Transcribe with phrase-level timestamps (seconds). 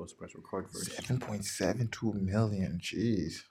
[0.00, 0.92] supposed to press record first.
[0.92, 2.80] Seven point seven two million.
[2.82, 3.42] Jeez.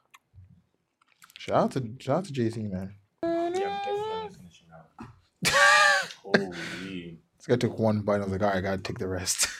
[1.37, 2.95] Shout out to shout out to Jay Z man.
[3.23, 5.09] Yeah, I'm definitely finishing out.
[6.23, 7.19] Holy.
[7.37, 8.21] This guy took one bite.
[8.21, 9.47] I was like, all right, I gotta take the rest.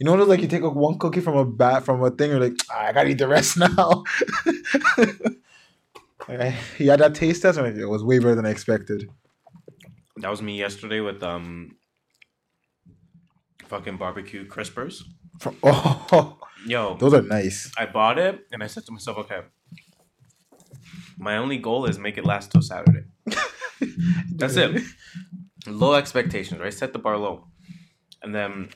[0.00, 2.10] You know, what it's like you take a, one cookie from a bat from a
[2.10, 4.02] thing, you're like, "Ah, I gotta eat the rest now.
[6.20, 9.08] Okay, he had that taste test, and it was way better than I expected.
[10.16, 11.76] That was me yesterday with um
[13.68, 15.04] fucking barbecue crispers.
[15.40, 17.70] From, oh, Yo, those are nice.
[17.76, 19.40] I bought it and I said to myself, okay,
[21.18, 23.04] my only goal is make it last till Saturday.
[24.34, 24.82] That's it.
[25.66, 26.72] Low expectations, right?
[26.72, 27.48] Set the bar low.
[28.22, 28.70] And then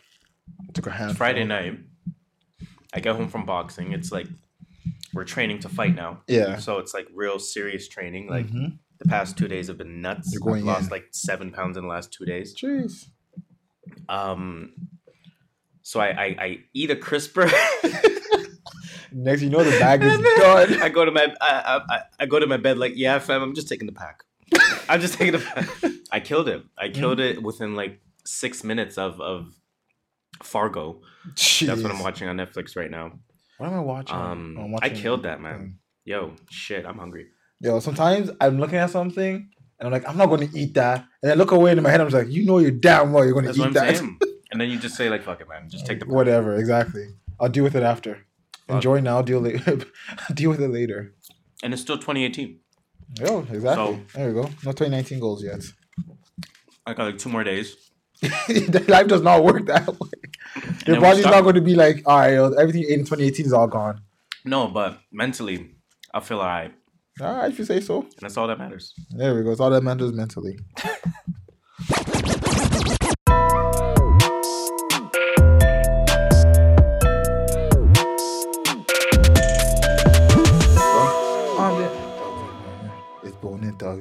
[0.74, 1.16] Took a hand.
[1.16, 1.78] Friday night,
[2.94, 3.92] I get home from boxing.
[3.92, 4.26] It's like
[5.14, 6.22] we're training to fight now.
[6.26, 6.56] Yeah.
[6.58, 8.28] So it's like real serious training.
[8.28, 8.78] Like Mhm.
[8.98, 10.30] the past two days have been nuts.
[10.32, 10.90] You're going I've lost in.
[10.90, 12.54] like seven pounds in the last two days.
[12.54, 13.06] Jeez.
[14.08, 14.72] Um,
[15.88, 17.50] so I I, I eat a crisper.
[19.10, 20.82] Next, you know the bag is done.
[20.82, 23.54] I go to my I, I, I go to my bed like yeah fam I'm
[23.54, 24.22] just taking the pack.
[24.90, 25.66] I'm just taking the pack.
[26.12, 26.62] I killed it.
[26.76, 29.54] I killed it within like six minutes of of
[30.42, 31.00] Fargo.
[31.32, 31.68] Jeez.
[31.68, 33.12] That's what I'm watching on Netflix right now.
[33.56, 34.14] What am I watching?
[34.14, 35.58] Um, I'm I killed that, man.
[35.58, 35.78] thing.
[36.04, 37.28] Yo, shit, I'm hungry.
[37.60, 41.06] Yo, sometimes I'm looking at something and I'm like, I'm not going to eat that.
[41.22, 43.12] And I look away and in my head, I'm just like, you know, you're damn
[43.12, 44.28] well you're going to eat that.
[44.50, 44.52] Saying.
[44.52, 45.68] And then you just say like fuck it, man.
[45.68, 46.14] Just take the pack.
[46.14, 47.08] Whatever, exactly.
[47.40, 48.26] I'll deal with it after.
[48.66, 48.76] Fuck.
[48.76, 49.78] Enjoy now, deal later.
[50.34, 51.14] deal with it later.
[51.62, 52.60] And it's still 2018.
[53.20, 53.62] Yo, exactly.
[53.74, 54.42] So- there you go.
[54.42, 55.62] No 2019 goals yet.
[56.86, 57.76] I got like two more days.
[58.88, 60.08] Life does not work that way.
[60.54, 63.00] And Your then we body's not going to be like, all right, yo, everything in
[63.00, 64.00] 2018 is all gone.
[64.44, 65.70] No, but mentally,
[66.12, 66.72] I feel alright,
[67.20, 68.00] All right, if you say so.
[68.02, 68.94] and that's all that matters.
[69.10, 69.50] There we go.
[69.52, 70.58] It's all that matters mentally.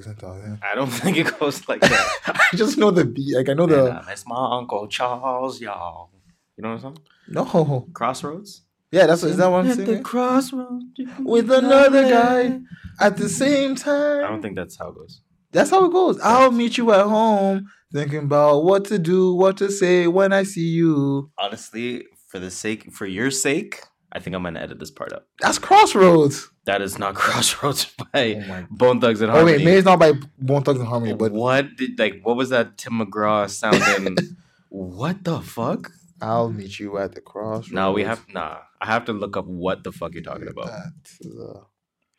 [0.08, 0.62] bone and dogs and dogs.
[0.72, 2.20] I don't think it goes like that.
[2.28, 3.36] I just know the beat.
[3.36, 6.10] Like I know the that's my uncle Charles, y'all.
[6.58, 7.00] You know what I'm saying?
[7.30, 7.88] no.
[7.94, 8.64] Crossroads.
[8.92, 10.86] Yeah, that's is that one At the crossroads
[11.20, 12.62] with another guy
[13.02, 14.24] at the same time.
[14.24, 15.22] I don't think that's how it goes.
[15.52, 16.20] That's how it goes.
[16.22, 20.44] I'll meet you at home, thinking about what to do, what to say when I
[20.44, 21.32] see you.
[21.38, 23.82] Honestly, for the sake, for your sake,
[24.12, 25.28] I think I'm gonna edit this part up.
[25.42, 26.48] That's Crossroads.
[26.66, 28.66] That is not Crossroads by Oh.
[28.72, 29.56] Bone Thugs and oh, Harmony.
[29.56, 29.58] Oh Harmony.
[29.58, 32.22] wait, maybe it's not by Bone Thugs and Harmony, but what did like?
[32.24, 34.18] What was that Tim McGraw sounding?
[34.70, 35.92] what the fuck?
[36.22, 37.72] I'll meet you at the crossroads.
[37.72, 38.58] No, we have nah.
[38.82, 40.84] I have to look up what the fuck you're talking about At
[41.22, 41.64] the-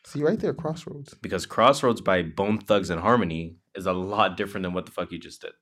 [0.05, 1.15] See right there, Crossroads.
[1.20, 5.10] because Crossroads by Bone Thugs and Harmony is a lot different than what the fuck
[5.12, 5.53] you just did.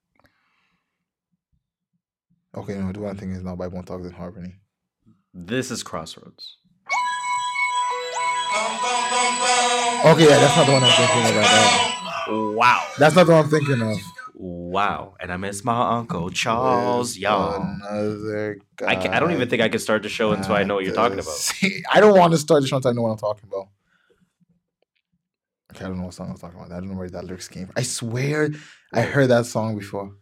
[2.54, 4.54] Okay, no, the one thing is not by Bone Thugs and Harmony.
[5.38, 6.56] This is Crossroads.
[10.06, 11.92] Okay, yeah, that's not the one I'm thinking of right
[12.26, 12.52] now.
[12.52, 12.86] Wow.
[12.98, 13.98] That's not the one I'm thinking of.
[14.34, 15.14] Wow.
[15.20, 17.60] And I miss my uncle Charles, y'all.
[17.60, 18.86] Another guy.
[18.92, 20.84] I, can, I don't even think I can start the show until I know what
[20.86, 21.34] you're talking about.
[21.34, 23.68] See, I don't want to start the show until I know what I'm talking about.
[25.74, 26.72] Okay, I don't know what song I'm talking about.
[26.72, 27.74] I don't know where that lyrics came from.
[27.76, 28.48] I swear
[28.94, 30.14] I heard that song before.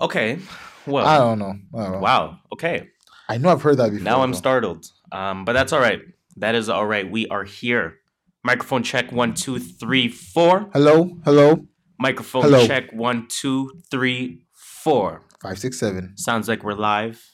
[0.00, 0.38] Okay.
[0.86, 1.54] I Well, don't know.
[1.78, 1.98] I don't know.
[1.98, 2.38] wow.
[2.52, 2.88] Okay.
[3.28, 4.04] I know I've heard that before.
[4.04, 4.38] Now I'm though.
[4.38, 4.86] startled.
[5.12, 6.00] Um, but that's all right.
[6.36, 7.10] That is all right.
[7.10, 7.98] We are here.
[8.42, 10.68] Microphone check one, two, three, four.
[10.72, 11.66] Hello, hello.
[11.98, 12.66] Microphone Hello.
[12.66, 15.22] check one, two, three, four.
[15.40, 16.12] Five, six, seven.
[16.16, 17.24] Sounds like we're live.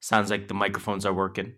[0.00, 1.54] Sounds like the microphones are working.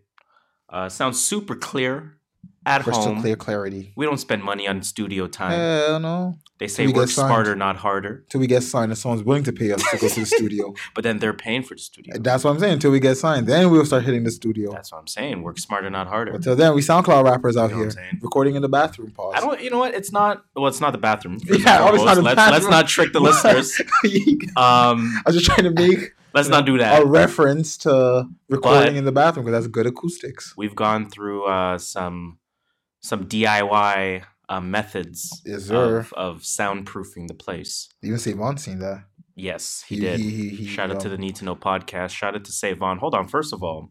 [0.69, 2.19] Uh, sounds super clear
[2.67, 3.21] at Crystal home.
[3.21, 3.93] clear clarity.
[3.97, 5.53] We don't spend money on studio time.
[5.53, 6.39] Hell no.
[6.59, 8.25] they say work smarter, not harder.
[8.29, 10.75] Till we get signed and someone's willing to pay us to go to the studio.
[10.95, 12.15] But then they're paying for the studio.
[12.19, 12.75] That's what I'm saying.
[12.75, 14.73] Until we get signed, then we'll start hitting the studio.
[14.73, 15.43] That's what I'm saying.
[15.43, 16.33] Work smarter, not harder.
[16.33, 19.13] Until then, we SoundCloud rappers out You know what here recording in the bathroom.
[19.13, 19.35] Pause.
[19.37, 19.61] I don't.
[19.63, 19.95] You know what?
[19.95, 20.45] It's not.
[20.57, 21.39] Well, it's not the bathroom.
[21.47, 23.81] Yeah, oh, it's not the let's, let's not trick the listeners.
[24.57, 27.03] um, I was just trying to make let's not do that.
[27.03, 30.55] a reference to recording But- in the bathroom because that's good acoustics.
[30.57, 32.39] We've gone through uh, some
[33.01, 37.89] some DIY uh, methods Yes, of, of soundproofing the place.
[38.03, 39.05] Even Savon seen that.
[39.35, 40.19] Yes, he, did.
[40.21, 42.11] he- he, Shout out to um, the Need to Know podcast.
[42.11, 42.99] Shout out to Savon.
[42.99, 43.29] Hold on.
[43.29, 43.91] First of all,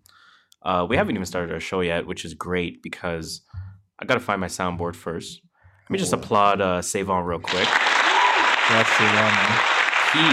[0.64, 3.42] uh, we haven't even started our show yet, which is great because
[4.00, 5.42] I got to find my soundboard first.
[5.84, 6.24] Let me just Cool.
[6.24, 7.68] applaud uh, Savon real quick.
[8.70, 9.60] That's Savon, man.
[10.14, 10.26] He,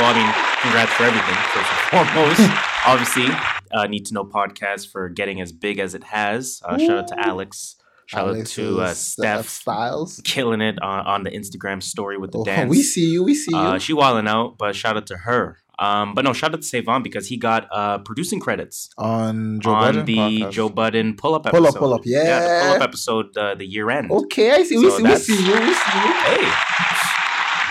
[0.00, 0.32] well, I mean,
[0.62, 2.68] congrats for everything, first and foremost.
[2.84, 3.26] Obviously,
[3.70, 6.60] uh, Need to Know podcast for getting as big as it has.
[6.64, 7.76] Uh, shout out to Alex.
[8.06, 9.48] Shout out to uh, Steph.
[9.48, 10.20] Styles.
[10.24, 12.68] Killing it on, on the Instagram story with the Oh, dance.
[12.68, 13.22] we see you.
[13.22, 13.56] We see you.
[13.58, 15.58] Uh, she wilding out, but shout out to her.
[15.78, 19.70] Um, but no, shout out to Savon because he got uh, producing credits on Joe
[19.70, 20.50] on Budden the podcast.
[20.52, 21.68] Joe Budden pull up Pull episode.
[21.68, 22.62] up, pull up, the yeah.
[22.66, 24.10] pull up episode, uh, the year end.
[24.10, 24.76] Okay, I see.
[24.76, 25.02] We So see.
[25.04, 25.52] We see you.
[25.60, 26.12] We see you.
[26.12, 26.52] Hey,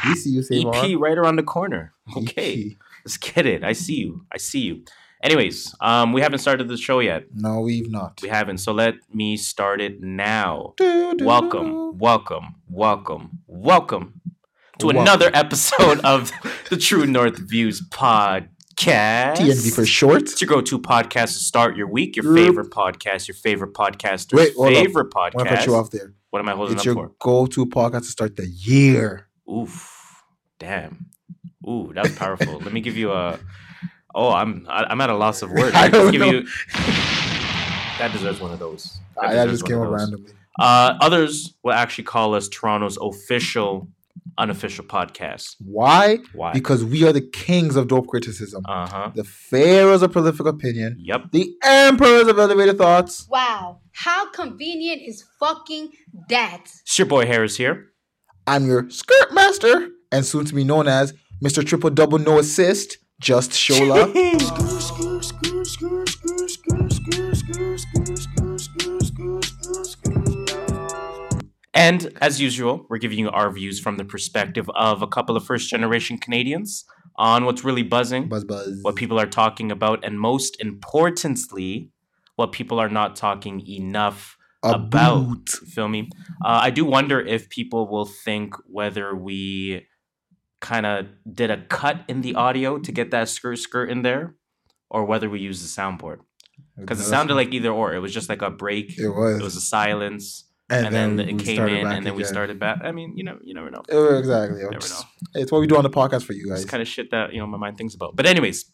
[0.10, 0.42] We see you.
[0.42, 0.76] Savon.
[0.92, 1.94] EP right around the corner.
[2.18, 2.78] Okay, EP.
[3.06, 3.64] let's get it.
[3.64, 4.26] I see you.
[4.34, 4.84] I see you.
[5.24, 7.26] Anyways, um, we haven't started the show yet.
[7.34, 8.20] No, we've not.
[8.24, 8.58] We haven't.
[8.58, 10.74] So let me start it now.
[10.78, 14.22] Do, do, Welcome, welcome, welcome, welcome
[14.80, 15.02] to Welcome.
[15.02, 16.32] another episode of
[16.72, 19.36] the True North Views podcast.
[19.36, 20.24] TNV for short.
[20.24, 22.16] It's your go-to podcast to start your week.
[22.16, 23.28] Your favorite podcast.
[23.28, 24.74] Your favorite podcaster's Wait, up.
[24.74, 26.16] favorite I want to cut you off there.
[26.32, 29.28] What am I holding It's up your go-to podcast to start the year.
[29.48, 30.24] Oof,
[30.58, 31.12] damn.
[31.68, 32.58] Ooh, that was powerful.
[32.58, 33.38] Let me give you a.
[34.14, 35.76] Oh, I'm I- I'm at a loss of words.
[35.76, 36.32] I Let's don't give know.
[36.32, 36.48] you.
[38.00, 38.98] That deserves one of those.
[39.16, 40.32] That I, I just one came up randomly.
[40.60, 43.90] Uh, others will actually call us Toronto's official,
[44.40, 45.56] unofficial podcast.
[45.60, 46.18] Why?
[46.34, 46.52] Why?
[46.52, 49.12] Because we are the kings of dope criticism, Uh huh.
[49.14, 51.32] the pharaohs of prolific opinion, Yep.
[51.32, 53.28] the emperors of elevated thoughts.
[53.30, 55.92] Wow, how convenient is fucking
[56.30, 56.64] that?
[56.82, 57.92] It's your boy Harris here.
[58.48, 61.14] I'm your skirt master, and soon to be known as
[61.44, 61.64] Mr.
[61.64, 64.12] Triple Double No Assist, Just Shola.
[71.76, 75.46] And as usual, we're giving you our views from the perspective of a couple of
[75.46, 76.84] first generation Canadians
[77.16, 78.80] on what's really buzzing, buzz buzz.
[78.82, 81.92] what people are talking about, and most importantly,
[82.38, 84.82] what people are not talking enough about.
[84.88, 85.50] About.
[85.50, 86.10] Feel me?
[86.44, 89.86] Uh, I do wonder if people will think whether we
[90.62, 94.36] kind of did a cut in the audio to get that skirt skirt in there,
[94.90, 96.20] or whether we used the soundboard
[96.78, 97.94] because it sounded like either or.
[97.94, 98.98] It was just like a break.
[98.98, 99.40] it was.
[99.40, 102.34] It was a silence, and, then, it came in, and then we again.
[102.34, 102.80] started back.
[102.84, 103.82] I mean, you know, you never know.
[103.92, 104.60] Oh, exactly.
[104.62, 105.08] Never It's, know.
[105.36, 106.62] it's what we do on the podcast for you guys.
[106.62, 108.16] It's kind of shit that you know my mind thinks about.
[108.16, 108.66] But anyways,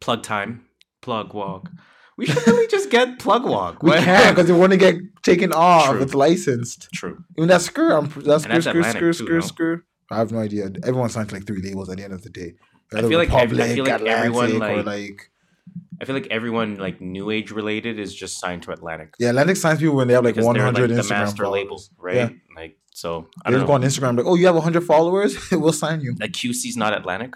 [0.00, 0.64] plug time,
[1.00, 1.70] plug walk.
[2.16, 3.82] We should really just get plug walk.
[3.82, 5.90] we What- can because we want to get taken off.
[5.90, 6.02] True.
[6.02, 6.88] It's licensed.
[6.92, 7.24] True.
[7.38, 9.40] Even that skirt, I'm, that And skirt, that's skirt, Atlantic skirt, too, skirt, no?
[9.40, 9.84] skirt.
[10.12, 10.70] I have no idea.
[10.84, 12.54] Everyone signs like three labels at the end of the day.
[12.94, 15.30] I feel like ev- I feel like Atlantic, everyone, like- like
[16.00, 19.14] I feel like everyone like new age related is just signed to Atlantic.
[19.18, 21.62] yeah, Atlantic signs people when they have like 100 like the Instagram master followers.
[21.62, 22.16] label, right?
[22.16, 22.28] Yeah.
[22.56, 25.36] Like so, I They don't just go on Instagram like, oh, you have 100 followers,
[25.52, 26.14] we'll sign you.
[26.20, 27.32] Like QC's not Atlantic.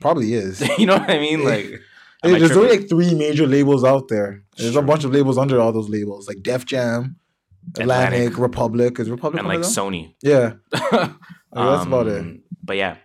[0.00, 0.60] Probably is.
[0.78, 1.44] you know what I mean?
[1.52, 1.80] Like,
[2.22, 4.42] Hey, there's only like three major labels out there.
[4.56, 4.82] There's Sure.
[4.82, 7.16] a bunch of labels under all those labels, like Def Jam,
[7.78, 8.38] Atlantic, Atlantic.
[8.38, 8.98] Republic.
[8.98, 9.58] Is Republic and like?
[9.60, 10.14] Sony.
[10.22, 10.54] Yeah,
[11.54, 12.20] Oh, that's about it.
[12.20, 12.96] Um, But yeah,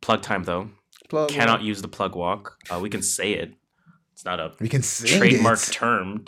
[0.00, 0.70] plug time though.
[1.08, 2.56] Plug Cannot use the plug walk.
[2.70, 3.54] Uh, we can say it.
[4.12, 5.72] It's not a We can trademark it.
[5.72, 6.24] term.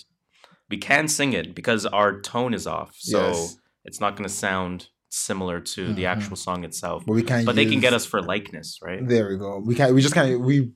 [0.70, 3.56] We can sing it because our tone is off, so Yes.
[3.84, 6.08] it's not going to sound similar to the Mhm.
[6.16, 7.04] actual song itself.
[7.06, 7.46] but we can't.
[7.46, 9.00] But they can get us for likeness, right?
[9.08, 9.58] There we go.
[9.64, 9.94] We can't.
[9.94, 10.38] We just can't.
[10.40, 10.70] We.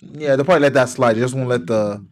[0.00, 1.14] Yeah, they'll probably let that slide.
[1.14, 2.04] They just won't let the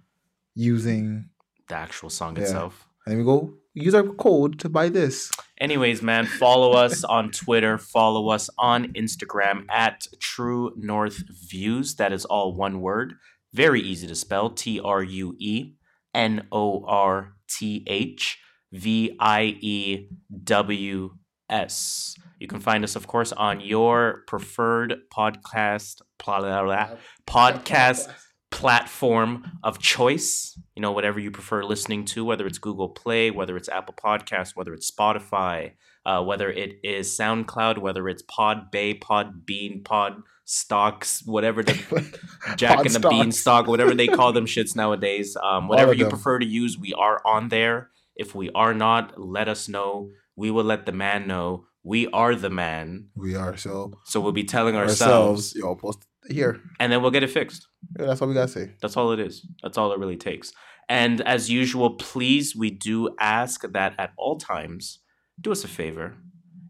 [0.54, 1.31] using.
[1.69, 2.43] The actual song Yeah.
[2.43, 2.87] itself.
[3.04, 5.30] And then we go use our code to buy this.
[5.60, 7.78] Anyways, man, follow us on Twitter.
[7.78, 11.96] Follow us on Instagram at True North Views.
[11.96, 13.14] That is all one word.
[13.52, 14.50] Very easy to spell.
[14.50, 15.74] T R U E
[16.14, 18.38] N O R T H
[18.72, 20.08] V I E
[20.44, 21.10] W
[21.48, 22.14] S.
[22.38, 26.90] You can find us, of course, on your preferred podcast blah, blah, blah,
[27.26, 28.08] podcast
[28.50, 30.58] platform of choice.
[30.78, 34.54] You know, whatever you prefer listening to, whether it's Google Play, whether it's Apple Podcasts,
[34.54, 35.73] whether it's Spotify,
[36.06, 42.20] uh, whether it is SoundCloud, whether it's Pod Bay, Pod Bean, Pod Stocks, whatever the
[42.56, 43.08] Jack and the.
[43.08, 45.37] Beanstalk, whatever they call them shits nowadays.
[45.42, 47.90] Um, whatever you prefer to use, we are on there.
[48.14, 50.11] If we are not, let us know.
[50.37, 51.66] We will let the man know.
[51.82, 53.08] We are the man.
[53.16, 55.56] We are so So we'll be telling ourselves, ourselves.
[55.56, 56.61] Yo, post here.
[56.80, 57.66] and then we'll get it fixed.
[57.99, 58.73] Yeah, that's all we gotta say.
[58.80, 59.47] That's all it is.
[59.62, 60.52] That's all it really takes.
[60.88, 65.00] And as usual, please, we do ask that at all times,
[65.40, 66.16] do us a favor.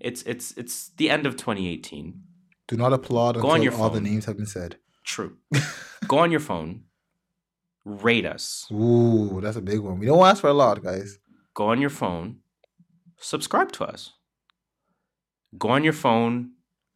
[0.00, 2.21] It's it's it's the end of 2018.
[2.67, 4.77] Do not applaud Go until all the names have been said.
[5.05, 5.37] True.
[6.09, 6.83] Go on your phone,
[7.85, 8.67] rate us.
[8.73, 9.99] Ooh, that's a big one.
[9.99, 11.19] We don't ask for a lot, guys.
[11.55, 12.38] Go on your phone,
[13.19, 14.12] subscribe to us.
[15.59, 16.53] Go on your phone,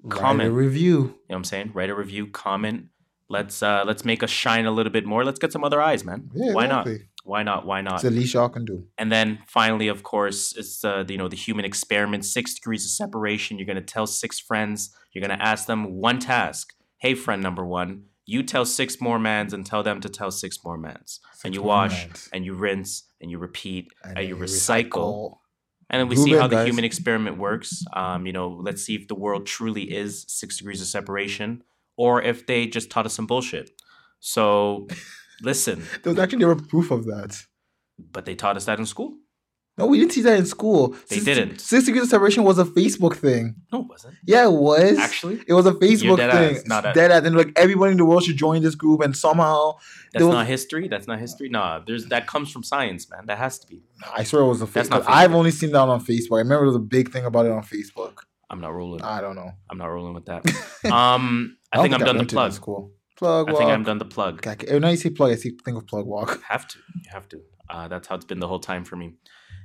[0.09, 0.49] comment.
[0.49, 0.93] a review.
[0.93, 1.71] You know what I'm saying?
[1.75, 2.87] Write a review, comment.
[3.29, 5.25] Let's uh let's make us shine a little bit more.
[5.25, 6.31] Let's get some other eyes, man.
[6.35, 6.87] Yeah, Why not?
[7.25, 7.65] Why not?
[7.65, 7.95] Why not?
[7.95, 8.85] It's the least y'all can do.
[8.99, 12.91] And then finally, of course, it's uh, you know the human experiment, six degrees of
[12.91, 13.59] separation.
[13.59, 14.95] You're gonna tell six friends.
[15.13, 16.75] You're gonna ask them one task.
[16.99, 20.59] Hey, friend number one, you tell six more mans and tell them to tell six
[20.65, 21.21] more mans.
[21.45, 22.29] and you wash mans.
[22.33, 25.39] and you rinse and you repeat and, then you recycle.
[25.93, 27.85] And then we Move see how the human experiment works.
[27.93, 31.63] Um, you know, let's see if the world truly is six degrees of separation,
[31.99, 33.71] or if they just taught us some bullshit.
[34.19, 34.89] So,
[35.43, 37.45] listen, There was actually never proof of that.
[37.99, 39.17] but they taught us that in school.
[39.79, 40.89] No, we didn't see that in school.
[41.09, 41.59] They Six- didn't.
[41.61, 43.55] Six degrees of separation was a Facebook thing.
[43.73, 44.15] No, it wasn't.
[44.27, 44.99] Yeah, it was.
[44.99, 46.57] Actually, it was a Facebook dead thing.
[46.57, 49.17] ass, not dead ass, and like everybody in the world should join this group, and
[49.17, 49.73] somehow
[50.13, 50.89] that's was- not history.
[50.89, 51.49] That's not history.
[51.49, 53.25] Nah, there's that comes from science, man.
[53.27, 53.83] That has to be.
[54.15, 55.05] I swear it was a That's Facebook.
[55.05, 56.33] not I've only seen that on Facebook.
[56.35, 58.19] I remember there was a big thing about it on Facebook.
[58.51, 59.01] I'm not rolling.
[59.01, 59.53] I don't know.
[59.71, 60.45] I'm not rolling with that.
[60.93, 62.53] Um, I, don't think I'm done the learned it in plug.
[62.53, 62.93] School.
[63.17, 64.47] Plug I think I'm done the plug.
[64.47, 66.43] Okay, When I see plug, I see think of plug walk.
[66.49, 66.79] Have to.
[66.97, 67.41] You have to.
[67.71, 69.15] Uh, that's how it's been the whole time for me.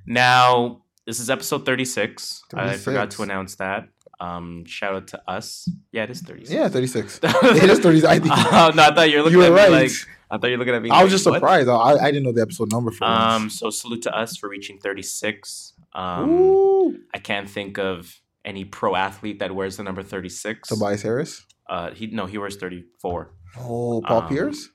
[0.08, 2.44] Now, this is episode 36.
[2.54, 3.90] I forgot to announce that.
[4.20, 5.70] Um, shout out to us.
[5.92, 6.50] Yeah, it is 36.
[6.52, 7.20] Yeah, thirty six.
[7.24, 8.04] it is thirty.
[8.04, 9.84] I think Oh, no, I thought you were looking you were at me right.
[9.84, 9.92] like
[10.32, 10.90] I thought you were looking at me.
[10.90, 11.36] I was like, just what?
[11.36, 11.70] surprised.
[11.70, 13.60] I, I didn't know the episode number for Um, once.
[13.60, 15.74] so salute to us for reaching 36.
[15.94, 17.00] Um, Ooh.
[17.14, 20.68] I can't think of any pro athlete that wears the number 36.
[20.70, 21.46] Tobias Harris.
[21.70, 23.32] Uh, he no, he wears 34.
[23.60, 24.70] Oh, Paul Um, Pierce.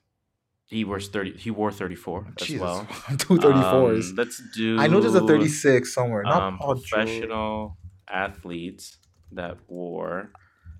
[0.73, 1.37] He wears 30.
[1.37, 2.87] He wore 34 as Jesus, well.
[3.17, 4.09] two thirty fours.
[4.09, 4.79] Um, let's do.
[4.79, 6.23] I know there's a thirty six somewhere.
[6.23, 7.77] Not um, professional
[8.09, 8.97] athletes
[9.31, 10.31] that wore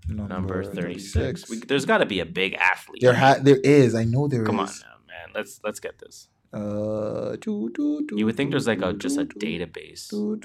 [0.08, 1.50] number 36.
[1.50, 3.02] We, there's got to be a big athlete.
[3.02, 3.96] There ha- there is.
[3.96, 4.48] I know there is.
[4.48, 5.30] Come on now, man.
[5.36, 6.28] Let's let's get this.
[6.54, 10.02] Uh, doo, doo, doo, You would think there's like a just a database.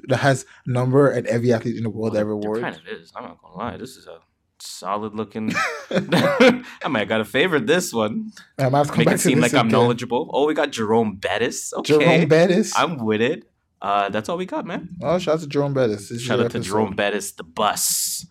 [0.08, 2.58] that has number and every athlete in the world Well, ever wore.
[2.60, 3.12] kind of is.
[3.14, 3.76] I'm not gonna lie.
[3.76, 4.18] This is a
[4.60, 5.52] solid looking.
[5.90, 8.32] I might have gotta favorite this one.
[8.58, 9.72] I might have to come Make it seem like I'm again.
[9.80, 10.30] knowledgeable.
[10.32, 11.72] Oh, we got Jerome Bettis.
[11.74, 12.72] Okay, Jerome Bettis.
[12.76, 13.44] I'm with it.
[13.80, 14.88] Uh, that's all we got, man.
[15.02, 16.08] oh, shout out to Jerome Bettis.
[16.08, 16.60] This Shout out to.
[16.60, 18.26] Jerome Bettis, the bus.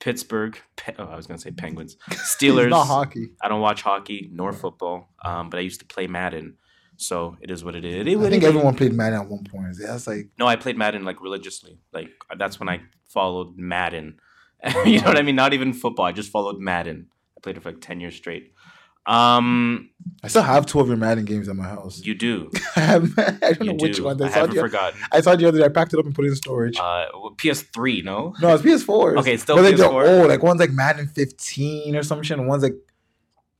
[0.00, 0.58] Pittsburgh.
[0.76, 1.96] Pe- oh, I was gonna say Penguins.
[2.10, 2.68] Steelers.
[2.70, 3.28] not hockey.
[3.40, 6.56] I don't watch hockey nor football, um, but I used to play Madden,
[6.96, 8.04] so it is what it is.
[8.06, 9.76] It I think everyone played Madden at one point.
[9.80, 11.78] Yeah, that's like No, I played Madden like religiously.
[11.92, 14.18] Like that's when I followed Madden.
[14.86, 15.36] you know what I mean?
[15.36, 16.06] Not even football.
[16.06, 17.08] I just followed Madden.
[17.36, 18.52] I played it for like ten years straight.
[19.04, 19.90] Um,
[20.22, 22.00] I still have two of your Madden games at my house.
[22.04, 22.52] you do.
[22.76, 24.04] I, have, I don't You know which do.
[24.04, 24.22] one.
[24.22, 25.00] I I saw, haven't the, forgotten.
[25.10, 25.64] I saw the other day.
[25.64, 26.78] I packed it up and put it in storage.
[26.78, 28.32] Uh, PS3, no.
[28.40, 29.18] no, it's PS4.
[29.18, 30.20] Okay, it's still but like they're PS4.
[30.20, 30.28] old.
[30.28, 32.76] Like one's like Madden 15 or some shit, and one's like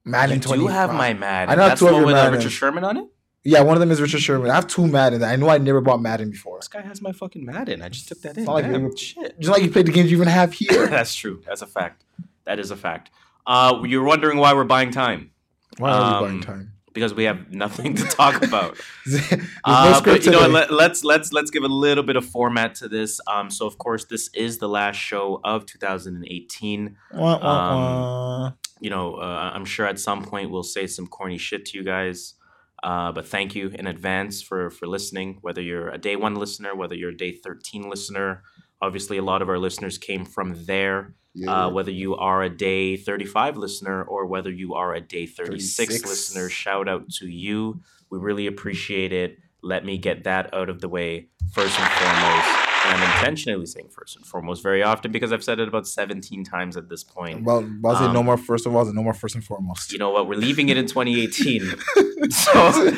[0.04, 0.62] Madden You 20.
[0.62, 1.50] do have my Madden.
[1.52, 2.30] I know That's two of one your with uh.
[2.32, 3.06] Richard Sherman on it.
[3.44, 4.50] Yeah, one of them is Richard Sherman.
[4.50, 5.22] I have two Madden.
[5.24, 6.58] I know I never bought Madden before.
[6.58, 7.82] This guy has my fucking Madden.
[7.82, 8.44] I just took that in.
[8.44, 9.38] not like Damn, you- shit.
[9.40, 10.86] Just like you played the games you even have here.
[10.88, 11.42] That's true.
[11.46, 12.04] That's a fact.
[12.44, 13.10] That is a fact.
[13.46, 15.32] Uh, you're wondering why we're buying time
[15.78, 16.72] Why are Um, we buying time?
[16.92, 18.76] because we have nothing to talk about.
[19.10, 22.76] No Uh, but you know, let, let's let's let's give a little bit of format
[22.76, 23.20] to this.
[23.26, 26.96] Um, so of course, this is the last show of 2018.
[27.14, 28.52] Wah, wah, um, wah.
[28.80, 31.82] You know, uh, I'm sure at some point we'll say some corny shit to you
[31.84, 32.34] guys.
[32.82, 35.38] Uh, but thank you in advance for for listening.
[35.40, 38.42] Whether you're a day one listener, whether you're a day 13 listener,
[38.80, 41.14] obviously a lot of our listeners came from there.
[41.34, 41.66] Yeah.
[41.66, 45.76] Uh, whether you are a day 35 listener or whether you are a day 36,
[45.76, 46.08] 36.
[46.08, 47.80] listener, shout out to you.
[48.10, 49.38] We really appreciate it.
[49.62, 52.61] Let me get that out of the way first and foremost.
[52.84, 56.44] And I'm intentionally saying first and foremost very often because I've said it about 17
[56.44, 57.44] times at this point.
[57.44, 59.92] Well, I'll say no um, more first of all, and no more first and foremost.
[59.92, 60.26] You know what?
[60.26, 61.60] We're leaving it in 2018.
[62.30, 62.96] so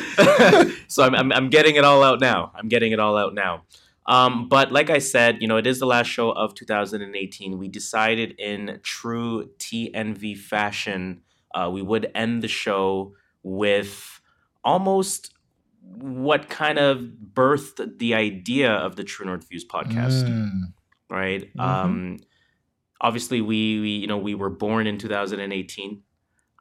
[0.87, 2.51] so I'm, I'm, I'm getting it all out now.
[2.55, 3.63] I'm getting it all out now.
[4.07, 7.57] Um, but like I said, you know, it is the last show of 2018.
[7.57, 11.21] We decided in true TNV fashion,
[11.53, 14.21] uh, we would end the show with
[14.63, 15.34] almost
[15.93, 16.99] what kind of
[17.33, 20.73] birthed the idea of the True North Views podcast Mm.
[21.09, 21.53] right?
[21.55, 21.61] Mhm.
[21.61, 22.17] Um,
[23.01, 26.01] obviously, we, we you know we were born in 2018.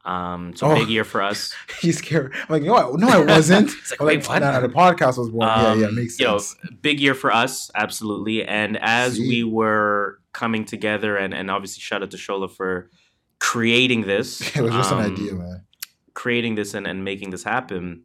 [0.06, 0.74] Um, a Oh.
[0.74, 1.54] big year for us.
[1.80, 2.34] He's scared.
[2.34, 3.70] I'm like, no, I, no, I wasn't.
[3.78, 4.38] It's like, I'm like, what?
[4.40, 5.48] no, no, the podcast was born.
[5.48, 6.70] yeah, yeah, Um, makes you know, sense.
[6.82, 8.44] big year for us, absolutely.
[8.44, 9.26] And as See?
[9.28, 12.90] we were coming together, and and obviously shout out to Shola for
[13.38, 14.40] creating this.
[14.56, 15.64] it was just um, an idea, man.
[16.12, 18.04] creating this and, and making this happen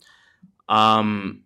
[0.70, 1.44] um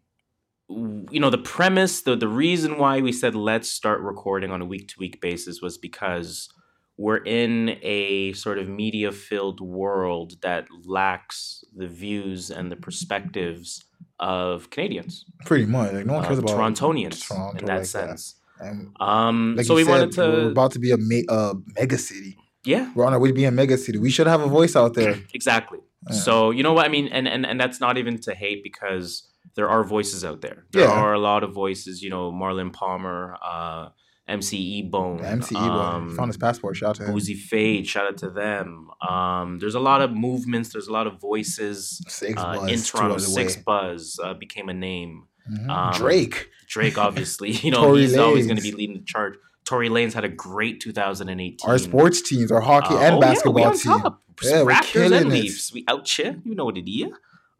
[0.70, 4.66] you know the premise the the reason why we said let's start recording on a
[4.66, 6.50] week to week basis was because
[6.98, 13.84] we're in a sort of media filled world that lacks the views and the perspectives
[14.20, 15.92] of Canadians, Pretty much.
[15.92, 17.88] Like no one uh, cares about Torontonians Toronto in that like that.
[17.88, 18.36] sense.
[18.60, 21.54] And Um, like so we wanted said, we're to, about to be a ma- uh,
[21.80, 22.38] mega city.
[22.64, 23.98] yeah, We're on our way to being a mega city.
[23.98, 25.18] We should have a voice out there.
[25.34, 25.80] Exactly.
[26.10, 26.16] Yeah.
[26.18, 29.28] So you know what I mean, and and and that's not even to hate because
[29.56, 30.66] there are voices out there.
[30.72, 30.92] There Yeah.
[30.92, 32.02] are a lot of voices.
[32.02, 33.90] You know, Marlon Palmer, uh,
[34.30, 36.76] MCE Bone, MCE um, boy found his passport.
[36.78, 37.12] Shout out to him.
[37.14, 37.86] Boozy Fade.
[37.88, 38.90] Shout out to them.
[39.08, 40.72] Um, there's a lot of movements.
[40.72, 42.02] There's a lot of voices.
[42.08, 43.64] Six Uh, buzz, in Toronto, Six away.
[43.66, 45.28] Buzz uh, became a name.
[45.52, 45.70] Mhm.
[45.70, 46.50] um, Drake.
[46.70, 49.34] Drake, obviously, you know, he's always going to be leading the charge.
[49.74, 51.68] Tory Lanez had a great 2018.
[51.70, 54.00] Our sports teams, our hockey Uh, and oh, basketball yeah, we on team.
[54.02, 54.22] top.
[54.44, 55.34] Yeah, we're Raptors killing and it.
[55.34, 55.74] Leafs.
[55.74, 56.40] We out here.
[56.46, 57.12] You know what it is.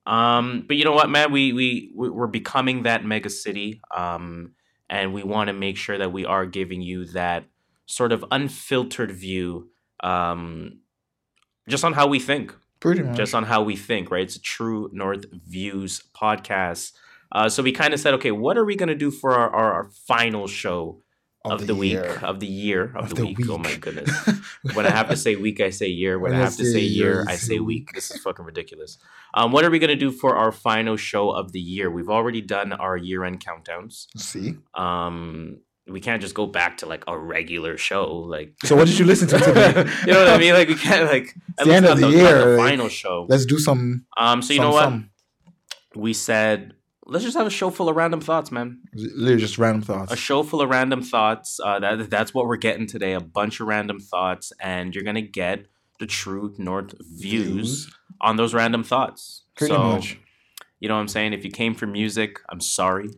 [0.06, 1.32] Um, but you know what, man?
[1.32, 3.82] We we we- we're becoming that mega city.
[3.96, 4.52] Um,
[4.90, 7.46] and we want to make sure that we are giving you that
[7.88, 9.70] sort of unfiltered view.
[10.04, 10.80] Um,
[11.68, 13.16] just on how we think Pretty much.
[13.18, 14.24] just on how we think, right?
[14.24, 16.92] It's a True North Views podcast.
[17.32, 19.50] Uh, so we kind of said, okay, what are we going to do for our,
[19.50, 21.02] our, our final show
[21.46, 22.20] of, the, week, year.
[22.24, 23.50] of the year, of, Of the, the week.
[23.50, 24.10] Oh my goodness.
[24.74, 26.18] when I have to say week, I say year.
[26.18, 27.90] When, When I have to say year, I say week.
[27.90, 27.94] week.
[27.94, 28.98] This is fucking ridiculous.
[29.34, 31.92] Um, what are we going to do for our final show of the year?
[31.92, 34.08] We've already done our year end countdowns.
[34.16, 34.56] See.
[34.74, 38.06] Um, we can't just go back to like a regular show.
[38.20, 39.70] Like, So what did you listen to today?
[40.08, 40.54] you know what I mean?
[40.54, 43.26] Like, we can't like at the end of the year, the like- final show.
[43.30, 44.06] Let's do some.
[44.16, 44.84] Um, so you some, know what?
[44.84, 45.10] some.
[45.96, 46.74] we said
[47.06, 48.80] let's just have a show full of random thoughts, man.
[48.94, 50.12] Literally just random thoughts.
[50.12, 51.60] A show full of random thoughts.
[51.64, 53.14] Uh, that that's what we're getting today.
[53.14, 55.66] A bunch of random thoughts, and you're gonna get
[56.00, 57.92] the true North views
[58.22, 59.44] on those random thoughts.
[59.56, 60.18] Pretty so, much.
[60.80, 61.34] You know what I'm saying?
[61.34, 63.10] If you came for music, I'm sorry.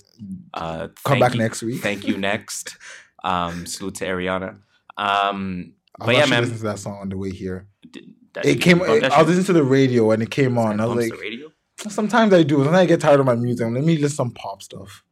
[0.54, 1.82] Uh, Come back you- next week.
[1.82, 2.78] Thank you next.
[3.24, 4.60] Um, salute to Ariana.
[4.98, 6.44] Um, I but yeah, man.
[6.44, 7.66] to that song on the way here.
[7.90, 8.78] d- that- It came.
[8.78, 10.80] bump I was listening to the radio and it came on.
[10.80, 11.52] I was like, the radio.
[11.78, 12.56] Sometimes I do.
[12.58, 13.68] Sometimes I get tired of my music.
[13.72, 15.04] Let me listen to some pop stuff.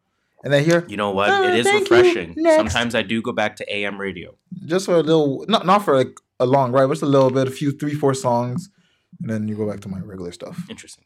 [0.43, 1.29] And I hear You know what?
[1.29, 2.35] Uh, it is refreshing.
[2.57, 4.35] Sometimes I do go back to AM radio.
[4.65, 7.29] just for a little, not not for like a long ride, but just a little
[7.31, 8.69] bit, a few, three, four songs,
[9.21, 10.59] and then you go back to my regular stuff.
[10.69, 11.05] Interesting.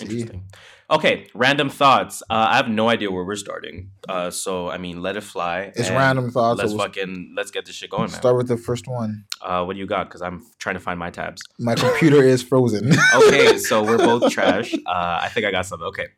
[0.00, 0.44] Interesting.
[0.90, 2.22] Okay, random thoughts.
[2.28, 3.90] Uh, I have no idea where we're starting.
[4.08, 5.72] Uh, so I mean, let it fly.
[5.74, 6.58] It's random thoughts.
[6.58, 8.20] Let's so we'll fucking let's get this shit going, man.
[8.20, 9.24] start with the first one.
[9.40, 10.08] Uh, what do you got?
[10.08, 11.42] Because I'm trying to find my tabs.
[11.58, 12.92] My computer is frozen.
[13.14, 14.74] Okay, so we're both trash.
[14.74, 15.86] Uh, I think I got something.
[15.88, 16.08] Okay,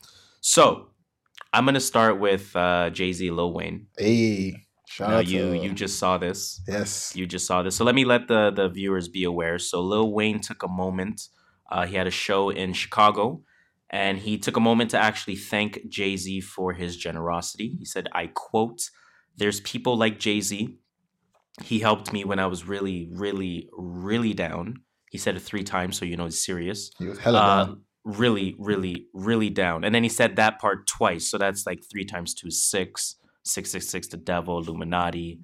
[0.41, 0.89] so
[1.53, 3.87] I'm gonna start with uh, Jay Z, Lil Wayne.
[3.97, 6.61] hey, shout Now out you to you just saw this.
[6.67, 7.15] yes.
[7.15, 7.77] You just saw this.
[7.77, 9.59] So let me let the the viewers be aware.
[9.61, 11.29] So Lil Wayne took a moment.
[11.71, 13.43] Uh, he had a show in Chicago,
[14.03, 17.69] and he took a moment to actually thank Jay Z for his generosity.
[17.79, 18.81] He said, "I quote:
[19.41, 20.55] There's people like Jay Z.
[21.63, 24.65] He helped me when I was really, really, really down."
[25.15, 26.91] He said it three times, so you know he's serious.
[26.99, 27.83] He was hella Uh, down.
[28.23, 29.85] really, really, really down.
[29.85, 33.71] And then he said that part twice, so that's like three times two, six, six,
[33.71, 34.09] six, six.
[34.09, 35.39] The Devil, Illuminati,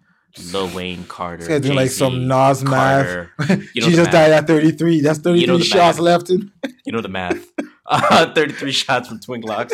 [0.53, 1.47] Lil Wayne, Carter.
[1.61, 3.29] Doing like some Nas math.
[3.49, 4.13] You know she just math.
[4.13, 5.01] died at 33.
[5.03, 6.09] That's 33 You know shots math.
[6.11, 6.31] left.
[6.31, 6.51] In.
[6.85, 7.43] You know the math.
[7.91, 9.73] Uh, 33 shots from Twin Glocks.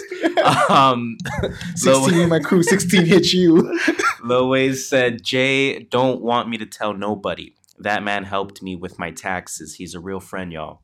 [0.70, 1.18] Um,
[1.76, 3.78] 16 in my crew, 16 hit you.
[4.24, 7.54] Lil said, Jay don't want me to tell nobody.
[7.78, 9.74] That man helped me with my taxes.
[9.74, 10.80] He's a real friend, y'all.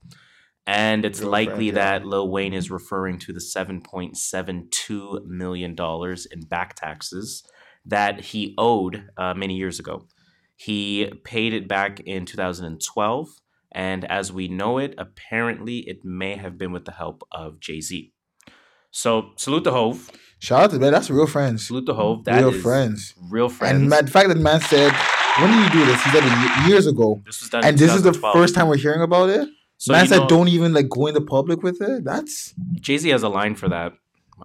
[0.67, 2.09] And it's Real likely friend, that yeah.
[2.09, 5.75] Lil Wayne is referring to the $7.72 million
[6.31, 7.43] in back taxes
[7.87, 10.07] that he owed uh, many years ago.
[10.55, 13.29] He paid it back in 2012.
[13.75, 17.81] And as we know it, apparently it may have been with the help of Jay
[17.81, 18.13] Z.
[18.91, 20.11] So salute the Hov.
[20.39, 20.93] Shout out to man.
[20.93, 21.67] That's real friends.
[21.67, 22.25] Salute the Hov.
[22.25, 23.15] That is real friends.
[23.31, 23.81] Real friends.
[23.81, 24.93] And man, the fact that man said,
[25.41, 26.03] when did you do this?
[26.03, 27.23] He said it years ago.
[27.25, 29.49] this was done And this is the first time we're hearing about it.
[29.79, 32.05] So man said, know, don't even like go in the public with it.
[32.05, 33.95] That's Jay Z has a line for that.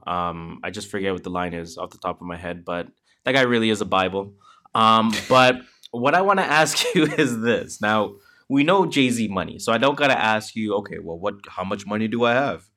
[0.05, 2.87] Um, I just forget what the line is off the top of my head, but
[3.25, 4.33] that guy really is a Bible.
[4.73, 5.57] Um, but
[5.91, 7.81] what I want to ask you is this.
[7.81, 8.15] Now
[8.49, 10.75] we know Jay Z money, so I don't gotta ask you.
[10.75, 11.35] Okay, well, what?
[11.49, 12.69] How much money do I have?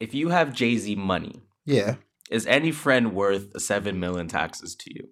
[0.00, 1.96] If you have Jay Z money, yeah.
[2.30, 5.08] is any friend worth seven million taxes to you?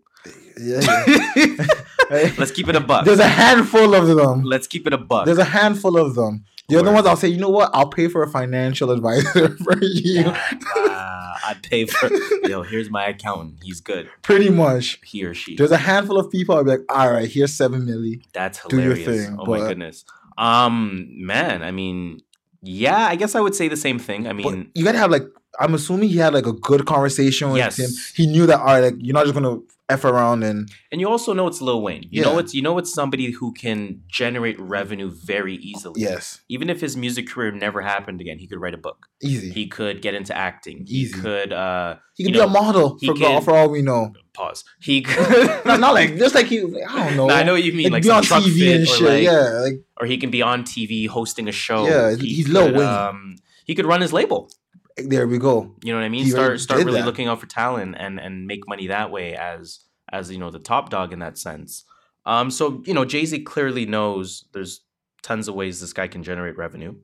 [0.59, 0.81] Yeah.
[1.37, 2.33] yeah.
[2.39, 3.05] Let's keep it a buck.
[3.05, 4.43] There's a handful of them.
[4.43, 5.27] Let's keep it a buck.
[5.27, 6.45] There's a handful of them.
[6.69, 7.71] The other ones, I'll say, you know what?
[7.75, 10.25] I'll pay for a financial advisor for you.
[10.27, 12.11] Ah, I pay for.
[12.49, 13.59] Yo, here's my accountant.
[13.63, 14.09] He's good.
[14.23, 15.01] Pretty much.
[15.05, 15.57] He or she.
[15.57, 18.23] There's a handful of people I'll be like, all right, here's seven milli.
[18.33, 20.05] That's do your thing, oh my goodness.
[20.37, 22.21] Um, man, I mean,
[22.63, 24.27] yeah, I guess I would say the same thing.
[24.27, 25.27] I mean, you gotta have like
[25.61, 27.79] I'm assuming he had like a good conversation with Yes.
[27.79, 27.91] him.
[28.17, 29.59] He knew that all right, like you're not just gonna
[29.91, 32.07] F around and and you also know it's Lil Wayne.
[32.11, 36.01] You know it's you know it's somebody who can generate revenue very easily.
[36.01, 39.07] yes, Even if his music career never happened again, he could write a book.
[39.23, 39.51] easy.
[39.51, 40.85] He could get into acting.
[40.89, 41.15] Easy.
[41.15, 44.15] He could uh He could be know, a model for, can- for all we know.
[44.33, 44.65] pause.
[44.81, 47.27] He could not, not like just like he I don't know.
[47.27, 49.03] No, I know what you mean, like, be some on TV and shit.
[49.03, 51.87] like- yeah, like or he can be on TV hosting a show.
[51.87, 52.89] Yeah, He he's Lil could, Wayne.
[52.89, 53.37] Um,
[53.67, 54.51] he could run his label.
[54.97, 55.75] There we go.
[55.83, 56.25] You know what I mean?
[56.25, 57.07] He Start start really that.
[57.07, 59.81] looking out for talent and and make money that way as
[60.13, 61.85] as you know the top dog in that sense.
[62.27, 64.81] Um, so you know Jay Z clearly knows there's
[65.23, 66.95] tons of ways this guy can generate revenue.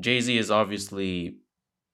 [0.00, 1.38] Jay Z is obviously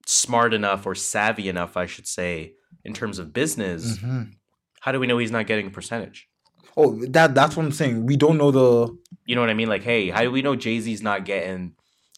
[0.07, 2.53] smart enough or savvy enough, I should say,
[2.85, 3.97] in terms of business.
[3.99, 4.33] Mhm.
[4.81, 6.29] How do we know he's not getting a percentage?
[6.77, 8.05] Oh, that that's what I'm saying.
[8.05, 8.99] We don't know the.
[9.25, 9.69] You know what I mean?
[9.69, 11.73] Like, hey, how do we know Jay Z's not getting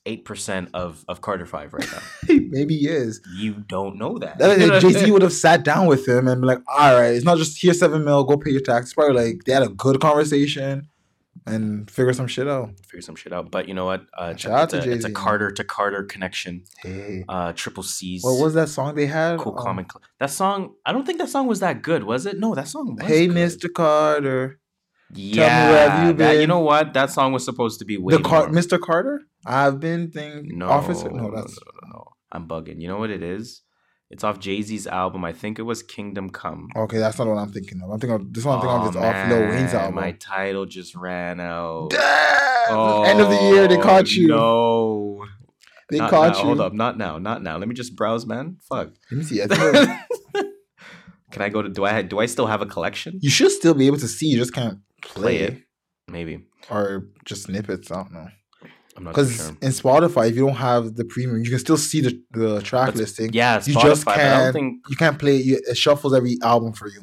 [0.06, 2.02] eight percent of of Carter Five right now?
[2.50, 3.20] Maybe he is.
[3.36, 4.38] you don't know that.
[4.80, 7.38] Jay Z would have sat down with him and be like, "All right, it's not
[7.38, 10.00] just here seven mil, go pay your tax." It's probably like they had a good
[10.00, 10.88] conversation
[11.48, 12.70] and figure some shit out.
[12.86, 13.50] figure some shit out.
[13.50, 14.06] But you know what?
[14.16, 16.64] Uh, Shout out it's, to a, it's a Carter to Carter connection.
[16.82, 18.24] Hey, Uh, triple C's.
[18.24, 19.38] what was that song they had?
[19.38, 20.74] Cool, Um, and cl- that song.
[20.84, 22.38] I don't think that song was that good, was it?
[22.40, 22.96] No, that song.
[22.96, 23.36] Was Hey, good.
[23.36, 23.72] Mr.
[23.72, 24.58] Carter.
[25.14, 26.92] Yeah, where have you that- you know what?
[26.94, 28.54] That song was supposed to be way the Car- more.
[28.56, 28.80] Mr.
[28.80, 29.22] Carter.
[29.46, 30.58] I've been thinking.
[30.58, 31.08] No, Officer.
[31.10, 32.04] No, that's no, no, no.
[32.32, 32.80] I'm bugging.
[32.80, 33.62] You know what it is?
[34.10, 35.24] It's off Jay Z's album.
[35.24, 36.68] I think it was Kingdom Come.
[36.76, 36.98] okay.
[36.98, 37.90] That's not what I'm thinking of.
[37.90, 38.56] I'm thinking of this one.
[38.56, 39.94] I'm thinking Aw, of is off Lil Wayne's album.
[39.96, 41.90] My title just ran out.
[41.90, 42.00] Damn!
[42.70, 44.34] Oh, end of the year, they caught you.
[44.34, 45.26] Oh, No,
[45.90, 46.38] they Not caught now.
[46.40, 46.44] you.
[46.46, 47.56] Hold up, not now, not now.
[47.58, 48.56] Let me just browse, man.
[48.68, 48.90] Fuck.
[49.10, 49.40] Let me see.
[49.42, 49.46] I
[51.32, 51.68] Can I go to?
[51.68, 53.18] Do I do I still have a collection?
[53.22, 54.26] you should still be able to see.
[54.26, 54.78] You just can't
[55.14, 55.62] Play play, it.
[56.08, 57.90] Maybe or just snippets.
[57.90, 58.28] I don't know.
[58.96, 59.48] I'm not Because sure.
[59.60, 62.86] in Spotify, if you don't have the premium, you can still see the, the track
[62.88, 63.30] But- listing.
[63.32, 64.74] Yeah, Spotify, you just but I don't can't- think.
[64.88, 65.36] You can't play.
[65.36, 67.02] You, it shuffles every album for you.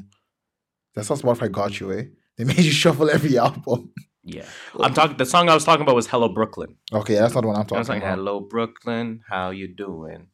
[0.95, 2.03] That's how Spotify got you, eh?
[2.37, 3.91] They made you shuffle every album.
[4.23, 4.45] Yeah,
[4.79, 5.17] I'm talking.
[5.17, 7.67] The song I was talking about was "Hello Brooklyn." Okay, that's not the one I'm
[7.73, 8.17] I was talking like, about.
[8.19, 10.27] "Hello Brooklyn, how you doing?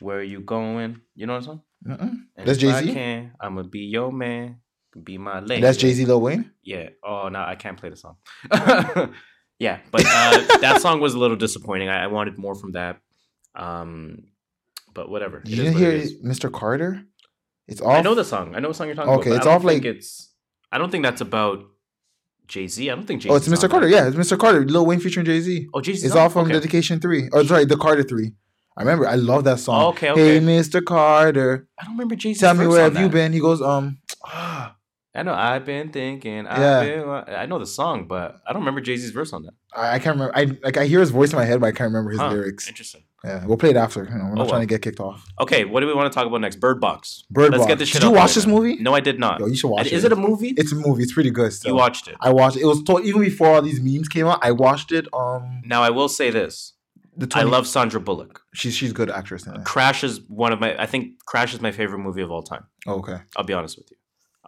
[0.00, 1.98] Where you going?" You know what I'm saying?
[1.98, 2.16] Mm-mm.
[2.36, 2.92] And That's Jay-Z?
[2.92, 4.58] can, I'ma be your man,
[5.02, 5.62] be my lady.
[5.62, 6.50] That's Jay Z, Lil Wayne.
[6.62, 6.90] Yeah.
[7.04, 8.16] Oh no, I can't play the song.
[9.58, 11.88] yeah, but uh, that song was a little disappointing.
[11.88, 12.98] I, I wanted more from that.
[13.54, 14.24] Um,
[14.94, 15.38] but whatever.
[15.38, 15.92] It You didn't hear.
[16.24, 16.52] Mr.
[16.52, 17.02] Carter?
[17.68, 17.94] It's off.
[17.96, 18.54] I know the song.
[18.54, 19.30] I know the song you're talking Okay, about.
[19.30, 20.30] Okay, it's off, like- it's.
[20.70, 21.64] I don't think that's about
[22.48, 22.90] Jay Z.
[22.90, 23.28] I don't think Jay.
[23.28, 23.32] Z.
[23.32, 23.68] Oh, it's Mr.
[23.68, 23.88] Carter.
[23.88, 24.38] Yeah, it's Mr.
[24.38, 24.64] Carter.
[24.64, 25.68] Lil Wayne featuring Jay Z.
[25.74, 26.06] Oh, Jay Z.
[26.06, 27.28] It's off from Dedication Three.
[27.32, 28.32] Oh, sorry, the Carter Three.
[28.76, 29.06] I remember.
[29.06, 29.82] I love that song.
[29.82, 30.38] Oh, okay, okay.
[30.38, 30.82] Hey, Mr.
[30.84, 32.40] Carter, I don't remember Jay Z.
[32.40, 33.32] tell me where have you been?
[33.34, 33.98] He goes, um,
[35.14, 35.34] I know.
[35.34, 36.46] I've been thinking.
[36.46, 36.80] I've Yeah.
[37.24, 39.52] been, I know the song, but I don't remember Jay Z's verse on that.
[39.76, 40.32] I, I can't remember.
[40.34, 42.30] I like I hear his voice in my head, but I can't remember his Huh,
[42.30, 42.66] lyrics.
[42.66, 43.02] Interesting.
[43.22, 44.04] Yeah, we'll play it after.
[44.04, 44.60] You know, we're not Oh, trying well.
[44.60, 45.24] to get kicked off.
[45.38, 46.56] Okay, what do we want to talk about next?
[46.56, 47.24] Bird Box.
[47.30, 47.68] Bird Let's Box.
[47.68, 48.54] get this shit Did you watch this now.
[48.54, 48.76] movie?
[48.76, 49.38] No, I did not.
[49.38, 50.12] Yo, you should watch Is it.
[50.12, 50.54] it a movie?
[50.56, 51.02] It's a movie.
[51.02, 51.52] It's pretty good.
[51.52, 51.72] Still.
[51.72, 52.16] you watched it.
[52.20, 52.56] I watched.
[52.56, 54.38] It It was told even before all these memes came out.
[54.42, 55.06] I watched it.
[55.12, 56.72] Um, Now I will say this:
[57.16, 58.40] the I love Sandra Bullock.
[58.54, 59.64] She's she's good actress it.
[59.64, 60.74] Crash is one of my.
[60.82, 62.64] I think Crash is my favorite movie of all time.
[62.86, 63.18] Oh, okay.
[63.36, 63.96] I'll be honest with you.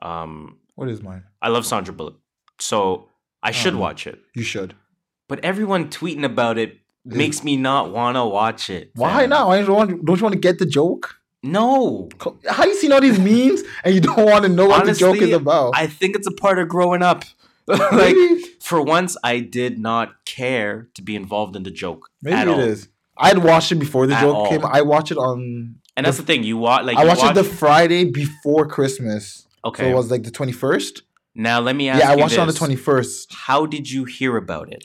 [0.05, 1.25] Um, What is mine?
[1.41, 2.17] I love Sandra Bullock,
[2.59, 3.09] so
[3.43, 3.79] I should Oh.
[3.79, 4.19] watch it.
[4.35, 4.75] You should.
[5.29, 8.91] But everyone tweeting about it makes me not want to watch it.
[8.95, 9.31] Why fam.
[9.31, 9.47] not?
[9.49, 10.05] Why don't you want?
[10.05, 11.17] Don't you want to get the joke?
[11.43, 12.09] No,
[12.49, 15.19] How you seen all these memes and you don't want to know what the joke
[15.19, 15.73] is about?
[15.75, 17.25] I think it's a part of growing up.
[17.67, 22.39] like maybe for once, I did not care to be involved in the joke maybe
[22.41, 22.61] it all.
[22.61, 22.89] is.
[23.17, 24.49] I'd watched it before the At joke all.
[24.49, 24.65] came.
[24.67, 25.77] I watched it on.
[25.97, 26.45] And that's the thing.
[26.45, 29.85] You watch like I watched it the Friday before Christmas, okay.
[29.85, 31.03] so it was like the twenty first.
[31.35, 33.33] now let me ask Yeah, I watched it on the twenty first.
[33.33, 34.85] How did you hear about it?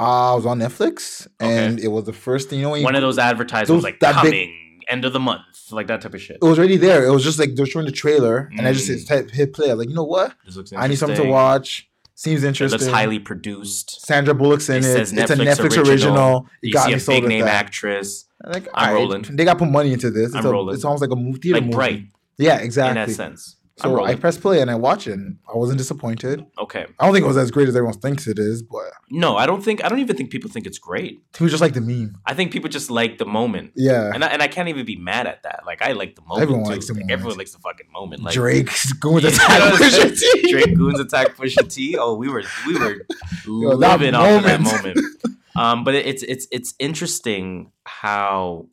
[0.00, 2.60] Uh, I was on Netflix, and it was the first thing.
[2.60, 4.54] You know, you, One of those advertisements Those- like that big- coming
[4.88, 6.38] end of the month, like that type of shit.
[6.40, 7.04] it was already there.
[7.04, 9.08] It was just like they're showing the trailer, and I just Mm.
[9.08, 9.70] hit, hit play.
[9.70, 10.34] I was like, you know what?
[10.76, 11.88] I need something to watch.
[12.14, 12.80] Seems It interesting.
[12.80, 14.04] looks highly produced.
[14.06, 15.00] Sandra Bullock's in It it.
[15.00, 15.88] It's a Netflix original.
[15.90, 16.46] original.
[16.62, 17.54] It You got see me a sold big name that.
[17.64, 19.22] actress, I'm Like, I'm alright, rolling.
[19.36, 20.26] They got put money into this.
[20.28, 20.74] It's, I'm a, rolling.
[20.74, 21.38] it's almost like a movie.
[21.38, 21.74] Theater like movie.
[21.76, 22.02] Bright
[22.38, 23.04] Yeah, in exactly.
[23.04, 23.56] that sense.
[23.80, 25.12] So I pressed play and I watched it.
[25.12, 26.44] And I wasn't disappointed.
[26.58, 26.86] Okay.
[26.98, 29.46] I don't think it was as great as everyone thinks it is, but No, I
[29.46, 29.84] don't think.
[29.84, 31.20] I don't even think people think it's great.
[31.40, 32.16] was just like the meme.
[32.26, 33.72] I think people just like the moment.
[33.76, 35.60] Yeah, And I, and I can't even be mad at that.
[35.66, 36.42] Like I like the moment.
[36.42, 36.70] Everyone too.
[36.72, 37.12] likes the Like, moment.
[37.12, 38.22] Everyone likes the fucking moment.
[38.22, 40.18] Like Drake going to Yeah, attack Pusha?
[40.18, 40.50] T.
[40.52, 41.96] Drake Goons attack Pusha T.
[41.98, 42.96] Oh, we were we were
[43.46, 44.96] Yo, that living off of that moment.
[44.96, 45.16] moment.
[45.56, 48.66] Um, but it's it's it's interesting how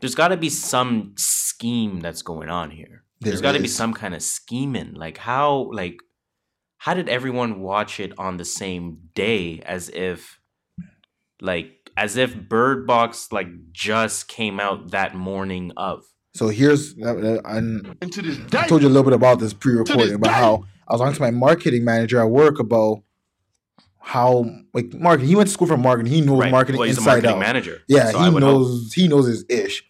[0.00, 3.04] there's got to be some scheme that's going on here.
[3.22, 4.94] There's There got to be some kind of scheming.
[4.94, 6.00] Like how like
[6.78, 10.40] how did everyone watch it on the same day as if
[11.40, 16.04] like as if Bird Box like just came out that morning of.
[16.34, 19.52] So here's uh, uh, and And this I told you a little bit about this
[19.52, 23.02] pre-recording about how I was talking to my marketing manager at work about
[24.00, 25.28] how like marketing.
[25.28, 26.12] He went to school for marketing.
[26.12, 27.38] He knows marketing Well, he's a inside marketing out.
[27.38, 27.82] manager.
[27.86, 28.52] Yeah, so he would hope.
[28.52, 29.84] knows he knows his ish.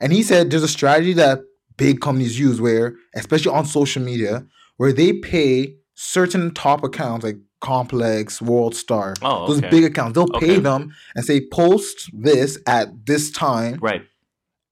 [0.00, 1.40] And he said there's a strategy that
[1.78, 4.44] big companies use where, especially on social media,
[4.76, 10.30] where they pay certain top accounts like Complex, World Star, Oh, those big accounts, they'll
[10.36, 10.46] Okay.
[10.46, 13.78] pay them and say post this at this time.
[13.80, 14.02] Right.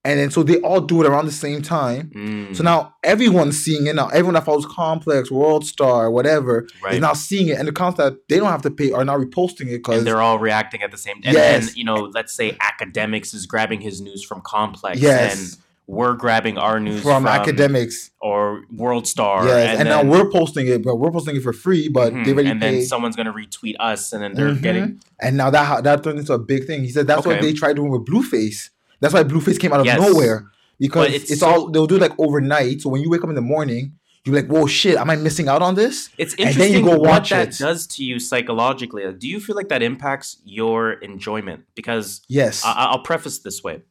[0.05, 2.13] And then so they all do it around the same time.
[2.15, 4.07] Mm, So now everyone's seeing it now.
[4.07, 6.95] Everyone that follows Complex, World Star, whatever, right.
[6.95, 7.59] is now seeing it.
[7.59, 10.23] And the accounts that they don't have to pay are now reposting it because they're
[10.23, 11.31] all reacting at the same time.
[11.31, 11.77] and then Yes.
[11.77, 15.41] you know let's say Akademiks is grabbing his news from complex Yes.
[15.41, 15.57] and
[15.87, 18.11] we're grabbing our news from, Akademiks.
[18.21, 19.47] or World Star.
[19.47, 21.89] Yes, and, now we're posting it, but we're posting it for free.
[21.89, 24.63] But Mhm, they already and then someone's gonna retweet us, and then they're Mhm.
[24.63, 26.83] getting And now that that turned into a big thing.
[26.83, 28.71] He said that's what they tried doing with Blueface.
[29.01, 30.01] That's why Blueface came out of Yes.
[30.01, 30.47] nowhere
[30.81, 32.83] because But it's, it's all they'll do like overnight.
[32.83, 33.93] So when you wake up in the morning,
[34.25, 34.97] you're like, "Whoa, shit!
[34.97, 37.49] Am I missing out on this?" It's And then interesting you go what watch that
[37.49, 37.59] it.
[37.59, 39.05] does to you psychologically.
[39.17, 41.61] Do you feel like that impacts your enjoyment?
[41.77, 43.83] Because Yes, I- I'll preface this way: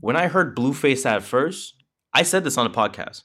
[0.00, 1.74] when I heard Blueface at first,
[2.12, 3.22] I said this on a podcast.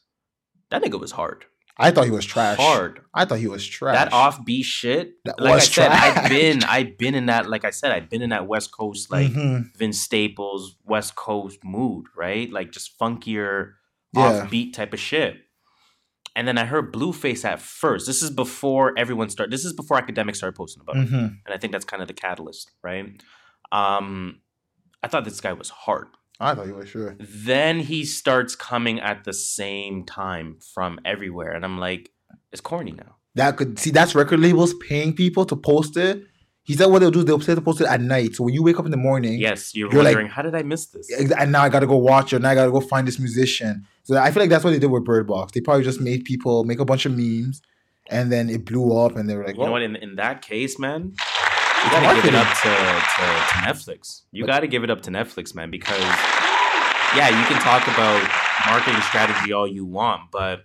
[0.69, 1.45] That nigga was hard,
[1.77, 2.57] I thought he was trash.
[2.57, 3.01] hard.
[3.13, 3.95] I thought he was trash.
[3.95, 5.13] That offbeat shit.
[5.25, 7.49] That like I was said, I've been, I've been in that.
[7.49, 9.75] Like I said, I've been in that West Coast, like Mhm.
[9.77, 12.51] Vince Staples, West Coast mood, right?
[12.51, 13.73] Like just funkier,
[14.13, 14.45] Yeah.
[14.47, 15.37] offbeat type of shit.
[16.35, 18.07] And then I heard Blueface at first.
[18.07, 19.51] This is before everyone started.
[19.53, 21.37] This is before Akademiks started posting about it, Mhm.
[21.45, 23.05] and I think that's kind of the catalyst, right?
[23.71, 24.41] Um,
[25.03, 26.07] I thought this guy was hard.
[26.43, 27.15] I thought he was sure.
[27.19, 32.11] Then he starts coming at the same time from everywhere, and I'm like,
[32.51, 33.15] it's corny now.
[33.35, 36.23] That could see that's record labels paying people to post it.
[36.65, 38.35] He said what they'll do, they'll say to post it at night.
[38.35, 40.63] So when you wake up in the morning, Yes, you're, You're like- how did I
[40.63, 41.09] miss this?
[41.11, 43.85] and now I gotta go watch it, and I gotta go find this musician.
[44.03, 45.51] So I feel like that's what they did with Bird Box.
[45.51, 47.61] They probably just made people make a bunch of memes,
[48.09, 49.81] and then it blew up, and they were like, You know what?
[49.81, 51.13] In, in that case, man,
[51.85, 54.21] you gotta give it up to, to, to Netflix.
[54.31, 55.99] You gotta give it up to Netflix, man, because
[57.15, 58.27] yeah, you can talk about
[58.67, 60.61] marketing strategy all you want, but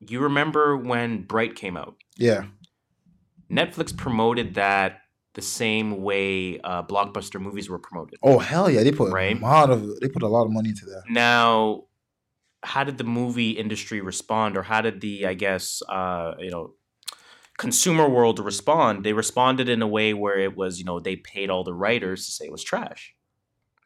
[0.00, 1.96] you remember when Bright came out?
[2.16, 2.44] yeah,
[3.50, 4.98] Netflix promoted that
[5.34, 8.18] the same way uh, blockbuster movies were promoted.
[8.22, 9.36] oh hell yeah, they put Right.
[9.36, 11.02] a lot of they put a lot of money into that.
[11.08, 11.84] Now,
[12.62, 16.74] how did the movie industry respond, or how did the, I guess, uh, you know,
[17.66, 19.04] consumer world to respond?
[19.04, 22.26] They responded in a way where it was, you know, they paid all the writers
[22.26, 23.14] to say it was trash.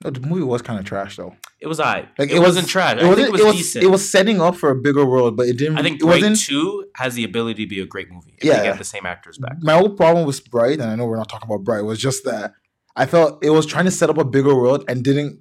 [0.04, 1.34] No, the movie was kind of trash though.
[1.60, 1.96] It was I.
[2.18, 2.96] Like it, it, was, wasn't trash.
[2.98, 3.16] It I wasn't.
[3.16, 3.56] think it was, it was.
[3.56, 3.84] decent.
[3.84, 5.78] It was setting up for a bigger world, but it didn't.
[5.78, 6.38] I think it Bright wasn't.
[6.40, 8.58] Two has the ability to be a great movie if Yeah.
[8.58, 9.56] they get the same actors back.
[9.62, 12.24] My whole problem with Bright, and I know we're not talking about Bright, was just
[12.24, 12.52] that
[12.94, 15.40] I felt it was trying to set up a bigger world and didn't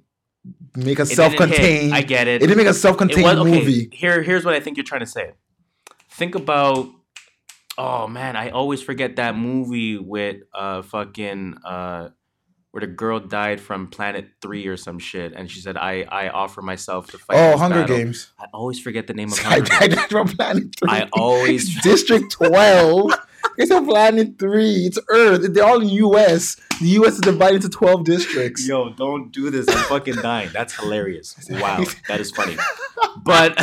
[0.74, 1.94] make a self-contained.
[1.94, 2.46] I get It it.
[2.46, 3.50] didn't make a self-contained was okay.
[3.60, 3.88] movie.
[3.92, 5.32] Here, here's what I think you're trying to say.
[6.10, 6.88] Think about.
[7.78, 12.08] Oh man, I always forget that movie with uh fucking uh
[12.72, 16.28] where the girl died from Planet Three or some shit, and she said, "I I
[16.28, 18.32] offer myself to fight." Oh, Hunger battle." Games.
[18.38, 19.94] I always forget the name of I Hunger Games.
[19.94, 20.88] died from Planet Three.
[20.90, 23.12] I always District Twelve.
[23.58, 24.86] It's a Planet Three.
[24.86, 25.54] It's Earth.
[25.54, 26.56] They're all in U.S.
[26.80, 27.14] The U.S.
[27.14, 28.66] is divided into twelve districts.
[28.68, 29.66] Yo, don't do this.
[29.68, 30.50] I'm fucking dying.
[30.52, 31.34] That's hilarious.
[31.48, 32.56] Wow, that is funny.
[33.22, 33.56] But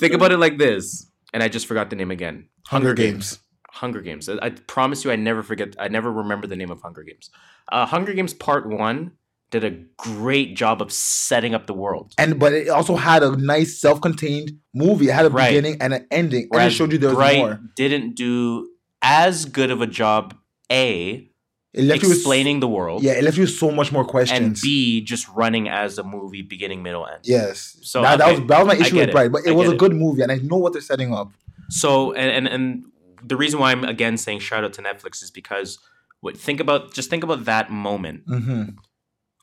[0.00, 2.48] think about it like this, and I just forgot the name again.
[2.68, 3.38] Hunger Games.
[3.70, 4.28] Hunger Games.
[4.28, 5.74] I, I promise you, I never forget.
[5.78, 7.30] I never remember the name of Hunger Games.
[7.70, 9.12] Uh, Hunger Games Part One
[9.50, 12.12] did a great job of setting up the world.
[12.18, 15.08] And but it also had a nice self-contained movie.
[15.08, 15.50] It had a Right.
[15.50, 17.60] beginning and an ending, and it showed you there was Bright more.
[17.76, 18.68] didn't do
[19.02, 20.34] as good of a job.
[20.70, 21.30] A
[21.74, 24.40] It left you with- explaining the world, Yeah, it left you so much more questions.
[24.40, 24.56] and.
[24.60, 27.20] B just running as a movie, beginning, middle, end.
[27.24, 27.78] yes.
[27.82, 29.12] So, that, that was that was my issue with it.
[29.12, 29.78] Bright, but it was a it.
[29.78, 31.32] good movie, and I know what they're setting up.
[31.70, 32.84] So and and and
[33.24, 35.78] the reason why I'm again saying shout out to Netflix is because
[36.20, 38.24] what think about just think about that moment.
[38.26, 38.64] hmm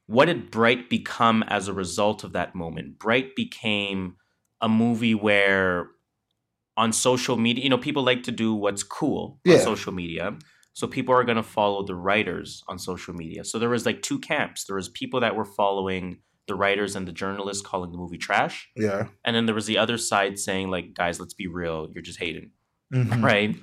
[0.06, 3.00] What did Bright become as a result of that moment?
[3.00, 4.16] Bright became
[4.62, 5.88] a movie where
[6.78, 9.56] on social media, you know, people like to do what's cool Yeah.
[9.56, 10.38] on social media.
[10.74, 13.44] So people are going to follow the writers on social media.
[13.44, 14.66] So there was like two camps.
[14.66, 18.70] There was people that were following the writers and the journalists calling the movie trash,
[18.76, 19.08] Yeah.
[19.24, 22.20] and then there was the other side saying like, guys, let's be real, you're just
[22.20, 22.52] hating.
[22.92, 23.24] Mhm.
[23.24, 23.56] right?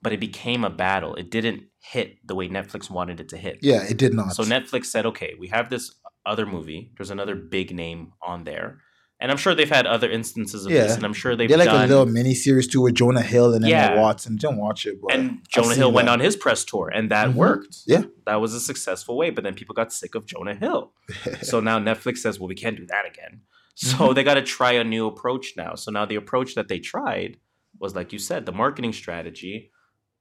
[0.00, 1.14] But it became a battle.
[1.16, 3.58] It didn't hit the way Netflix wanted it to hit.
[3.60, 4.32] Yeah, it did not.
[4.34, 5.92] So Netflix said, okay, we have this
[6.24, 6.92] other movie.
[6.96, 8.80] There's another big name on there.
[9.24, 10.82] And I'm sure they've had other instances of Yeah.
[10.82, 11.84] this, and I'm sure they've They're like done.
[11.86, 14.36] a little mini series too with Jonah Hill and Emma Watson.
[14.36, 17.34] Don't watch it, but and Jonah Hill went on his press tour, and that Mhm.
[17.34, 17.74] worked.
[17.86, 18.02] Yeah.
[18.26, 20.92] That was a successful way, but then people got sick of Jonah Hill.
[21.42, 23.40] so now Netflix says, well, we can't do that again.
[23.76, 24.14] So Mm-hmm.
[24.14, 25.74] they got to try a new approach now.
[25.74, 27.38] So now the approach that they tried
[27.80, 29.72] was, like you said, the marketing strategy,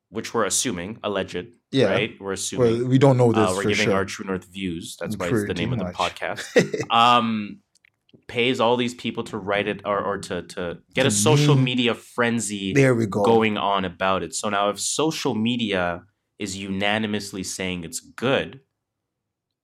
[0.10, 2.12] which we're assuming, alleged, yeah, right?
[2.22, 2.80] We're assuming.
[2.80, 3.96] well, we don't know this Uh, we're for giving sure.
[3.96, 4.96] our True North views.
[5.00, 6.44] That's why it's the name of the podcast.
[6.90, 7.60] Um,
[8.28, 11.94] pays all these people to write it or, or to to get a social media
[11.94, 13.24] frenzy there we go.
[13.24, 14.34] going on about it.
[14.34, 16.04] So now, if social media
[16.40, 18.62] is unanimously saying it's good,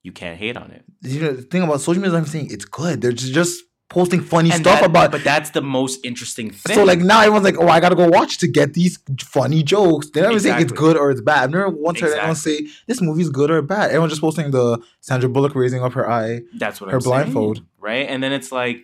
[0.03, 0.83] you can't hate on it.
[1.01, 3.01] you know, the thing about social media, I'm saying it's good.
[3.01, 5.11] They're just, just posting funny And stuff that- about.
[5.11, 6.75] but that's the most interesting thing.
[6.75, 10.09] so like now everyone's like, oh, I gotta go watch to get these funny jokes.
[10.11, 11.43] They never say it's good or it's bad.
[11.43, 13.85] I've never once heard anyone say this movie's good or bad.
[13.89, 16.41] Everyone's just posting the Sandra Bullock raising up her eye.
[16.57, 17.63] That's what Her I'm saying, blindfold.
[17.79, 18.07] right?
[18.07, 18.81] And then it's like,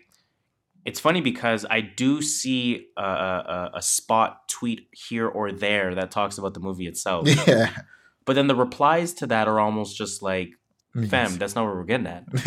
[0.86, 6.12] it's funny because I do see a, a, a spot tweet here or there that
[6.12, 7.72] talks about the movie itself, Yeah,
[8.26, 10.50] but then the replies to that are almost just like,
[10.96, 11.10] Memes.
[11.10, 12.24] "Fam, that's not what we're getting at.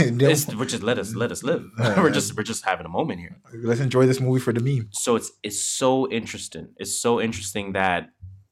[0.59, 1.65] We're just let us let us live.
[1.79, 2.01] Yeah.
[2.03, 4.89] we're just we're just having a moment here." Let's enjoy this movie for the meme.
[4.93, 6.69] So it's it's so interesting.
[6.79, 8.09] It's so interesting that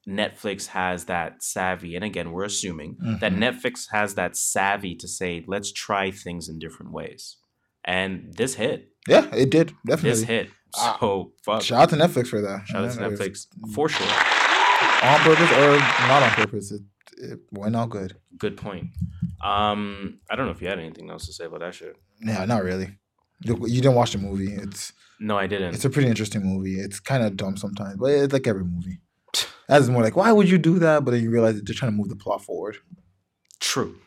[0.07, 3.39] Netflix has that savvy, and again, we're assuming that Mhm.
[3.39, 7.37] Netflix has that savvy to say, "Let's try things in different ways,"
[7.85, 8.93] and this hit.
[9.09, 10.25] Yeah, it did This definitely.
[10.27, 10.51] hit.
[10.77, 11.63] Ah, So fuck.
[11.63, 12.67] Shout out to Netflix for that.
[12.69, 14.07] Shout out to Netflix for sure.
[14.07, 15.79] on purpose or
[16.09, 16.71] not on purpose.
[16.73, 16.83] It,
[17.17, 18.17] it went out good.
[18.39, 18.89] Good point.
[19.45, 21.97] Um, I don't know if you had anything else to say about that shit.
[22.25, 22.99] Yeah, not really.
[23.43, 24.53] You, you didn't watch the movie.
[24.53, 25.75] It's No, I didn't.
[25.75, 26.77] it's a pretty interesting movie.
[26.81, 29.01] It's kind of dumb sometimes, but it's like every movie.
[29.69, 31.05] That's more like, why would you do that?
[31.05, 32.77] But then you realize that they're trying to move the plot forward.
[33.61, 33.99] True.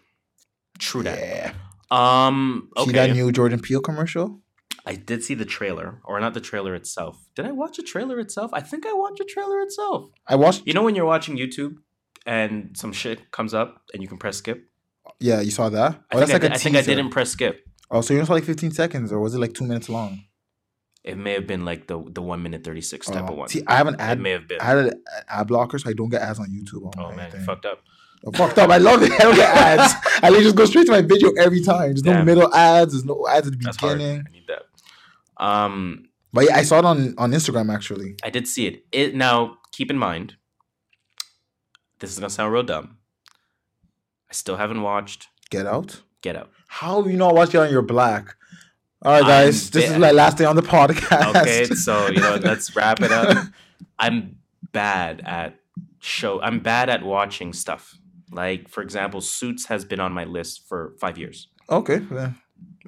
[0.79, 1.19] True that.
[1.19, 1.53] Yeah.
[1.91, 2.69] Um.
[2.85, 3.13] See that Okay.
[3.19, 4.41] new Jordan Peele commercial?
[4.85, 7.23] I did see the trailer, or not the trailer itself.
[7.35, 8.51] Did I watch the trailer itself?
[8.53, 10.09] I think I watched the trailer itself.
[10.27, 10.65] I watched.
[10.65, 11.75] You know when you're watching YouTube
[12.25, 14.65] and some shit comes up and you can press skip.
[15.19, 16.01] Yeah, you saw that.
[16.11, 17.65] I Oh, think, I, a did- I think I didn't press skip.
[17.91, 20.23] Oh, so you saw like 15 seconds, or was it like two minutes long?
[21.03, 23.47] It may have been like the the one minute thirty six type Oh, of one.
[23.49, 24.17] See, I have an ad.
[24.19, 24.59] it may have been.
[24.61, 24.91] I had an
[25.29, 26.85] ad blocker, so I don't get ads on YouTube.
[26.85, 27.79] On oh man, fucked up.
[28.25, 28.69] Oh, fucked up.
[28.69, 29.11] I love it.
[29.19, 29.93] I don't get ads.
[30.21, 31.93] I just go straight to my video every time.
[31.93, 32.91] There's no middle ads.
[32.91, 33.97] There's no ads at the That's hard.
[33.97, 34.25] beginning.
[34.27, 35.43] I need that.
[35.43, 38.17] Um, But yeah, I saw it on on Instagram actually.
[38.21, 38.83] I did see it.
[38.91, 40.35] It now keep in mind.
[41.99, 42.97] This is gonna sound real dumb.
[44.29, 46.01] I still haven't watched Get out.
[46.21, 46.51] Get Out.
[46.67, 48.35] How you not watched it on your black?
[49.01, 49.69] All right, I'm guys.
[49.71, 51.35] this is my last day on the podcast.
[51.35, 53.47] Okay, so you know, let's wrap it up.
[53.97, 54.37] I'm
[54.71, 55.55] bad at
[55.99, 56.41] show.
[56.41, 57.97] I'm bad at watching stuff.
[58.31, 61.47] Like for example, Suits has been on my list for five years.
[61.69, 62.01] okay.
[62.11, 62.31] yeah.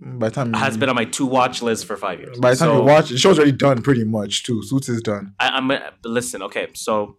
[0.03, 2.39] By the time Has been on my to watch list for five years.
[2.39, 4.63] by the time So, you watch, the show's already done pretty much too.
[4.63, 5.33] Suits is done.
[5.39, 5.71] I, I'm
[6.03, 6.41] listen.
[6.43, 7.17] Okay, so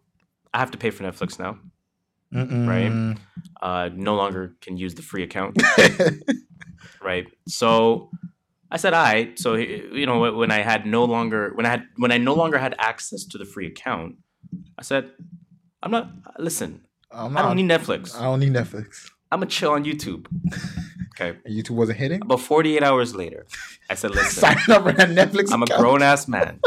[0.52, 1.58] I have to pay for Netflix now.
[2.32, 3.18] Mm-mm.
[3.60, 5.60] Uh, no longer can use the free account.
[7.02, 7.26] right?
[7.46, 8.10] So
[8.70, 12.12] I said, "I." So you know, when I had no longer when I had when
[12.12, 14.16] I no longer had access to the free account,
[14.78, 15.10] I said,
[15.82, 16.10] "I'm not.
[16.38, 18.18] Listen, I'm I don't need Netflix.
[18.18, 19.10] I don't need Netflix.
[19.30, 20.26] I'm gonna chill on YouTube."
[21.14, 21.38] Okay.
[21.48, 22.22] YouTube wasn't hitting.
[22.22, 23.46] About 48 hours later,
[23.90, 25.52] I said, "Listen, Sign up for Netflix.
[25.52, 26.60] I'm a grown ass man.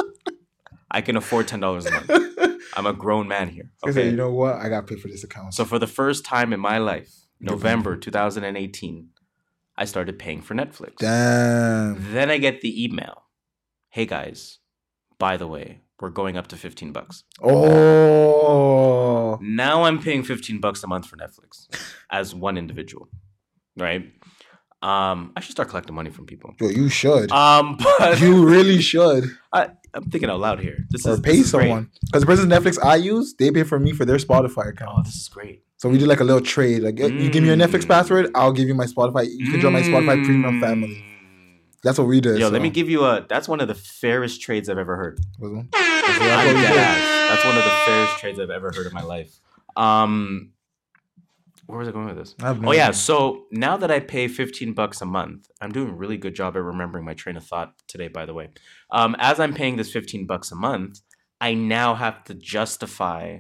[0.92, 2.35] I can afford ten dollars a month.
[2.76, 3.72] I'm a grown man here.
[3.88, 4.10] Okay.
[4.10, 4.56] you know what?
[4.56, 5.54] I got paid for this account.
[5.54, 7.10] So for the first time in my life,
[7.40, 9.10] November 2018,
[9.78, 10.96] I started paying for Netflix.
[10.98, 12.14] damn.
[12.14, 13.24] Then I get the email.
[13.90, 14.60] Hey guys,
[15.20, 17.24] by the way, we're going up to 15 bucks.
[17.42, 21.68] Oh, Now I'm paying 15 bucks a month for Netflix
[22.12, 23.10] as one individual.
[23.78, 24.12] Right?
[24.82, 26.54] Um, I should start collecting money from people.
[26.60, 27.32] yo, you should.
[27.32, 29.26] Um, but you really should.
[29.52, 30.86] I, I'm thinking out loud here.
[30.90, 31.62] This Or is pay this great.
[31.70, 31.90] someone.
[32.06, 34.92] Because the person Netflix I use, they pay for me for their Spotify account.
[35.00, 35.64] Oh, this is great.
[35.78, 36.84] So we do like a little trade.
[36.84, 37.90] Like you give me your Netflix Mm.
[37.90, 39.28] password, I'll give you my Spotify.
[39.30, 40.88] You can join my Spotify premium family.
[40.90, 41.60] Mm.
[41.84, 42.40] That's what we did.
[42.40, 42.54] Yo, so.
[42.54, 43.26] let me give you a.
[43.30, 45.20] That's one of the fairest trades I've ever heard.
[45.40, 45.70] Was one?
[45.74, 46.02] I'm
[46.48, 46.78] what we dead did.
[46.78, 47.30] ass.
[47.30, 49.40] That's one of the fairest trades I've ever heard in my life.
[49.78, 50.52] Um,
[51.68, 52.36] where was I going with this?
[52.40, 52.94] No Oh yeah, idea.
[52.94, 56.56] so now that I pay 15 bucks a month, I'm doing a really good job
[56.56, 58.50] at remembering my train of thought today, by the way.
[58.92, 61.00] Um, as I'm paying this 15 bucks a month,
[61.42, 63.40] I now have to justify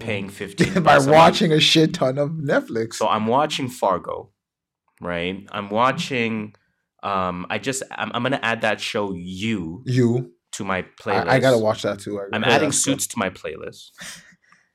[0.00, 1.16] paying 15 by bucks a month.
[1.16, 2.94] watching a shit ton of Netflix.
[2.94, 4.30] So I'm watching Fargo,
[5.00, 5.46] right?
[5.52, 6.54] I'm watching
[7.02, 11.28] um I just I'm, I'm going to add that show You you, to my playlist.
[11.28, 12.18] I, I gotta watch that too.
[12.20, 13.90] I I'm adding Suits to my playlist.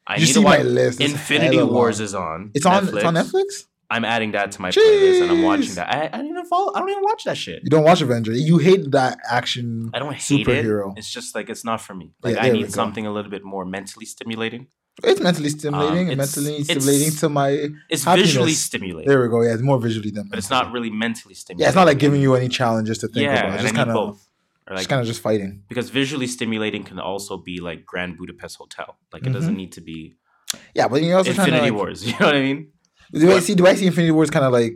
[0.05, 1.01] I You need see to my watch list.
[1.01, 2.05] Infinity Wars long.
[2.05, 2.51] is on.
[2.53, 2.87] It's on.
[2.89, 3.65] It's on Netflix.
[3.89, 5.87] I'm adding that to my playlist and I'm watching that.
[5.93, 6.73] I, I don't even follow.
[6.73, 7.61] I don't even watch that shit.
[7.63, 8.31] You don't watch Avenger.
[8.33, 9.91] You hate that action.
[9.93, 10.93] I don't hate Superhero.
[10.93, 10.99] it.
[10.99, 12.11] It's just like it's not for me.
[12.23, 14.67] Like Yeah, I need something a little bit more mentally stimulating.
[15.03, 16.07] It's mentally stimulating.
[16.07, 17.49] Um, it's- mentally stimulating to my.
[17.89, 18.29] It's Happiness.
[18.29, 19.41] visually stimulating, There we go.
[19.41, 20.27] Yeah, it's more visually than.
[20.29, 21.61] but it's not really mentally stimulating.
[21.63, 23.53] Yeah, it's not like giving you any challenges to think yeah, about.
[23.55, 24.27] It's just kind of, both.
[24.69, 25.63] Or like kind of just fighting.
[25.67, 28.97] because visually stimulating can also be like Grand Budapest Hotel.
[29.11, 29.33] Like it Mhm.
[29.33, 30.15] doesn't need to be
[30.75, 32.05] Yeah, but you're also Infinity to like, Wars.
[32.07, 32.71] You know what I mean?
[33.11, 33.55] Do I see?
[33.55, 34.73] Do I see Infinity Wars kind of like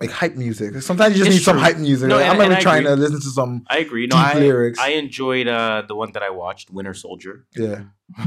[0.00, 0.80] like hype music?
[0.82, 2.08] Sometimes you just It's need some hype music.
[2.08, 2.96] No, Like, and- I'm even trying agree.
[2.96, 3.64] to listen to some.
[3.68, 4.06] I agree.
[4.06, 4.78] No, I, lyrics.
[4.78, 7.46] I enjoyed uh, the one that I watched, Winter Soldier.
[7.56, 7.84] Yeah,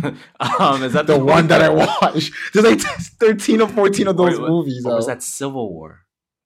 [0.59, 2.31] um, is that the one that I watched.
[2.53, 4.85] There's like 13 or 14 of those Wait, what- movies.
[4.85, 6.01] Or was that Civil War?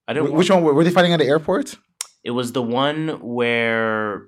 [0.07, 0.33] I Wh- didn't.
[0.33, 1.75] Which one were, were they fighting at the airport?
[2.23, 4.23] It was the one where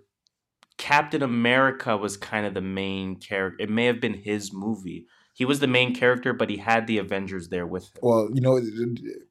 [0.78, 3.64] Captain America was kind of the main character.
[3.64, 5.08] It may have been his movie.
[5.34, 7.92] He was the main character, but he had the Avengers there with him.
[8.02, 8.60] Well, you know,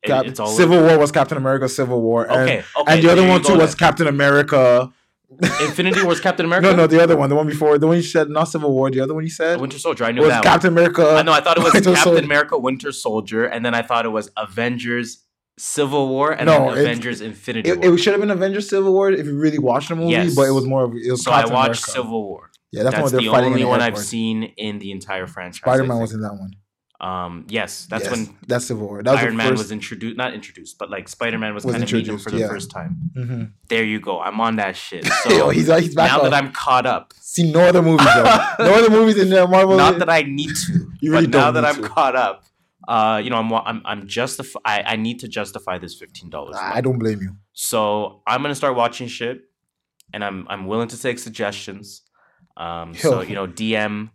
[0.04, 2.92] Cap- it's all Civil War was Captain America Civil War, and, Okay, okay.
[2.94, 3.74] and the other one too go was.
[3.74, 4.92] Captain America.
[5.60, 6.68] Infinity War was Captain America.
[6.68, 8.90] No, no, the other one, the one before, the one you said, not Civil War.
[8.90, 10.04] The other one you said Winter Soldier.
[10.04, 10.44] I knew was that.
[10.44, 11.02] Captain America.
[11.02, 11.16] one.
[11.16, 11.32] I know.
[11.32, 12.24] I thought it was Winter Captain.
[12.24, 15.24] America, Winter Soldier, and then I thought it was Avengers,
[15.58, 17.94] Civil War, and No, then Avengers, Infinity It, War.
[17.94, 20.34] it should have been Avengers Civil War if you really watched the movie, Yes.
[20.34, 21.90] but it was more of it was so I watched America.
[21.90, 22.50] Civil War.
[22.72, 25.58] Yeah, that's, That's, the fighting only the one I've seen in the entire franchise.
[25.60, 26.50] Spider Man was in that one.
[26.98, 29.02] Um, yes, that's Yes, when that's Civil War.
[29.02, 30.16] That was Iron the Man was introduced.
[30.16, 32.48] Not introduced, but like Spider Man was, Was kind of meeting introduced, for the yeah.
[32.48, 32.96] first time.
[33.16, 33.52] Mhm.
[33.68, 34.18] There you go.
[34.20, 35.04] I'm on that shit.
[35.28, 36.22] Yo, So he's he's back now up.
[36.24, 38.22] that I'm caught up, See no other movies though.
[38.60, 39.46] no other movies in there.
[39.46, 39.76] Marvel.
[39.76, 42.44] not that I need to, You but really now don't that I'm caught up,
[42.88, 44.60] uh, you know, I'm I'm I'm justify.
[44.64, 46.56] I, I need to justify this fifteen dollars.
[46.60, 47.36] I don't blame you.
[47.52, 49.42] So I'm gonna start watching shit,
[50.12, 52.02] and I'm I'm willing to take suggestions.
[52.56, 54.10] Um, so you know, DM,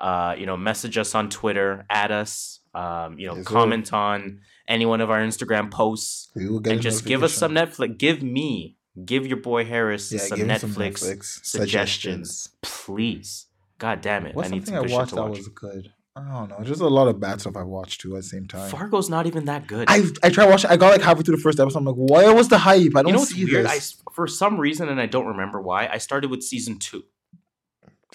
[0.00, 3.52] uh, you know, message us on Twitter, add us, um, you know, Yes, sir.
[3.52, 7.32] comment on any one of our Instagram posts, We will get and just give us
[7.34, 7.52] some.
[7.52, 7.96] Netflix.
[7.98, 13.46] Give me, give your boy Harris Yeah, some, Netflix some Netflix suggestions, please.
[13.78, 14.34] God damn it!
[14.34, 15.38] What's I need something some I watched to that watch.
[15.38, 15.92] was good?
[16.16, 16.56] I don't know.
[16.60, 18.70] There's a lot of bad stuff I watched too at the same time.
[18.70, 19.84] Fargo's not even that good.
[19.88, 20.70] I I tried watching.
[20.70, 21.78] I got like halfway through the first episode.
[21.80, 22.96] I'm like, why was the hype?
[22.96, 23.66] I don't you know see weird?
[23.66, 24.02] this.
[24.06, 27.04] I for some reason, and I don't remember why, I started with season two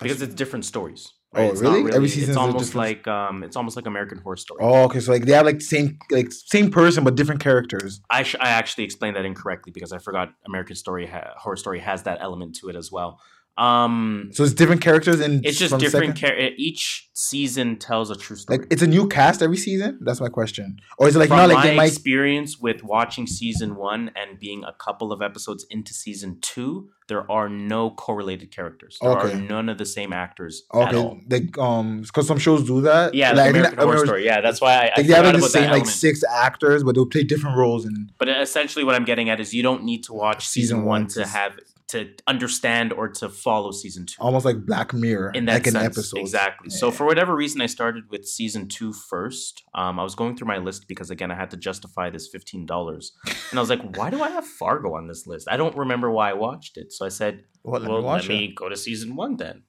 [0.01, 1.13] because it's different stories.
[1.33, 1.93] Oh, It's not really?
[1.93, 4.59] Every season It's almost different- like um, it's almost like American Horror Story.
[4.61, 4.99] Oh, okay.
[4.99, 8.01] So like they have like same like same person but different characters.
[8.09, 11.79] I sh- I actually explained that incorrectly because I forgot American Story ha- Horror Story
[11.79, 13.21] has that element to it as well.
[13.57, 16.17] Um, So it's different characters and it's just different.
[16.17, 18.59] Char- each season tells a true story.
[18.59, 19.99] Like it's a new cast every season.
[20.01, 20.77] That's my question.
[20.97, 21.87] Or is it like From not like my might?
[21.91, 27.29] experience with watching season one and being a couple of episodes into season two, there
[27.29, 28.97] are no correlated characters.
[29.01, 29.33] There Okay.
[29.33, 31.11] are none of the same actors at all.
[31.11, 33.13] Okay, like um, because some shows do that.
[33.13, 34.25] Yeah, like, like American Horror American- Story.
[34.25, 37.05] Yeah, that's why I, I they have like the same like six actors, but they'll
[37.05, 38.11] play different roles in.
[38.17, 41.01] But essentially, what I'm getting at is you don't need to watch season, Season one
[41.03, 41.59] one to- have
[41.91, 44.15] to understand or to follow season two.
[44.19, 46.19] Almost like Black Mirror, in that like an episode.
[46.19, 46.69] exactly.
[46.69, 49.63] So for whatever reason, I started with season two first.
[49.75, 52.65] Um, I was going through my list because again, I had to justify this fifteen
[52.65, 53.11] dollars,
[53.49, 55.47] and I was like, "Why do I have Fargo on this list?
[55.49, 58.29] I don't remember why I watched it." So I said, Well, let "Well, me watch
[58.29, 59.63] let me go to season one then."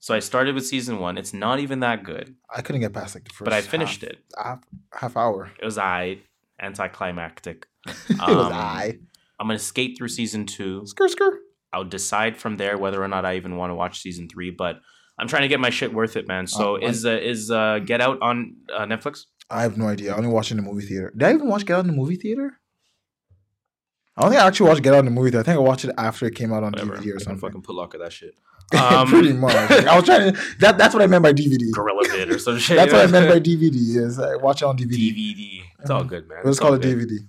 [0.00, 1.18] So I started with season one.
[1.18, 3.44] It's not even that good, I couldn't get past like the first.
[3.44, 4.18] but I finished half, it.
[4.36, 4.60] Half,
[4.92, 5.50] half hour.
[5.60, 6.18] It was I
[6.60, 7.66] anticlimactic.
[7.86, 8.98] it was Um, I.
[9.40, 10.82] I'm gonna skate through season two.
[10.82, 11.30] Skr skr.
[11.72, 14.50] I'll decide from there whether or not I even want to watch season three.
[14.50, 14.80] But
[15.18, 16.46] I'm trying to get my shit worth it, man.
[16.46, 19.24] So Uh, is uh, is uh, Get Out on uh, Netflix?
[19.50, 20.12] I have no idea.
[20.12, 21.12] I only watched it in the movie theater.
[21.16, 22.58] Did I even watch Get Out in the movie theater?
[24.16, 25.40] I don't think I actually watched Get Out in the movie theater.
[25.40, 26.96] I think I watched it after it came out on Whatever.
[26.96, 27.38] DVD or I something.
[27.40, 28.34] fucking put lock of that shit.
[28.70, 29.54] Pretty Um, much.
[29.54, 30.40] I was trying to.
[30.58, 31.70] That, that's what I meant by DVD.
[31.72, 32.76] Gorilla Vid or some shit.
[32.76, 33.74] That's what I meant by DVD.
[33.74, 34.90] Is I watch it on DVD.
[35.14, 35.62] DVD.
[35.80, 36.38] It's all good, man.
[36.44, 37.08] Let's call it called a good.
[37.08, 37.28] DVD.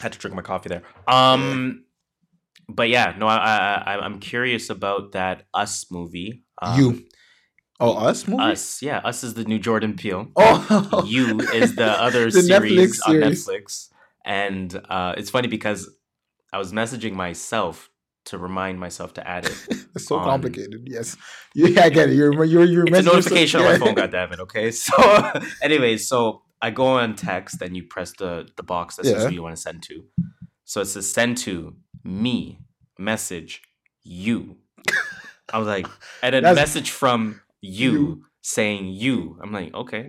[0.00, 0.82] Had to drink my coffee there.
[1.08, 1.83] Um,
[2.68, 6.44] but yeah, no, I, I, I'm curious about that Us movie.
[6.60, 7.04] Um, You.
[7.80, 8.42] Oh, us movie.
[8.42, 10.28] Us, yeah, Us is the new Jordan Peele.
[10.36, 13.46] Oh, you is the other The series, Netflix on series.
[13.48, 13.88] Netflix.
[14.24, 15.90] And uh, it's funny because
[16.52, 17.90] I was messaging myself
[18.26, 19.58] to remind myself to add it.
[19.94, 20.82] It's so on- complicated.
[20.86, 21.16] Yes.
[21.54, 22.14] Yeah, I get it.
[22.14, 24.70] You're you're you're it's a notification on my phone, goddammit, okay?
[24.70, 24.94] So
[25.62, 29.28] anyways, so I go on text and you press the the box that says Yeah.
[29.28, 30.02] who you want to send to.
[30.64, 32.60] So it says send to me,
[32.98, 33.62] message,
[34.02, 34.56] you.
[35.52, 35.86] I was like,
[36.22, 38.24] and a That's- message from you, You.
[38.42, 39.38] saying you.
[39.42, 40.06] I'm like, okay.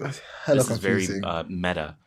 [0.47, 1.97] This is very uh, meta.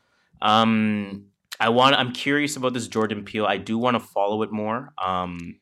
[0.40, 1.26] Um,
[1.61, 1.96] I want.
[1.96, 3.44] I'm curious about this Jordan Peele.
[3.46, 4.92] I do want to follow it more.
[5.03, 5.59] Um,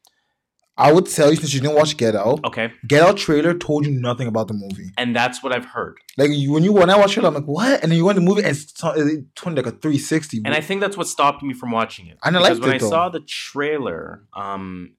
[0.79, 2.45] I would tell you since you didn't watch Get Out.
[2.45, 4.91] okay, Get Out trailer told you nothing about the movie.
[4.99, 5.99] and that's what I've heard.
[6.19, 7.83] Like you, when you when I watched it, I'm like, what?
[7.83, 10.43] And then you went to the movie and it's it turned like a 360.
[10.45, 12.19] And I think that's what stopped me from watching it.
[12.25, 12.91] And I because liked when it, I though.
[12.91, 14.97] saw the trailer, um,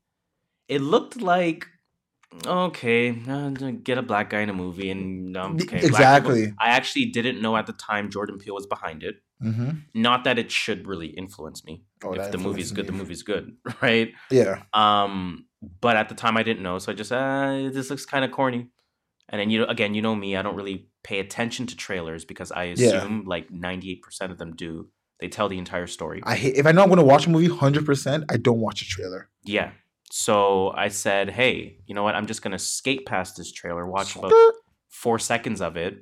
[0.68, 1.68] it looked like
[2.46, 3.50] okay, uh,
[3.84, 6.54] get a black guy in a movie, and um, okay, black Exactly.
[6.60, 9.22] I actually didn't know at the time Jordan Peele was behind it.
[9.42, 11.84] Hmm Not that it should really influence me.
[12.04, 12.98] Oh, if the movie's good, the me.
[13.00, 14.12] movie's good, right?
[14.32, 14.64] Yeah.
[14.74, 15.46] Um,
[15.82, 18.32] but at the time I didn't know, so I just uh, this looks kind of
[18.32, 18.70] corny.
[19.30, 22.26] And then you know, again, you know me, I don't really pay attention to trailers
[22.26, 22.74] because I Yeah.
[22.98, 24.90] assume like ninety eight percent of them do.
[25.20, 26.22] They tell the entire story.
[26.24, 27.86] I hate if I know I'm gonna watch a movie 100.
[27.86, 29.30] percent I don't watch a trailer.
[29.44, 29.72] yeah.
[30.10, 32.16] So I said, hey, you know what?
[32.16, 34.34] I'm just gonna skate past this trailer, watch about
[34.90, 36.00] four seconds of it.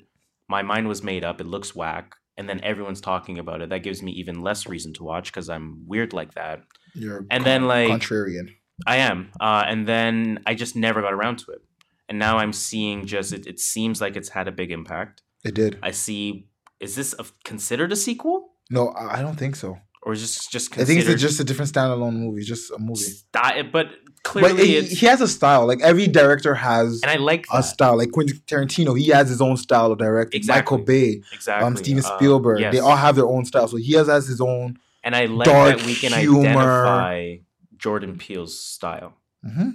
[0.47, 1.41] My mind was made up.
[1.41, 2.15] It looks whack.
[2.37, 3.69] And then everyone's talking about it.
[3.69, 6.63] That gives me even less reason to watch because I'm weird like that.
[6.93, 8.49] You're And then, like- contrarian.
[8.85, 9.31] I am.
[9.39, 11.61] Uh, and then I just never got around to it.
[12.09, 15.21] And now I'm seeing just it, it seems like it's had a big impact.
[15.45, 15.79] It did.
[15.81, 16.49] I see
[16.81, 18.49] is this a, considered a sequel?
[18.69, 19.77] No, I don't think so.
[20.05, 22.43] Or is this just I think it's just a different standalone movie.
[22.43, 23.01] Just a movie.
[23.01, 23.87] sty- but
[24.23, 25.65] clearly But he, it's he has a style.
[25.65, 27.97] Like every director has and I like a style.
[27.97, 30.37] Like Quentin Tarantino, he has his own style of directing.
[30.37, 30.77] Exactly.
[30.77, 31.65] Michael Bay, exactly.
[31.67, 33.67] um, Steven Uh, Spielberg, they all have their own style.
[33.67, 34.77] So he has, has his own.
[35.03, 36.59] and I like dark that we can humor.
[36.85, 37.37] identify
[37.77, 39.13] Jordan Peele's style.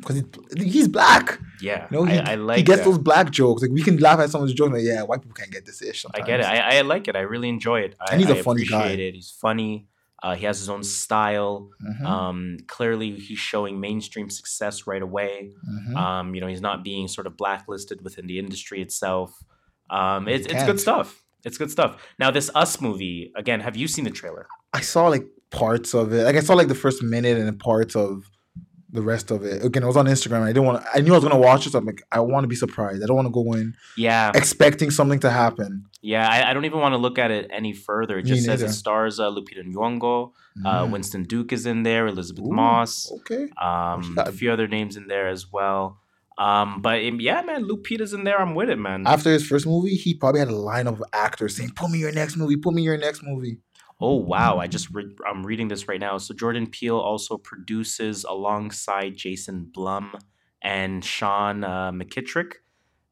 [0.00, 0.16] Because
[0.56, 1.38] he's, he's black.
[1.62, 2.84] Yeah, You know, he, I, I like he gets that.
[2.86, 3.62] those black jokes.
[3.62, 6.04] Like we can laugh at someone's joke, like yeah, white people can't get this ish.
[6.12, 6.46] I get it.
[6.46, 7.14] I, I like it.
[7.14, 7.94] I really enjoy it.
[8.00, 8.88] I, And he's a I funny guy.
[8.88, 9.14] It.
[9.14, 9.86] He's funny.
[10.22, 11.70] Uh, he has his own style.
[11.82, 15.52] Mhm, Um, clearly, he's showing mainstream success right away.
[15.68, 15.96] mhm.
[15.96, 19.42] Um, you know, he's not being sort of blacklisted within the industry itself.
[19.88, 21.22] Um, it's, it's good stuff.
[21.44, 21.96] It's good stuff.
[22.18, 23.60] Now, this Us movie again.
[23.60, 24.46] Have you seen the trailer?
[24.74, 26.24] I saw like parts of it.
[26.24, 28.30] Like I saw like the first minute and parts of
[28.92, 29.64] the rest of it.
[29.64, 30.42] Again, I was on Instagram.
[30.42, 30.84] I didn't want.
[30.94, 31.70] I knew I was gonna watch it.
[31.72, 33.02] So I'm like, I want to be surprised.
[33.02, 35.84] I don't want to go in Yeah, expecting something to happen.
[36.02, 36.28] yeah.
[36.28, 38.18] I, I don't even want to look at it any further.
[38.18, 40.32] It Me just says it stars uh, Lupita Nyong'o,
[40.64, 40.90] uh, Mm.
[40.92, 43.10] Winston Duke is in there, Elisabeth Ooh, Moss.
[43.20, 43.48] Okay.
[43.60, 45.98] Um, a few other names in there as well.
[46.38, 48.40] Um, but um, yeah, man, Lupita's in there.
[48.40, 49.06] I'm with it, man.
[49.06, 52.12] After his first movie, he probably had a line of actors saying, "Put me your
[52.12, 52.56] next movie.
[52.56, 53.58] Put me your next movie."
[54.00, 56.18] Oh wow, I just re- I'm reading this right now.
[56.18, 60.14] So Jordan Peele also produces alongside Jason Blum
[60.62, 62.52] and Sean uh, McKittrick.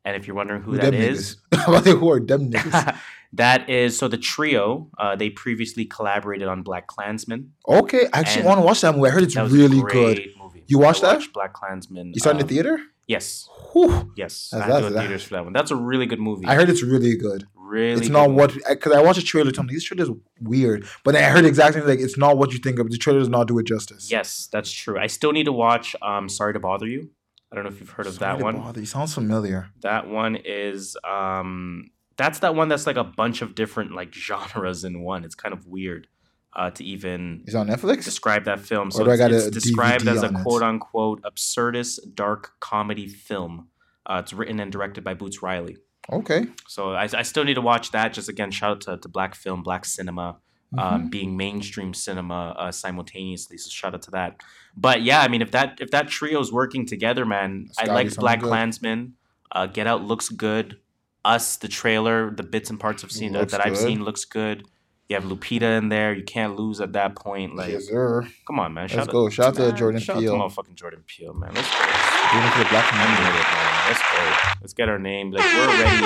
[0.05, 1.59] And if you're wondering who, Who that is, niggas?
[1.61, 2.97] How about they who are them niggas?
[3.35, 4.91] that is so the trio.
[4.99, 7.53] Uh, they previously collaborated on Black Klansman.
[7.69, 9.09] Okay, I actually want to watch that movie.
[9.09, 10.21] I heard it's That was a really good.
[10.41, 10.65] Movie.
[10.67, 11.15] You watched I that?
[11.17, 12.13] watched Black Klansman.
[12.15, 12.79] You saw it in um, the theater?
[13.07, 14.13] Yes, Whew.
[14.17, 14.51] yes.
[14.53, 15.53] That's- I had to go to theaters for that one.
[15.55, 16.47] That's a really good movie.
[16.47, 17.45] I heard it's really good.
[17.69, 18.01] Really.
[18.01, 19.51] it's not what because I watched a trailer.
[19.51, 20.11] Told me this trailer is
[20.41, 22.91] weird, but then I heard exactly like it's not what you think of.
[22.91, 24.11] The trailer does not do it justice.
[24.11, 24.99] Yes, that's true.
[24.99, 25.95] I still need to watch.
[26.03, 27.11] Um, Sorry to bother you.
[27.51, 28.57] I don't know if you've heard of Sorry that to one.
[28.57, 28.87] bother you.
[28.87, 29.69] Sounds familiar.
[29.81, 34.85] That one is um, that's that one that's like a bunch of different like genres
[34.85, 35.25] in one.
[35.25, 36.09] It's kind of weird
[36.55, 38.05] uh, to even Is on Netflix?
[38.05, 38.91] describe that film.
[38.91, 43.69] So it's, got it's described DVD as a quote unquote absurdist dark comedy film.
[44.05, 45.77] Uh, it's written and directed by Boots Riley.
[46.11, 46.47] Okay.
[46.67, 48.13] So I, I still need to watch that.
[48.13, 50.37] Just again, shout out to, to Black Film, Black Cinema,
[50.75, 50.79] Mm-hmm.
[50.95, 53.57] um, being mainstream cinema uh, simultaneously.
[53.57, 54.43] So shout out to that.
[54.77, 58.41] But yeah, I mean, if that if that trio's working together, man, I like Black
[58.41, 58.49] good.
[58.49, 59.15] Klansman.
[59.51, 60.77] Uh, Get Out looks good.
[61.25, 64.67] Us, the trailer, the bits and parts I've seen that, that I've seen looks good.
[65.09, 66.13] You have Lupita in there.
[66.13, 67.57] You can't lose at that point.
[67.57, 68.29] Like, yes, sir.
[68.47, 68.91] come on, man.
[68.95, 69.31] Let's go.
[69.31, 70.35] Shout out to man, Jordan shout Peele.
[70.35, 71.55] Out to motherfucking Jordan Peele, man.
[71.55, 72.08] Let's go.
[72.31, 73.23] It for the black community.
[73.23, 73.89] with it, man.
[73.89, 74.51] Let's go.
[74.61, 75.31] Let's get our name.
[75.31, 76.03] Like we're already,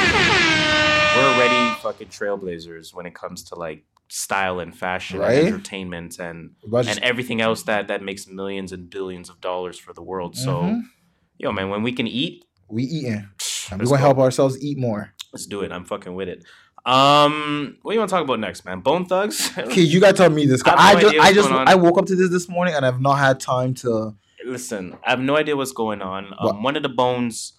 [1.16, 5.38] we're already fucking trailblazers when it comes to like style and fashion Right?
[5.38, 9.92] and entertainment and and everything else that that makes millions and billions of dollars for
[9.92, 10.36] the world.
[10.36, 10.82] So, Mhm.
[11.38, 13.28] yo, man, when we can eat, we eating.
[13.70, 13.94] We're gonna go.
[13.96, 15.12] help ourselves eat more.
[15.32, 15.72] Let's do it.
[15.72, 16.44] I'm fucking with it.
[16.84, 18.80] Um, what do you want to talk about next, man?
[18.80, 19.50] Bone Thugs.
[19.58, 20.62] Okay, you gotta tell me this.
[20.66, 21.50] I I no just, I just.
[21.50, 24.14] I woke up to this this morning and I've not had time to.
[24.44, 26.32] Listen, I have no idea what's going on.
[26.38, 27.52] Um, one of the bones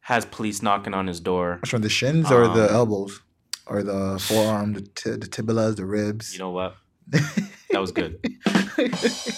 [0.00, 1.58] has police knocking on his door.
[1.62, 3.20] Which one, the shins or the Um, elbows,
[3.66, 6.32] or the forearm, the t- the tibulas, the ribs?
[6.32, 6.76] You know what?
[7.70, 8.20] That was good.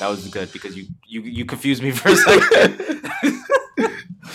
[0.00, 2.78] That was good because you you you confused me for a second.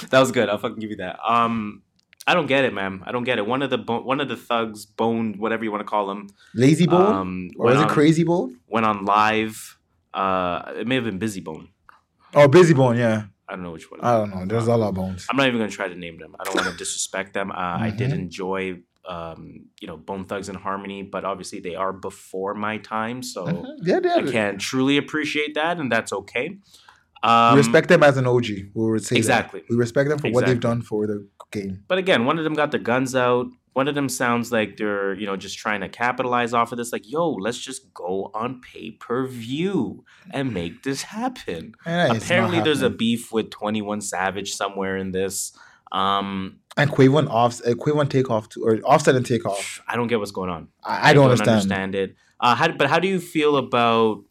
[0.10, 0.50] that was good.
[0.50, 1.20] I'll fucking give you that.
[1.28, 1.84] Um,
[2.26, 3.02] I don't get it, man.
[3.06, 3.46] I don't get it.
[3.46, 6.30] One of the bo- one of the thugs, bone, whatever you want to call him,
[6.56, 8.60] Layzie bone, um, or is it on- Krayzie bone?
[8.68, 9.78] Went on live.
[10.14, 11.70] Uh, it may have been Bizzy Bone.
[12.36, 12.98] Oh, Bizzy bone.
[12.98, 14.00] Yeah, I don't know which one.
[14.02, 14.46] I don't know.
[14.46, 15.26] There's a lot of bones.
[15.30, 16.36] I'm not even gonna try to name them.
[16.40, 17.52] I don't want to disrespect them.
[17.52, 17.56] Uh,
[17.88, 18.14] I did Mhm.
[18.16, 23.22] enjoy, um, you know, Bone Thugs and Harmony, but obviously they are before my time,
[23.24, 23.66] so Mhm.
[23.84, 24.16] Yeah, yeah.
[24.16, 26.58] I can't truly appreciate that, and that's okay.
[27.22, 28.72] Um, we respect them as an OG.
[28.74, 29.20] We would say that.
[29.20, 29.64] exactly.
[29.70, 31.84] We respect them for what they've done for the game.
[31.88, 33.48] But again, one of them got their guns out.
[33.74, 36.94] One of them sounds like they're, you know, just trying to capitalize off of this.
[36.94, 41.76] Like, yo, let's just go on pay per view and make this happen.
[41.86, 45.58] Not Apparently, there's a beef with Twenty One Savage somewhere in this.
[45.92, 49.82] Um, and Quavo and off, uh, Quavo and takeoff too, or offset and take off
[49.88, 50.70] I don't get what's going on.
[50.84, 51.94] I, I don't, understand.
[51.96, 52.16] it.
[52.40, 54.24] Uh, how, but how do you feel about,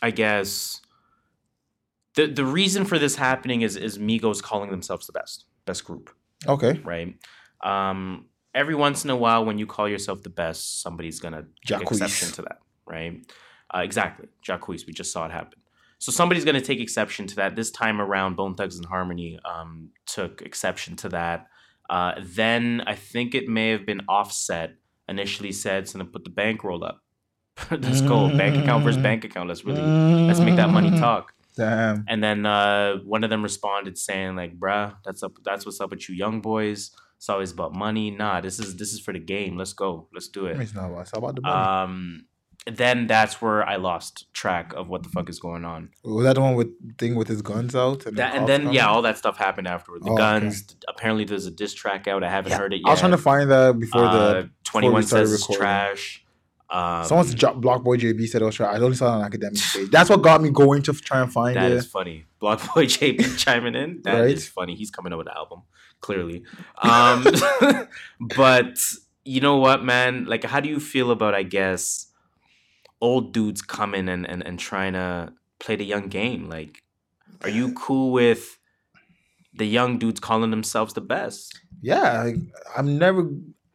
[0.00, 0.80] I guess,
[2.14, 6.10] the the reason for this happening is is Migos calling themselves the best best group.
[6.46, 7.14] Okay, right?
[7.62, 11.82] Um, every once in a while, when you call yourself the best, somebody's gonna take
[11.82, 13.20] exception to that, right?
[13.74, 14.86] Uh, exactly, Jacquees.
[14.86, 15.60] We just saw it happen.
[15.98, 17.56] So somebody's gonna take exception to that.
[17.56, 21.46] This time around, Bone Thugs and Harmony um, took exception to that.
[21.90, 24.74] Uh, then I think it may have been Offset
[25.08, 27.00] initially said, "So then put the bankroll up.
[27.70, 29.48] let's go, bank account versus bank account.
[29.48, 32.04] Let's really let's make that money talk." Damn.
[32.06, 35.32] And then uh, one of them responded saying like, "Bruh, that's up.
[35.44, 36.92] That's what's up with you young boys.
[37.18, 38.10] It's always about money.
[38.10, 39.56] Nah, this is this is for the game.
[39.58, 40.08] Let's go.
[40.14, 41.54] Let's do it." It's not about, it's about the money.
[41.84, 42.24] Um,
[42.66, 45.90] then that's where I lost track of what the fuck is going on.
[46.04, 48.04] was that the one with thing with his guns out?
[48.06, 48.74] And, the and then coming?
[48.74, 50.02] yeah, all that stuff happened afterward.
[50.04, 50.22] The Oh, okay.
[50.22, 50.76] guns.
[50.86, 52.22] Apparently, there's a diss track out.
[52.22, 52.86] I haven't Yeah, heard it yet.
[52.86, 55.60] I was trying to find that before uh, the Twenty One says recording.
[55.60, 56.24] trash.
[56.70, 58.70] Um, someone's jo- BlocBoy JB said it was try.
[58.74, 59.90] I only saw it on Akademiks page.
[59.90, 61.78] That's what got me going to try and find That it.
[61.78, 62.26] is funny.
[62.40, 64.02] Block Boy JB chiming in.
[64.02, 64.52] That is Right?
[64.52, 64.74] funny.
[64.74, 65.62] He's coming up with an album,
[66.00, 66.42] clearly.
[66.82, 67.26] Um,
[68.36, 68.78] but
[69.24, 70.24] you know what, man?
[70.24, 72.06] Like, how do you feel about, I guess,
[73.00, 76.48] old dudes coming and, and, and trying to play the young game?
[76.48, 76.82] Like,
[77.42, 78.58] are you cool with
[79.54, 81.60] the young dudes calling themselves the best?
[81.80, 82.36] yeah, like,
[82.76, 83.28] I'm never.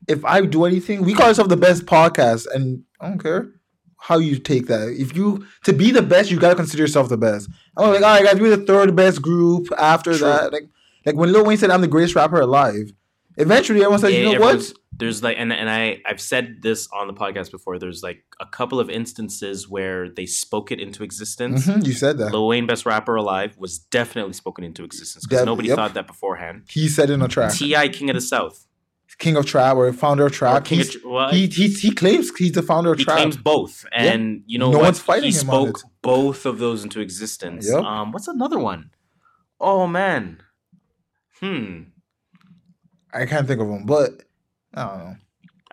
[0.07, 3.51] If I do anything, we call ourselves the best podcast, and I don't care
[3.97, 4.89] how you take that.
[4.89, 7.49] If you to be the best, you gotta consider yourself the best.
[7.77, 9.67] I'm like, all right, guys, we're the third best group.
[9.77, 10.27] After True.
[10.27, 10.67] that, like,
[11.05, 12.93] like when Lil Wayne said, "I'm the greatest rapper alive."
[13.37, 14.73] Eventually, everyone says, "You know what?
[14.95, 17.79] There's like, and and I I've said this on the podcast before.
[17.79, 21.65] There's like a couple of instances where they spoke it into existence.
[21.65, 25.45] Mhm, you said that." Lil Wayne, best rapper alive, was definitely spoken into existence because
[25.45, 25.77] nobody yep.
[25.77, 26.65] thought that beforehand.
[26.69, 28.67] He said in a track, T.I., King of the South,
[29.17, 30.65] "King of Trap" or founder of Trap.
[30.65, 33.17] King of, He's- well, he, he he claims he's the founder of he Trap.
[33.17, 34.83] claims both, and you know No what?
[34.85, 35.85] one's fighting he spoke it.
[36.03, 37.67] both of those into existence.
[37.67, 37.83] Yep.
[37.83, 38.91] Um, what's another one?
[39.59, 40.42] Oh man,
[41.39, 41.81] hmm.
[43.13, 44.23] I can't think of him, but
[44.73, 45.15] I don't know.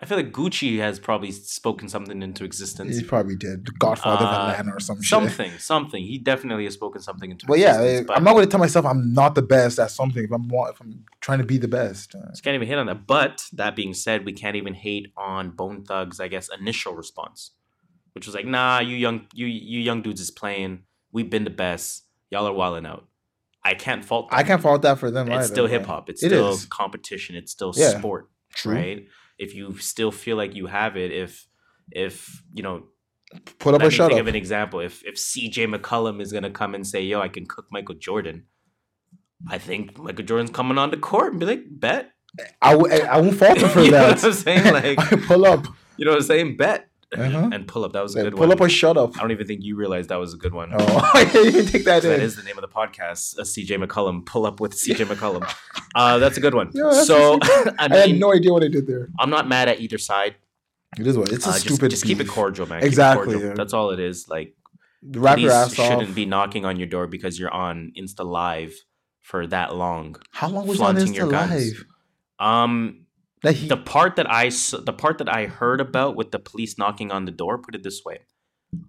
[0.03, 2.97] I feel like Gucci has probably spoken something into existence.
[2.97, 3.77] He probably did.
[3.77, 5.09] Godfather Uh, of Atlanta or some shit.
[5.09, 6.03] Something, something.
[6.03, 7.77] He definitely has spoken something into existence.
[8.07, 10.31] But yeah, I'm not going to tell myself I'm not the best at something if
[10.31, 12.15] I'm if I'm trying to be the best.
[12.15, 13.05] Uh, Just can't even hit on that.
[13.05, 17.51] But that being said, we can't even hate on Bone Thugs, I guess, initial response,
[18.13, 20.81] which was like, "Nah, you young, you you young dudes is playing.
[21.11, 22.05] We've been the best.
[22.31, 23.07] Y'all are wilding out."
[23.63, 24.29] I can't fault.
[24.29, 24.39] Them.
[24.39, 25.27] I can't fault that for them.
[25.27, 26.09] It's either, still hip hop.
[26.09, 26.65] It's It still is.
[26.65, 27.35] competition.
[27.35, 27.97] It's still Yeah.
[27.99, 28.73] sport, True.
[28.75, 29.07] right?
[29.37, 31.47] If you still feel like you have it, if
[31.91, 32.87] if you know,
[33.59, 34.21] Put up a shut think up.
[34.21, 34.79] of an example.
[34.79, 38.45] If if CJ McCollum is gonna come and say, "Yo, I can cook Michael Jordan,"
[39.49, 42.11] I think Michael Jordan's coming on the court and be like, "Bet."
[42.61, 44.15] I, w- I won't fault him for You know that.
[44.17, 44.73] what I'm saying?
[44.73, 45.65] Like- I pull up.
[45.97, 46.57] You know what I'm saying?
[46.57, 46.87] Bet
[47.17, 47.49] Uh-huh.
[47.53, 47.93] and pull up.
[47.93, 48.47] That was a good pull one.
[48.49, 49.17] Pull up or shut up.
[49.17, 50.71] I don't even think you realized that was a good one.
[50.73, 53.37] Oh, I didn't even take that that is the name of the podcast.
[53.37, 54.25] Uh, CJ McCollum.
[54.25, 55.49] Pull up with CJ McCollum.
[55.95, 56.71] Uh, that's a good one.
[56.75, 59.09] Yeah, so I, had no idea what I did there.
[59.19, 60.35] I'm not mad at either side.
[60.97, 61.91] It is what it's a Uh, stupid.
[61.91, 62.83] just keep it cordial, man.
[62.83, 63.49] Exactly, cordial.
[63.49, 63.53] yeah.
[63.55, 64.27] That's all it is.
[64.29, 64.55] Like
[65.03, 66.15] Wrap your ass shouldn't off.
[66.15, 68.73] be knocking on your door because you're on Insta Live
[69.21, 70.15] for that long.
[70.31, 71.85] How long was on flaunting your Insta live?
[72.39, 73.05] Um,
[73.43, 76.77] That he, the part that I the part that I heard about with the police
[76.77, 78.19] knocking on the door, put it this way,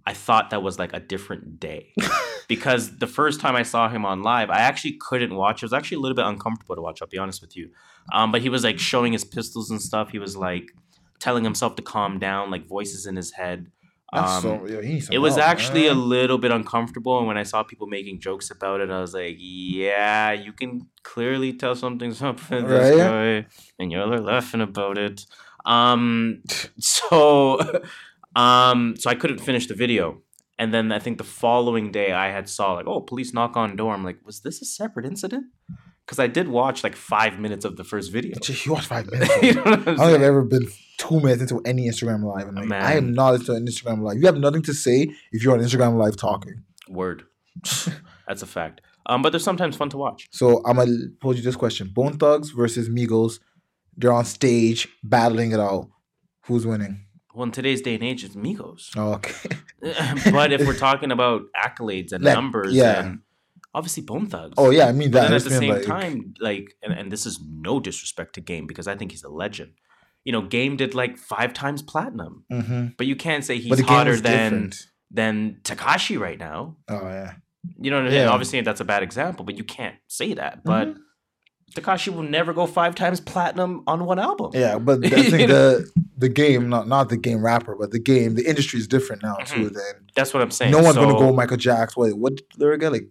[0.06, 1.94] I thought that was like a different day
[2.48, 5.62] because the first time I saw him on live, I actually couldn't watch.
[5.62, 7.00] It was actually a little bit uncomfortable to watch.
[7.00, 7.70] I'll be honest with you.
[8.12, 10.10] Um, but he was like showing his pistols and stuff.
[10.10, 10.70] He was like
[11.18, 13.70] telling himself to calm down, like voices in his head.
[14.12, 17.38] Um, so, yeah, he needs it was help, actually a little bit uncomfortable, and when
[17.38, 21.74] I saw people making jokes about it, I was like, "Yeah, you can clearly tell
[21.74, 22.98] something's up with this Right?
[22.98, 23.46] guy,
[23.78, 25.24] and y'all are laughing about it."
[25.64, 26.42] Um,
[26.78, 27.58] so,
[28.36, 30.20] um, so I couldn't finish the video,
[30.58, 33.76] and then I think the following day I had saw like, "Oh, police knock on
[33.76, 35.46] door." I'm like, "Was this a separate incident?"
[36.06, 38.36] Because I did watch like five minutes of the first video.
[38.40, 39.30] Just- You watched five minutes.
[39.42, 40.00] you know I don't think?
[40.00, 40.66] I've ever been
[40.98, 42.48] two minutes into any Instagram live.
[42.48, 42.82] And like, Man.
[42.82, 44.16] I am not into an Instagram live.
[44.18, 46.64] You have nothing to say if you're on Instagram live talking.
[46.88, 47.24] Word.
[48.28, 48.80] That's a fact.
[49.06, 50.28] Um, but they're sometimes fun to watch.
[50.30, 53.40] So I'm gonna pose you this question: Bone Thugs versus Migos.
[53.96, 55.88] They're on stage battling it out.
[56.46, 57.04] Who's winning?
[57.34, 58.90] Well, in today's day and age, it's Migos.
[58.96, 59.56] Oh, okay.
[60.30, 63.02] but if we're talking about accolades and Like, numbers, yeah.
[63.04, 63.18] and
[63.74, 64.54] obviously Bone Thugs.
[64.58, 65.28] Oh yeah, I mean But that.
[65.28, 68.66] then at the same like- time, like, and, and this is no disrespect to Game
[68.66, 69.72] because I think he's a legend.
[70.24, 72.96] You know, Game did like five times platinum, Mhm.
[72.96, 74.86] but you can't say he's but the game hotter than different.
[75.10, 76.76] than Tekashi right now.
[76.88, 77.34] Oh yeah.
[77.80, 78.18] You know, what I mean?
[78.18, 78.28] Yeah.
[78.28, 80.64] obviously that's a bad example, but you can't say that.
[80.64, 80.96] But Mhm.
[81.74, 84.50] Tekashi will never go five times platinum on one album.
[84.52, 88.34] Yeah, but I think the the game, not not the game rapper, but the game,
[88.34, 89.70] the industry is different now too.
[89.70, 89.74] Mhm.
[89.74, 90.70] Then That's what I'm saying.
[90.70, 92.02] no one's gonna go Michael Jackson.
[92.02, 93.08] Wait, what lyric like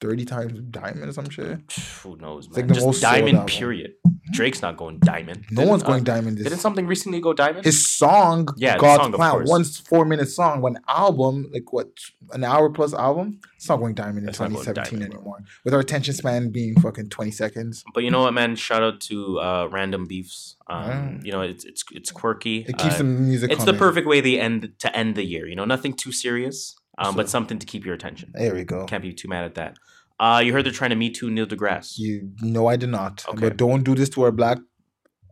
[0.00, 1.58] thirty times diamond or some shit?
[2.02, 2.62] Who knows, It's man?
[2.62, 3.46] like the Just most diamond.
[3.46, 3.92] Period.
[4.32, 5.44] Drake's not going diamond.
[5.50, 6.38] No Didn't, one's uh, going diamond.
[6.38, 7.64] This Didn't something recently go diamond?
[7.64, 11.88] his song, Yeah, God's song, Plan, one four minute song, one album, like what,
[12.32, 13.40] an hour plus album?
[13.56, 15.18] It's not going diamond in not 2017 diamond, bro.
[15.20, 15.38] anymore.
[15.64, 18.54] With our attention span being fucking 20 seconds, But you know what, man?
[18.56, 20.56] Shout out to uh, Random Beefs.
[20.68, 21.24] Um, Mm.
[21.26, 22.58] You know, it's it's it's quirky.
[22.60, 23.50] it keeps Uh, the music.
[23.50, 25.48] it's the perfect way the end to end the year.
[25.48, 26.76] You know, nothing too serious.
[26.98, 28.30] um, but something to keep your attention.
[28.34, 28.84] There we go.
[28.84, 29.78] Can't be too mad at that.
[30.20, 31.94] Uh, you heard they're trying to meet too Neil deGrasse.
[31.98, 33.24] You no, I did not.
[33.28, 33.40] Okay.
[33.48, 34.58] But don't do this to our black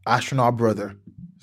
[0.06, 0.96] astronaut brother.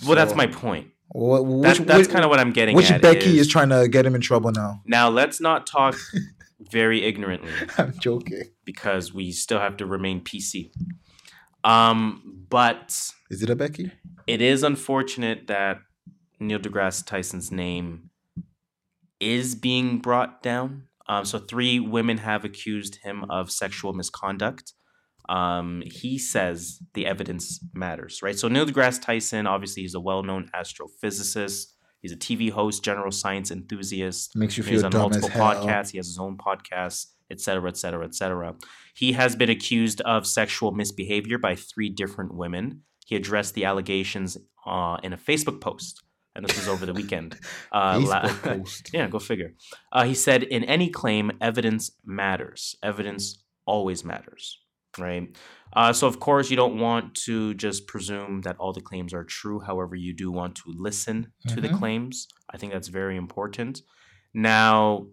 [0.06, 0.88] well, that's my point.
[1.10, 2.90] wh- which, That, that's which- kind of what I'm getting Which.
[3.02, 4.82] Becky is- is trying to get him in trouble now.
[4.86, 5.96] now let's not talk
[6.72, 8.44] very ignorantly I'm joking.
[8.66, 10.72] because we still have to remain PC.
[11.64, 13.92] Um, but Is it a Becky?
[14.28, 15.78] it is unfortunate that
[16.40, 18.10] Neil deGrasse Tyson's name
[19.20, 20.84] is being brought down.
[21.08, 24.74] Um, so three women have accused him of sexual misconduct.
[25.28, 28.38] Um, he says the evidence matters, right?
[28.38, 31.68] So Neil deGrasse Tyson, obviously, he's a well-known astrophysicist.
[32.02, 34.36] He's a TV host, general science enthusiast.
[34.36, 35.90] Makes you He's feel on dumb as multiple podcasts.
[35.92, 38.56] He has his own podcast, et cetera, et cetera, et cetera.
[38.96, 42.84] He has been accused of sexual misbehavior by three different women.
[43.08, 44.38] He addressed the allegations
[44.68, 46.04] uh, in a Facebook post,
[46.36, 47.38] and this was over the weekend.
[47.72, 48.90] Uh, la- post.
[48.94, 49.54] yeah, go figure.
[49.92, 52.76] Uh, he said, in any claim, evidence matters.
[52.84, 54.60] Evidence always matters,
[54.98, 55.36] right?
[55.74, 59.26] Uh, so, of course, you don't want to just presume that all the claims are
[59.26, 59.60] true.
[59.60, 61.80] However, you do want to listen to the Mhm.
[61.80, 62.28] claims.
[62.54, 63.82] I think that's very important.
[64.34, 65.08] Now,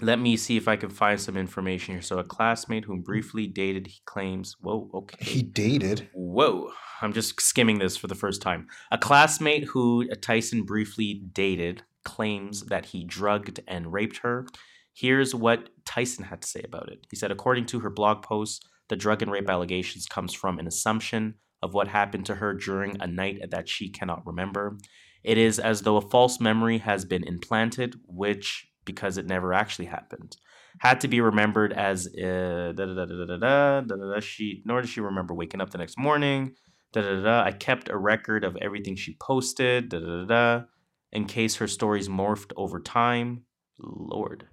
[0.00, 2.02] let me see if I can find some information here.
[2.02, 5.24] So, a classmate whom briefly dated, he claims, whoa, okay.
[5.24, 6.08] He dated.
[6.12, 6.70] Whoa.
[7.00, 8.66] I'm just skimming this for the first time.
[8.90, 14.46] A classmate who uh, Tyson briefly dated claims that he drugged and raped her.
[14.94, 17.06] Here's what Tyson had to say about it.
[17.10, 20.66] He said, according to her blog post, the drug and rape allegations comes from an
[20.66, 24.78] assumption of what happened to her during a night that she cannot remember.
[25.22, 29.86] It is as though a false memory has been implanted, which, because it never actually
[29.86, 30.36] happened,
[30.80, 34.62] had to be remembered as uh, da, da, da, da, da, da, da, da, she
[34.64, 36.54] nor did she remember waking up the next morning
[36.92, 37.44] da, da, da, da.
[37.44, 40.64] i kept a record of everything she posted da, da, da, da,
[41.12, 43.42] in case her stories morphed over time
[43.78, 44.46] lord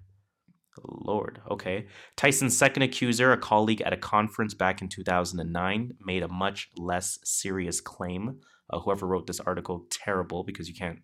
[0.84, 1.86] lord okay
[2.18, 7.18] tyson's second accuser a colleague at a conference back in 2009 made a much less
[7.24, 8.40] serious claim
[8.72, 11.00] uh, whoever wrote this article terrible because you can't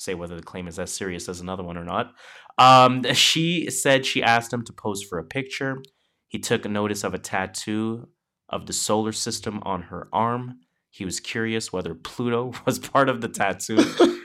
[0.00, 2.12] say whether the claim is as serious as another one or not
[2.58, 5.82] um, she said she asked him to pose for a picture.
[6.28, 8.08] He took notice of a tattoo
[8.50, 10.58] of the solar system on her arm.
[10.90, 13.78] He was curious whether Pluto was part of the tattoo.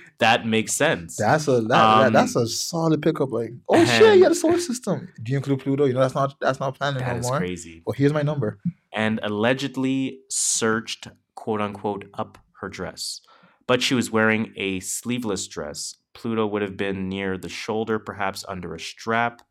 [0.19, 1.15] that makes sense.
[1.15, 3.31] That's a that, that- Um, that's a solid pickup.
[3.31, 5.07] Like, oh shit, you a solar system.
[5.23, 5.85] Do you include Pluto?
[5.85, 7.37] You know that's not that's not planning that no is more.
[7.37, 7.83] crazy.
[7.85, 8.59] Well, here's my number.
[8.91, 13.21] And allegedly searched, quote unquote, up her dress.
[13.67, 15.95] But she was wearing a sleeveless dress.
[16.13, 19.41] Pluto would have been near the shoulder, perhaps under a strap.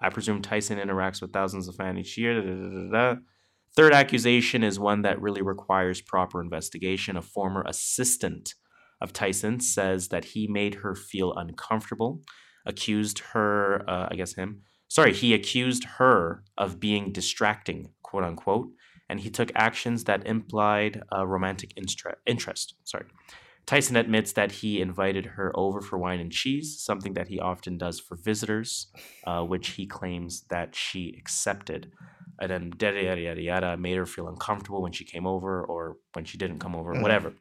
[0.00, 2.40] I presume Tyson interacts with thousands of fans each year.
[2.40, 3.20] da, da, da.
[3.76, 7.16] Third accusation is one that really requires proper investigation.
[7.16, 8.54] A former assistant
[9.00, 12.22] of Tyson says that he made her feel uncomfortable,
[12.64, 18.68] accused her, uh, I guess him, sorry, he accused her of being distracting, quote unquote,
[19.08, 22.74] and he took actions that implied a romantic instre- interest.
[22.84, 23.04] Sorry.
[23.66, 27.78] Tyson admits that he invited her over for wine and cheese, something that he often
[27.78, 28.88] does for visitors,
[29.26, 31.90] uh, which he claims that she accepted.
[32.40, 35.96] And then yada yada yada yada made her feel uncomfortable when she came over or
[36.12, 37.02] when she didn't come over, Mhm.
[37.02, 37.32] whatever.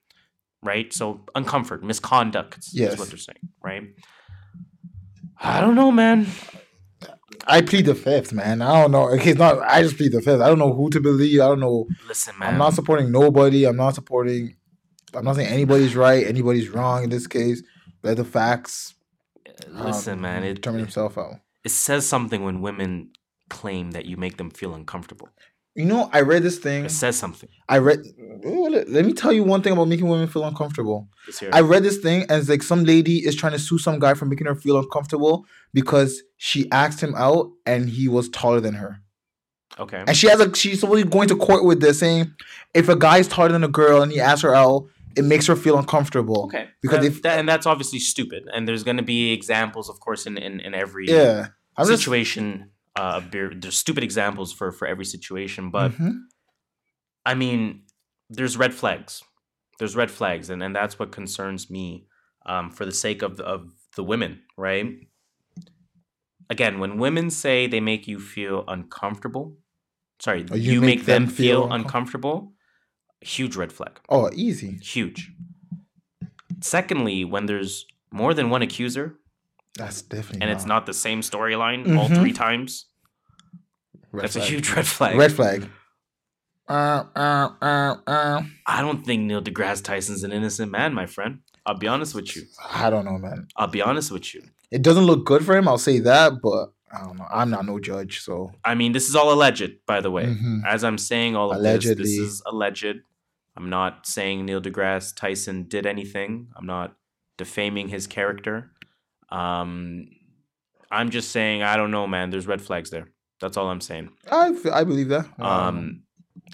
[0.61, 0.93] Right?
[0.93, 2.97] So uncomfort, misconduct is Yes.
[2.99, 3.83] what they're saying, right?
[5.41, 6.27] I don't know, man.
[7.47, 8.61] I plead the fifth, man.
[8.61, 9.09] I don't know.
[9.09, 9.59] Okay, it's not.
[9.59, 10.39] I just plead the fifth.
[10.39, 11.41] I don't know who to believe.
[11.41, 11.87] I don't know.
[12.07, 12.53] Listen, man.
[12.53, 13.65] I'm not supporting nobody.
[13.65, 14.55] I'm not supporting.
[15.15, 17.61] I'm not saying anybody's right, anybody's wrong in this case.
[18.03, 18.95] Let the facts.
[19.73, 20.43] um, Listen, man.
[20.43, 21.35] It, determine himself out.
[21.63, 23.11] it says something when women
[23.49, 25.29] claim that you make them feel uncomfortable.
[25.75, 26.85] You know, I read this thing.
[26.85, 27.49] It says something.
[27.67, 27.99] I read.
[28.43, 31.07] Let me tell you one thing about making women feel uncomfortable.
[31.51, 34.13] I read this thing and it's like some lady is trying to sue some guy
[34.13, 38.75] for making her feel uncomfortable because she asked him out and he was taller than
[38.75, 38.99] her.
[39.79, 40.03] okay.
[40.07, 42.31] And she has a she's supposedly going to court with this saying
[42.75, 44.85] if a guy is taller than a girl and he asks her out,
[45.15, 46.43] it makes her feel uncomfortable.
[46.45, 46.69] Okay.
[46.81, 48.43] Because That- if- that, and that's obviously stupid.
[48.53, 51.47] And there's going to be examples, of course, in in, in every Yeah.
[51.77, 52.69] I'm just situation.
[52.95, 56.13] uh, there- there's stupid examples for for every situation, but Mhm.
[57.25, 57.83] I mean,
[58.29, 59.23] there's red flags.
[59.79, 62.05] There's red flags, and and that's what concerns me.
[62.45, 64.87] Um, for the sake of of the women, right?
[66.49, 69.57] Again, when women say they make you feel uncomfortable,
[70.19, 72.52] sorry, Or you, make, them, feel, uncomfortable.
[73.23, 73.99] Huge red flag.
[74.09, 74.77] Oh, easy.
[74.81, 75.31] Huge.
[76.61, 79.15] Secondly, when there's more than one accuser
[79.77, 82.19] That's definitely and it's not the same storyline all Mhm.
[82.19, 82.85] three times,
[84.11, 85.17] Red that's a huge red flag.
[85.17, 85.67] red flag.
[86.69, 88.41] Uh, uh, uh, uh.
[88.67, 91.39] I don't think Neil deGrasse Tyson's an innocent man, my friend.
[91.65, 92.43] I'll be honest with you.
[92.63, 93.47] I don't know, man.
[93.55, 94.43] I'll be honest with you.
[94.69, 95.67] It doesn't look good for him.
[95.67, 97.25] I'll say that, but I don't know.
[97.31, 100.25] I'm not no judge, so I mean, this is all alleged, by the way.
[100.25, 100.61] Mhm.
[100.65, 102.97] As I'm saying all of this, this is alleged.
[103.55, 106.47] I'm not saying Neil deGrasse Tyson did anything.
[106.57, 106.95] I'm not
[107.37, 108.71] defaming his character.
[109.29, 110.07] Um,
[110.91, 112.29] I'm just saying I don't know, man.
[112.29, 113.09] There's red flags there.
[113.41, 114.09] That's all I'm saying.
[114.31, 115.25] I I believe that.
[115.39, 116.03] Um,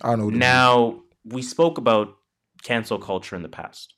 [0.02, 0.26] I don't know.
[0.26, 0.39] what it means.
[0.39, 2.16] now we spoke about
[2.64, 3.93] cancel culture in the past.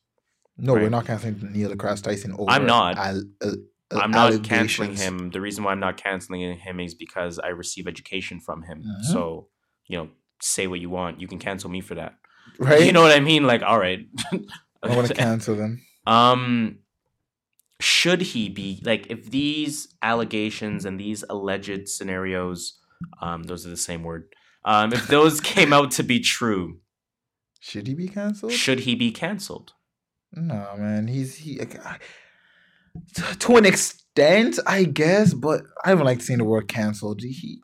[0.57, 2.49] no, we're not canceling Neil deGrasse Tyson over.
[2.49, 2.97] I'm not.
[2.97, 3.51] al- uh,
[3.93, 5.31] uh, I'm not canceling him.
[5.31, 8.83] The reason why I'm not canceling him is because I receive education from him.
[8.83, 9.03] Mhm.
[9.11, 9.47] So,
[9.87, 10.09] you know,
[10.41, 11.19] say what you want.
[11.19, 12.15] You can cancel me for that.
[12.59, 12.83] Right?
[12.85, 13.43] You know what I mean?
[13.43, 14.05] Like, all right.
[14.83, 15.81] I want to cancel them.
[16.07, 16.77] um,
[17.79, 22.77] should he be like if these allegations and these alleged scenarios,
[23.21, 24.25] um, those are the same word.
[24.63, 26.79] Um, if those came out to be true,
[27.59, 28.51] Should he be canceled?
[28.51, 29.73] should he be canceled?
[30.33, 31.07] No, man.
[31.07, 31.59] He's he.
[31.61, 31.97] I-
[33.15, 37.21] to- to an extent, I guess, but I don't like saying the word canceled.
[37.21, 37.61] He,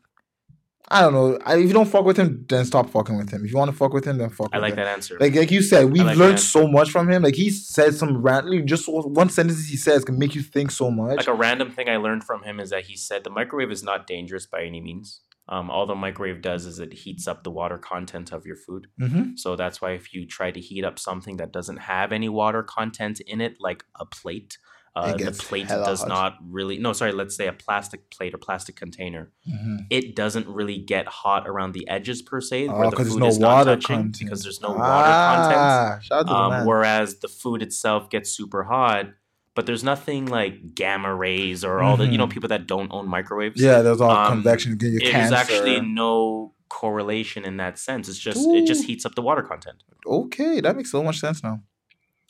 [0.90, 1.38] I don't know.
[1.44, 3.44] I, if you don't fuck with him, then stop fucking with him.
[3.44, 4.46] If you want to fuck with him, then fuck.
[4.46, 4.58] With him.
[4.58, 4.76] I like him.
[4.76, 5.18] that answer.
[5.20, 7.22] Like like you said, we've like learned so much from him.
[7.22, 10.90] Like he said some random, just one sentence he says can make you think so
[10.90, 11.18] much.
[11.18, 13.82] like a random thing I learned from him is that he said the microwave is
[13.82, 15.20] not dangerous by any means.
[15.50, 18.88] Um, all the microwave does is it heats up the water content of your food.
[19.00, 19.36] mm-hmm.
[19.36, 22.62] So that's why if you try to heat up something that doesn't have any water
[22.62, 24.58] content in it, like a plate,
[24.98, 26.08] uh, the plate does hot.
[26.08, 26.78] not really.
[26.78, 27.12] No, sorry.
[27.12, 29.30] Let's say a plastic plate or plastic container.
[29.48, 29.76] Mm-hmm.
[29.90, 33.22] It doesn't really get hot around the edges per se, where Oh, the because food
[33.22, 34.18] there's is no not water touching content.
[34.20, 35.60] because there's no water content.
[35.60, 39.06] ah, out to Um, whereas the food itself gets super hot,
[39.54, 42.30] but there's nothing like gamma rays or all the you know Mhm.
[42.30, 43.60] people that don't own microwaves.
[43.60, 48.08] yeah, there's all um, convection get you There's actually no correlation in that sense.
[48.08, 49.82] It's just it just heats up the water content.
[50.06, 51.60] okay, that makes so much sense now.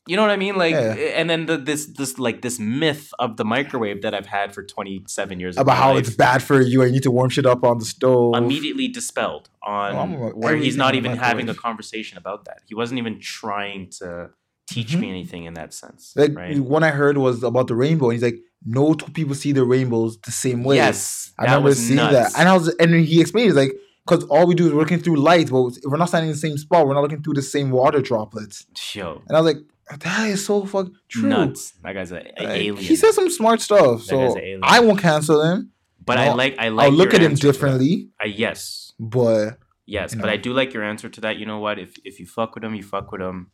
[0.08, 0.56] You know what I mean?
[0.56, 0.94] Like, Yeah.
[1.18, 4.62] and then the, this this like this myth of the microwave that I've had for
[4.62, 7.46] 27 years About how life it's bad for you and you need to warm shit
[7.46, 8.34] up on the stove.
[8.36, 12.58] immediately dispelled on Oh, where he's not even having a conversation about that.
[12.66, 14.30] He wasn't even trying to
[14.66, 15.00] teach Mhm.
[15.00, 16.12] me anything in that sense.
[16.16, 16.58] Like right?
[16.58, 18.06] one I heard was about the rainbow.
[18.06, 20.76] And he's like, no two people see the rainbows the same way.
[20.76, 22.32] Yes, I that remember was seeing nuts.
[22.32, 23.72] that, and I was, and he explained, he's like,
[24.06, 26.40] because all we do is we're looking through light, but we're not standing in the
[26.40, 28.66] same spot, we're not looking through the same water droplets.
[28.94, 29.62] Yo, And I was like,
[30.00, 31.28] that is so fuck true.
[31.28, 31.72] nuts.
[31.82, 32.76] That guy's a, a Like, alien.
[32.76, 34.60] He said some smart stuff, so guy's a alien.
[34.62, 35.72] I won't cancel him.
[36.04, 36.86] but I no, like I like.
[36.86, 37.52] I'll look at him answer to that.
[37.52, 40.32] differently, I, yes, but yes, but know.
[40.32, 41.36] I do like your answer to that.
[41.38, 41.78] You know what?
[41.78, 43.50] If if you fuck with him, you fuck with him.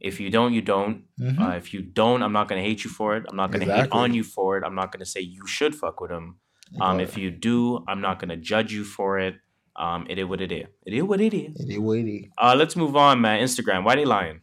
[0.00, 1.04] If you don't, you don't.
[1.18, 1.40] mhm.
[1.40, 3.24] Uh, if you don't, I'm not gonna hate you for it.
[3.28, 4.64] I'm not gonna hate on you for it.
[4.64, 6.36] I'm not gonna say you should fuck with him.
[6.80, 9.34] Um, if you do, I'm not gonna judge you for it.
[9.76, 10.66] Um, it is what it is.
[10.86, 11.58] It is what it is.
[11.60, 12.24] it is what it is.
[12.38, 13.42] Uh, let's move on, man.
[13.42, 13.84] Instagram.
[13.84, 14.40] Why they lying?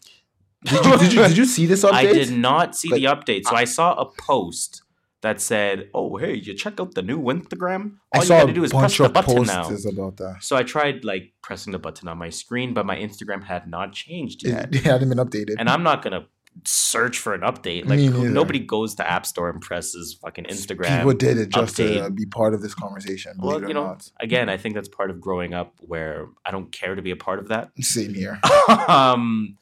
[0.64, 1.94] Did you, did you did you see this update?
[1.94, 3.44] I did not see Like, the update.
[3.46, 4.84] So I saw a post
[5.22, 7.98] that said, "Oh, hey, you check out the new Instagram.
[8.14, 10.38] I All you saw got to do is press the button now." about that.
[10.42, 13.94] So I tried like pressing the button on my screen, but my Instagram had not
[13.94, 14.74] changed yet.
[14.74, 15.56] it hadn't been updated.
[15.58, 16.28] and I'm not gonna
[16.66, 17.88] search for an update.
[17.88, 20.98] Like nobody goes to App Store and presses fucking Instagram.
[20.98, 22.02] People did it just to update.
[22.04, 23.38] uh, be part of this conversation.
[23.40, 24.12] well, you know, not.
[24.20, 27.16] again, I think that's part of growing up where I don't care to be a
[27.16, 27.72] part of that.
[27.80, 28.40] Same here.
[28.88, 29.58] um,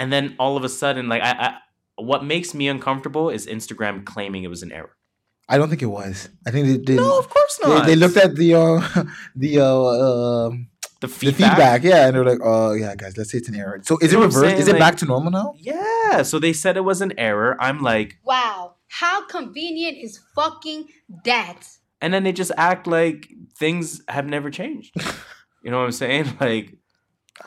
[0.00, 1.50] and then all of a sudden, like I, I,
[1.96, 4.96] what makes me uncomfortable is Instagram claiming it was an error.
[5.52, 6.28] I don't think it was.
[6.46, 6.96] I think they did.
[6.96, 7.86] No, of course not.
[7.86, 9.04] they looked at the uh,
[9.36, 11.50] the uh, uh, the the feedback.
[11.56, 14.12] feedback, yeah, and they're like, "Oh, yeah, guys, let's say it's an error." So is
[14.12, 14.44] You it know reversed?
[14.46, 14.58] saying?
[14.62, 15.54] Is it Like- back to normal now?
[15.58, 17.56] Yeah, so they said it was an error.
[17.60, 18.74] I'm like, Wow.
[18.92, 20.88] How convenient is fucking
[21.24, 21.60] that?
[22.02, 23.28] and then they just act like
[23.58, 24.92] things have never changed.
[25.64, 26.26] you know what I'm saying?
[26.40, 26.66] Like,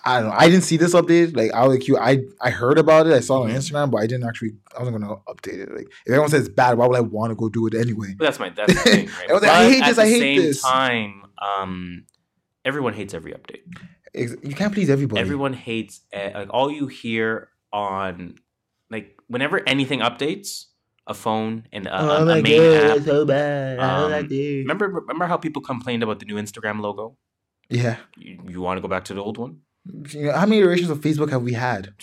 [0.05, 0.35] I don't know.
[0.37, 1.35] I didn't see this update.
[1.35, 3.13] Like I was like you, I I heard about it.
[3.13, 3.57] I saw it on Mhm.
[3.57, 4.51] Instagram, but I didn't actually.
[4.75, 5.71] I wasn't gonna update it.
[5.73, 8.13] Like if everyone says it's bad, why would I want to go do it anyway?
[8.17, 9.29] but that's my that's the thing, right?
[9.29, 10.61] I was like, I But hate at this, the I hate same this.
[10.61, 12.05] Time, um,
[12.65, 13.63] everyone hates every update.
[14.15, 15.19] You can't please everybody.
[15.21, 18.35] Everyone hates uh, like all you hear on
[18.91, 20.65] like whenever anything updates
[21.07, 22.99] a phone and a, Oh a, a main app.
[23.03, 23.79] so bad.
[23.79, 24.57] Um, like this.
[24.63, 27.17] Remember remember how people complained about the new Instagram logo?
[27.69, 27.97] Yeah.
[28.17, 29.61] You, you want to go back to the old one?
[29.85, 31.93] You know, how many iterations of Facebook have we had?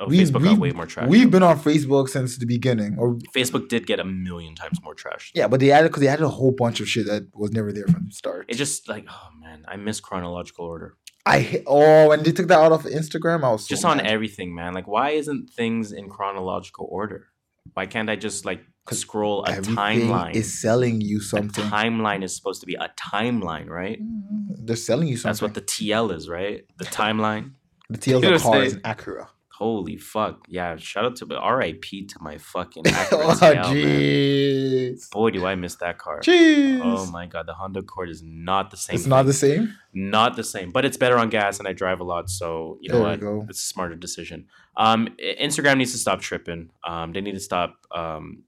[0.00, 1.08] Oh, We- Facebook we- got way more trash.
[1.08, 4.94] We've been on Facebook since the beginning, or Facebook did get a million times more
[4.94, 5.30] trash.
[5.34, 7.70] yeah, but they added because they added a whole bunch of shit that was never
[7.72, 8.46] there from the start.
[8.48, 10.96] It just like oh man, I miss chronological order.
[11.26, 14.54] I oh, when they took that out of Instagram, I was so just on everything,
[14.54, 14.72] man.
[14.72, 17.26] Like why isn't things in chronological order?
[17.74, 18.62] Why can't I just like
[18.94, 20.34] scroll a Everything timeline?
[20.34, 21.64] is selling you a something.
[21.64, 24.00] timeline is supposed to be a timeline, right?
[24.02, 24.66] Mhm.
[24.66, 25.30] They're selling you something.
[25.30, 26.64] That's what the TL is, right?
[26.78, 27.52] The timeline.
[27.88, 29.26] the TL's You know a car is an Acura.
[29.52, 30.46] Holy fuck.
[30.48, 33.74] Yeah, shout out to RIP to my fucking oh, Acura TL, man.
[33.74, 35.10] jeez.
[35.10, 36.20] Boy, do I miss that car.
[36.20, 36.80] Jeez.
[36.82, 38.94] Oh my god, the Honda Accord is not the same.
[38.96, 39.74] it's not the same.
[39.92, 42.88] not the same, but it's better on gas, and I drive a lot, so you
[42.90, 43.20] know There we what?
[43.20, 43.46] go.
[43.50, 44.46] It's a smarter decision.
[44.76, 45.08] Um,
[45.40, 46.70] Instagram needs to stop tripping.
[46.86, 47.74] Um, they need to stop.
[47.94, 48.44] Um,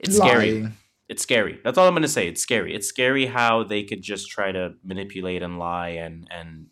[0.00, 0.68] it's scary.
[1.08, 1.60] It's scary.
[1.64, 2.28] That's all I'm gonna say.
[2.28, 2.74] It's scary.
[2.74, 6.66] It's scary how they could just try to manipulate and lie and and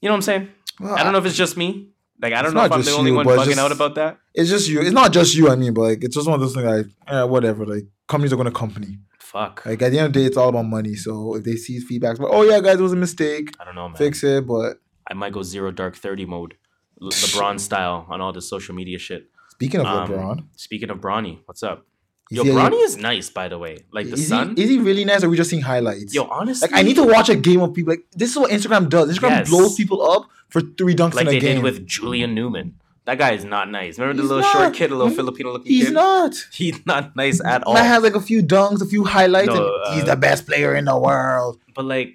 [0.00, 0.48] you know what I'm saying.
[0.80, 1.90] Well, I don't know if it's just me.
[2.20, 4.18] Like I don't know if I'm the only you, one bugging just- out about that.
[4.34, 4.80] It's just you.
[4.80, 5.48] It's not just you.
[5.48, 6.66] I mean, but like, it's just one of those things.
[6.66, 7.64] Like, eh, whatever.
[7.64, 8.98] Like, companies are going to company.
[9.18, 9.64] Fuck.
[9.64, 10.94] Like, at the end of the day, it's all about money.
[10.94, 13.54] So if they see feedback, but oh yeah, guys, it was a mistake.
[13.58, 13.96] I don't know, man.
[13.96, 14.46] Fix it.
[14.46, 14.78] But
[15.10, 16.54] I might go zero dark thirty mode,
[17.00, 19.30] LeBron style on all the social media shit.
[19.56, 21.84] Speaking of Um, LeBron, Speaking of Bronny, what's up?
[22.30, 23.78] is Yo, he- Bronny is nice, by the way.
[23.92, 24.54] Like the is sun.
[24.56, 25.22] He, is he really nice?
[25.22, 26.14] Or are we just seeing highlights?
[26.14, 27.92] Yo, honestly, like I need to watch a game of people.
[27.92, 29.06] Like this is what Instagram does.
[29.16, 29.48] Instagram Yes.
[29.50, 31.40] blows people up for three dunks like in a game.
[31.40, 32.74] Like they did with Julian Newman.
[33.04, 34.00] That guy is not nice.
[34.00, 34.52] Remember the He's little not.
[34.52, 35.94] short kid, the little Filipino looking He's kid?
[35.94, 36.34] not.
[36.52, 37.74] He's not nice at all.
[37.74, 40.44] Man has like a few dunks, a few highlights, No, and he's uh, the best
[40.44, 41.60] player in the world.
[41.76, 42.14] but like,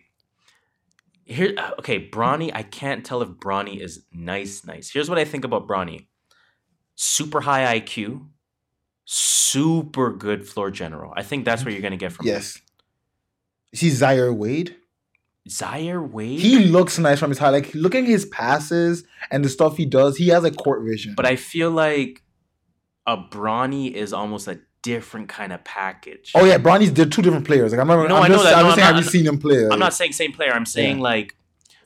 [1.24, 2.52] here, uh, okay, Bronny.
[2.54, 4.66] I can't tell if Bronny is nice.
[4.66, 4.90] Nice.
[4.92, 6.08] Here's what I think about Bronny:
[7.04, 8.28] super high IQ,
[9.06, 11.12] super good floor general.
[11.16, 12.34] I think that's what you're gonna get from him.
[12.34, 12.62] Yes.
[13.72, 14.76] he Zaire Wade.
[15.50, 16.40] Zaire Wade.
[16.40, 17.50] He looks nice from his high.
[17.50, 21.16] Like looking at his passes and the stuff he does, he has like court vision.
[21.18, 22.22] but I feel like
[23.08, 26.32] a Bronny is almost a different kind of package.
[26.36, 27.72] oh yeah, Bronny's they're two different players.
[27.72, 28.08] Like I remember.
[28.08, 28.56] No, I'm I know just, that.
[28.58, 29.68] I'm No, just I'm saying, not- have you seen him play?
[29.70, 30.52] I'm not saying same player.
[30.54, 31.04] I'm saying Yeah.
[31.04, 31.36] like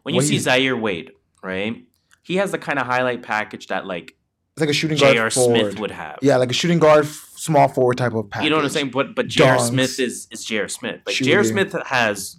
[0.03, 1.11] when you What see Zaire Wade,
[1.41, 1.82] right?
[2.24, 4.14] He has the kind of highlight package that like
[4.56, 5.30] It's like a shooting guard J.R.
[5.30, 5.60] forward.
[5.60, 6.18] Smith would have.
[6.22, 8.45] Yeah, like a shooting guard, small forward type of package.
[8.45, 8.91] You know what I'm saying?
[8.91, 9.58] But but J.R.
[9.58, 9.68] Dunks.
[9.68, 10.70] Smith is is J.R.
[10.70, 11.01] Smith.
[11.06, 11.43] Like J.R.
[11.43, 11.70] Shooting.
[11.70, 12.38] Smith has.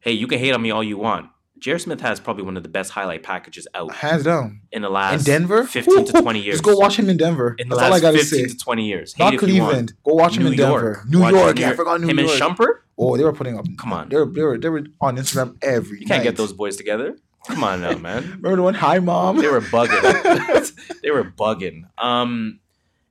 [0.00, 1.28] Hey, you can hate on me all you want.
[1.58, 1.78] J.R.
[1.78, 4.62] Smith has probably one of the best highlight packages out Hands down.
[4.72, 6.54] in the last In Denver, 15 to Woo, 20 years.
[6.54, 7.54] Just go watch him in Denver.
[7.58, 8.54] in the That's all I last gotta 15 say.
[8.54, 9.12] to 20 years.
[9.12, 9.68] Hate Not if you want.
[9.68, 9.92] Cleveland.
[10.02, 10.80] Go watch him New in Denver.
[10.80, 11.08] York.
[11.10, 11.58] New Watch York.
[11.58, 12.30] Yeah, I forgot New Him York.
[12.30, 12.74] and Shumpert.
[12.96, 13.66] Oh, they were putting up.
[13.76, 14.08] Come on.
[14.08, 16.00] they were they were they were on Instagram every.
[16.00, 17.18] You can't get those boys together.
[17.48, 18.22] Come on now, man.
[18.42, 18.74] Remember the one?
[18.74, 19.36] Hi, mom.
[19.38, 21.00] they were bugging.
[21.02, 21.82] they were bugging.
[21.98, 22.60] Um,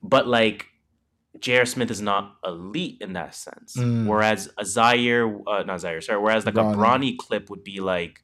[0.03, 0.67] but like
[1.39, 1.65] J.R.
[1.65, 3.75] Smith is not elite in that sense.
[3.77, 4.05] Mm.
[4.05, 6.21] Whereas a Zaire, uh, not Zaire, sorry.
[6.21, 6.73] Whereas like Bronny.
[6.73, 8.23] a Bronny clip would be like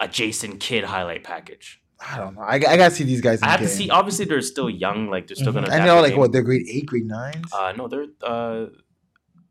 [0.00, 1.80] a Jason Kidd highlight package.
[2.00, 2.42] I don't know.
[2.42, 3.40] I, I gotta see these guys.
[3.42, 3.90] In I have to see.
[3.90, 5.08] Obviously, they're still young.
[5.10, 5.54] Like they're still Mhm.
[5.56, 5.66] gonna.
[5.72, 6.18] And adapt like game.
[6.20, 6.30] what?
[6.32, 7.52] They're grade eight, grade nines.
[7.52, 8.06] Uh, no, they're.
[8.22, 8.66] Uh,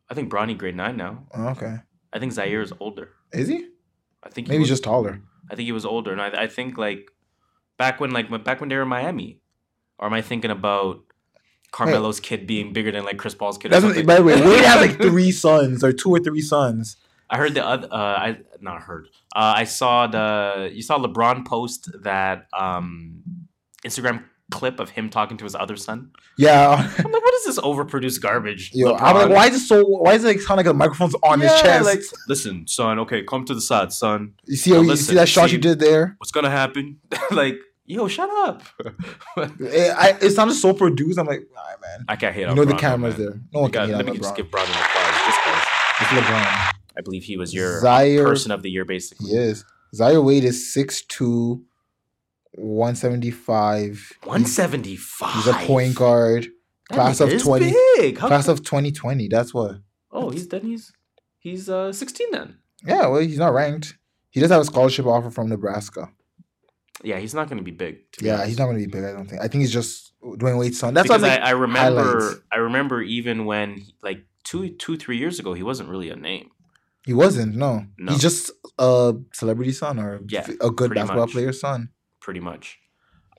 [0.09, 1.25] I think Bronny grade nine now.
[1.33, 1.75] oh, okay.
[2.13, 3.09] I think Zaire is older.
[3.33, 3.67] Is he?
[4.23, 5.21] I think he Maybe was- just taller.
[5.49, 7.11] I think he was older, and I, I think like
[7.77, 9.39] back when like back when they were in Miami,
[9.97, 11.01] or am I thinking about
[11.71, 13.69] Carmelo's kid being bigger than like Chris Paul's kid?
[13.69, 14.05] Or That's what, something?
[14.05, 16.97] by the way, Wade has like three sons or two or three sons.
[17.29, 17.87] I heard the other.
[17.91, 19.07] Uh, I not heard.
[19.35, 20.69] Uh, I saw the.
[20.73, 23.21] You saw LeBron post that um,
[23.85, 26.11] Instagram clip of him talking to his other son.
[26.37, 26.69] Yeah.
[26.97, 28.71] I'm like, what is this overproduced garbage?
[28.73, 29.83] Yo, I'm like, why is it so?
[29.85, 31.85] Why is it like sound like the microphone's on his chest?
[31.85, 32.99] Like, listen, son.
[32.99, 34.33] Okay, come to the side, son.
[34.45, 36.15] you see, how Now you listen, see that shot see- you did there?
[36.19, 36.99] What's gonna happen?
[37.31, 38.63] like, yo, shut up.
[39.37, 41.19] It, I, it sounded so produced.
[41.19, 42.05] I'm like, nah, man.
[42.07, 43.27] I can't hate You know the camera's man.
[43.27, 43.41] there.
[43.53, 44.37] No one got- let me just LeBron.
[44.37, 45.25] give Bron an applause.
[45.25, 45.63] Just 'cause
[46.01, 46.71] It's LeBron.
[46.97, 49.29] I believe he was your Zaire, person of the year, basically.
[49.31, 49.63] Yes.
[49.93, 51.61] Zaire Wade is 6'2",
[52.57, 54.13] 175.
[54.23, 55.33] 175.
[55.35, 56.47] He's a point guard.
[56.91, 57.73] Class of 20.
[57.97, 58.17] Big.
[58.17, 59.27] How Class of 2020.
[59.27, 59.77] That's what.
[60.11, 60.91] Oh, he's then he's
[61.39, 62.57] he's uh 16 then.
[62.85, 63.95] Yeah, well, he's not ranked.
[64.29, 66.09] He does have a scholarship offer from Nebraska.
[67.03, 68.11] Yeah, he's not going to be big.
[68.13, 68.47] To be Yeah, honest.
[68.49, 69.03] he's not going to be big.
[69.03, 69.41] I don't think.
[69.41, 70.93] I think he's just Dwyane Wade's son.
[70.93, 72.39] That's because what I, I'm remember highlights.
[72.51, 76.49] I remember even when like two two three years ago he wasn't really a name.
[77.05, 77.55] He wasn't.
[77.55, 77.85] No.
[77.97, 78.11] No.
[78.13, 81.31] he's just a celebrity son or Yeah, a good basketball much.
[81.33, 81.89] player's son.
[82.27, 82.77] Pretty much.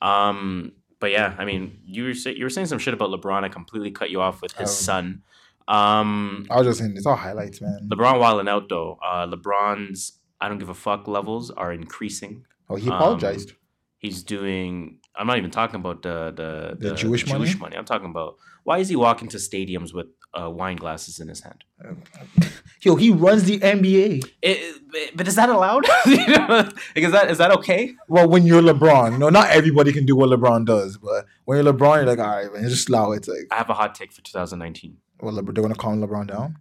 [0.01, 3.43] Um, but yeah, I mean, you were say, you were saying some shit about LeBron.
[3.43, 5.21] I completely cut you off with his Um, son.
[5.67, 7.87] Um, I was just saying, it's all highlights, man.
[7.91, 8.97] LeBron wilding out though.
[9.05, 12.45] Uh, LeBron's I don't give a fuck levels are increasing.
[12.67, 13.53] Oh, he um, apologized.
[13.99, 14.97] He's doing.
[15.15, 17.75] I'm not even talking about the the, The Jewish money?
[17.77, 21.41] I'm talking about why is he walking to stadiums with uh, wine glasses in his
[21.41, 21.63] hand?
[22.81, 24.23] Yo, he runs the NBA.
[24.41, 25.85] It, it- but is that allowed?
[26.05, 27.93] You know, like, is that is that okay?
[28.07, 31.73] Well, when you're LeBron, no, not everybody can do what LeBron does, but when you're
[31.73, 33.17] LeBron, you're like, all right, man, just allow it.
[33.17, 34.97] It's like, I have a hot take for 2019.
[35.21, 36.57] well, they're gonna calm LeBron down.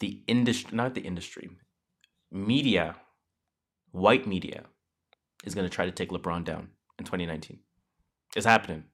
[0.00, 1.50] the industry, not the industry,
[2.30, 2.96] media,
[3.92, 4.64] white media,
[5.44, 7.58] is going to try to take LeBron down in 2019.
[8.36, 8.84] It's happening.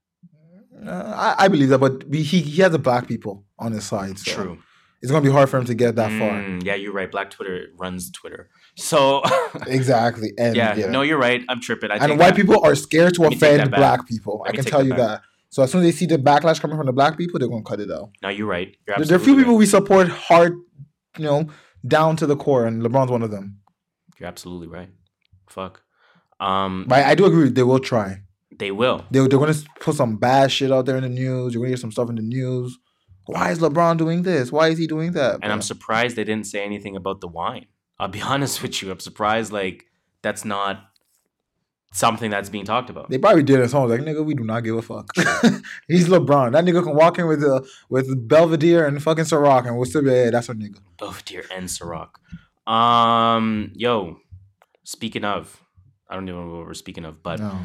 [0.87, 3.85] Uh, I, I believe that, but we- he he has the black people on his
[3.85, 4.18] side.
[4.18, 4.59] So True.
[5.03, 6.31] it's gonna be hard for him to get that far.
[6.31, 7.11] Mm, yeah, you're right.
[7.11, 8.49] Black Twitter runs Twitter.
[8.76, 9.22] So
[9.66, 10.33] Exactly.
[10.39, 11.43] And yeah, yeah, no, you're right.
[11.49, 11.91] I'm tripping.
[11.91, 12.37] I and white that.
[12.37, 14.43] people are scared to Let me take that offend black people.
[14.45, 15.22] Let I can tell that you that.
[15.51, 17.62] So as soon as they see the backlash coming from the black people, they're gonna
[17.62, 18.11] cut it out.
[18.22, 18.76] No, you're right.
[18.87, 19.59] You're There, are a few absolutely people right.
[19.59, 20.53] we support hard,
[21.16, 21.49] you know,
[21.87, 23.61] down to the core, and LeBron's one of them.
[24.18, 24.91] You're absolutely right.
[25.49, 25.83] Fuck.
[26.39, 27.49] Um, But I, I do agree.
[27.49, 28.22] They will try.
[28.59, 29.04] They will.
[29.11, 31.54] They, they're going to put some bad shit out there in the news.
[31.54, 32.78] You're going to hear some stuff in the news.
[33.26, 34.50] Why is LeBron doing this?
[34.50, 35.40] Why is he doing that?
[35.42, 37.66] And I'm surprised they didn't say anything about the wine.
[37.98, 38.90] I'll be honest with you.
[38.90, 39.84] I'm surprised like
[40.22, 40.80] that's not
[41.92, 43.09] something that's being talked about.
[43.11, 43.70] they probably did it.
[43.70, 45.11] Someone's like, nigga, we do not give a fuck.
[45.88, 46.52] He's LeBron.
[46.52, 50.02] That nigga can walk in with uh, with Belvedere and fucking Ciroc, and we'll still
[50.02, 50.78] be, hey, that's our nigga.
[50.98, 52.09] Belvedere and Ciroc.
[52.70, 54.18] Um, yo,
[54.84, 55.62] speaking of,
[56.09, 57.59] I don't even know what we're speaking of, but no.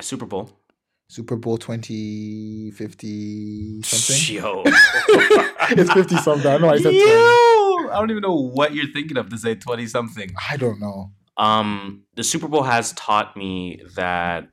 [0.00, 0.50] Super Bowl.
[1.08, 4.34] Super Bowl 2050 something.
[4.36, 6.50] Yo, it's 50 something.
[6.50, 6.98] I know I said 20.
[6.98, 10.30] Yo, I don't even know what you're thinking of to say twenty something.
[10.50, 11.12] I don't know.
[11.36, 14.48] Um, the Super Bowl has taught me that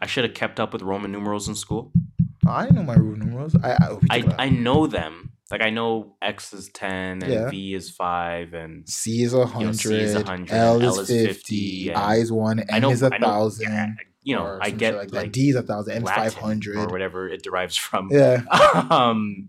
[0.00, 1.92] I should have kept up with Roman numerals in school.
[2.46, 3.54] I know my Roman numerals.
[3.62, 5.32] I I, I, I know them.
[5.50, 7.50] Like I know X is ten and Yeah.
[7.50, 11.26] V is five and C is a hundred, C is 100, L L is is
[11.26, 13.72] 50, 50, and I is one, I M know is a I know, thousand.
[13.72, 13.86] yeah,
[14.28, 15.32] you know I get like, like, that.
[15.32, 16.76] D is a thousand, M five hundred.
[16.76, 18.10] or whatever it derives from.
[18.12, 18.42] Yeah,
[18.90, 19.48] um,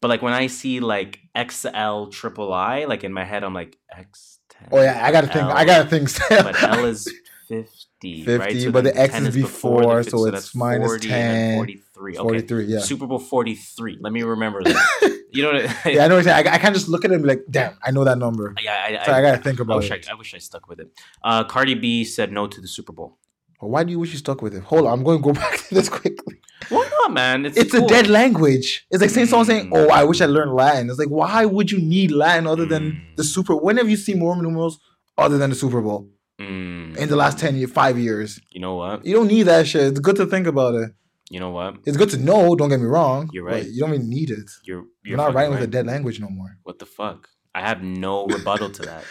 [0.00, 3.78] but like when I see like XL triple I, like in my head I'm like
[3.96, 4.70] X ten.
[4.72, 5.44] Oh yeah, I gotta think.
[5.44, 6.10] I gotta think.
[6.28, 7.08] But L is
[7.46, 8.60] fifty, 50, right?
[8.60, 11.12] So but the X 10 is before, before, the 50, so it's that's minus 40
[11.12, 12.12] and 10, Forty-three.
[12.14, 12.22] Okay.
[12.22, 12.64] forty-three.
[12.64, 13.98] Yeah, Super Bowl forty-three.
[14.00, 15.24] Let me remember that.
[15.30, 15.86] you know what?
[15.86, 16.04] I, yeah.
[16.04, 16.26] I know what.
[16.26, 18.52] I, I can't just look at it and be like, damn, I know that number.
[18.60, 20.10] yeah, I, So I, gotta think I about wish I, it.
[20.10, 20.90] I wish I stuck with it.
[21.22, 23.16] Uh, Cardi B said no to the Super Bowl.
[23.60, 24.62] Why do you wish you stuck with it?
[24.62, 26.36] Hold on, I'm going to go back to this quickly.
[26.68, 27.46] Why not, man?
[27.46, 27.84] It's It's cool.
[27.84, 28.86] a dead language.
[28.90, 29.76] It's like saying someone saying, Mm.
[29.76, 32.82] "Oh, I wish I learned Latin." It's like, why would you need Latin other than
[32.92, 33.16] Mm.
[33.16, 33.56] the Super?
[33.56, 34.78] When have you seen more numerals
[35.16, 36.08] other than the Super Bowl
[36.40, 38.40] Mm, in the last ten years, five years?
[38.50, 39.04] you know what?
[39.04, 39.82] You don't need that shit.
[39.82, 40.90] It's good to think about it.
[41.30, 41.76] You know what?
[41.84, 42.54] It's good to know.
[42.54, 43.28] Don't get me wrong.
[43.32, 43.66] You're but right.
[43.66, 44.48] You don't even need it.
[44.64, 46.56] You're You're, you're not writing with a dead language no more.
[46.62, 47.28] What the fuck?
[47.58, 49.04] I have no rebuttal to that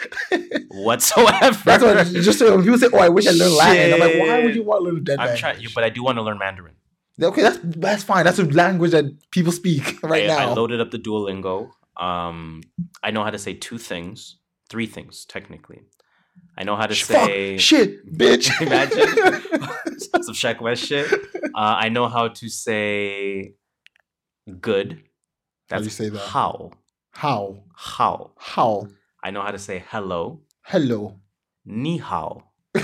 [0.70, 1.58] whatsoever.
[1.64, 2.06] That's what.
[2.06, 4.62] Just so people say, "Oh, I wish I learned Latin," I'm like, why would you
[4.62, 6.74] want to learn dead I'm trying, but I do want to learn Mandarin.
[7.22, 8.24] Okay, that's that's fine.
[8.24, 10.54] That's a language that people speak right I, I now.
[10.54, 11.70] loaded up the Duolingo.
[11.98, 12.62] Um,
[13.02, 14.38] I know how to say two things,
[14.70, 15.82] three things technically.
[16.56, 17.58] I know how to Fuck, say.
[17.58, 18.48] shit, bitch.
[18.66, 19.08] Imagine
[20.22, 21.12] some Shaq West shit.
[21.12, 23.54] Uh, I know how to say
[24.60, 25.02] good.
[25.70, 26.18] How do you say that?
[26.28, 26.70] How.
[27.18, 27.64] How?
[27.74, 28.30] How.
[28.36, 28.86] How?
[29.24, 30.42] I know how to say hello.
[30.62, 31.18] Hello.
[31.66, 32.44] Ni hao.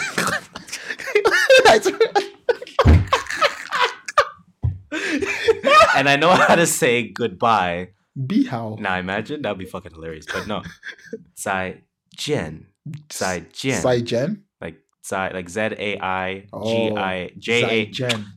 [5.97, 7.91] And I know how to say goodbye.
[8.27, 8.77] Be how?
[8.81, 10.27] Now imagine that'd be fucking hilarious.
[10.27, 10.65] But no.
[11.39, 11.83] Zai
[12.17, 12.65] Jian.
[13.13, 13.81] Zai Jian.
[13.83, 14.43] Zai Jen.
[14.61, 17.87] Like Zai like Z A I G I oh, J A.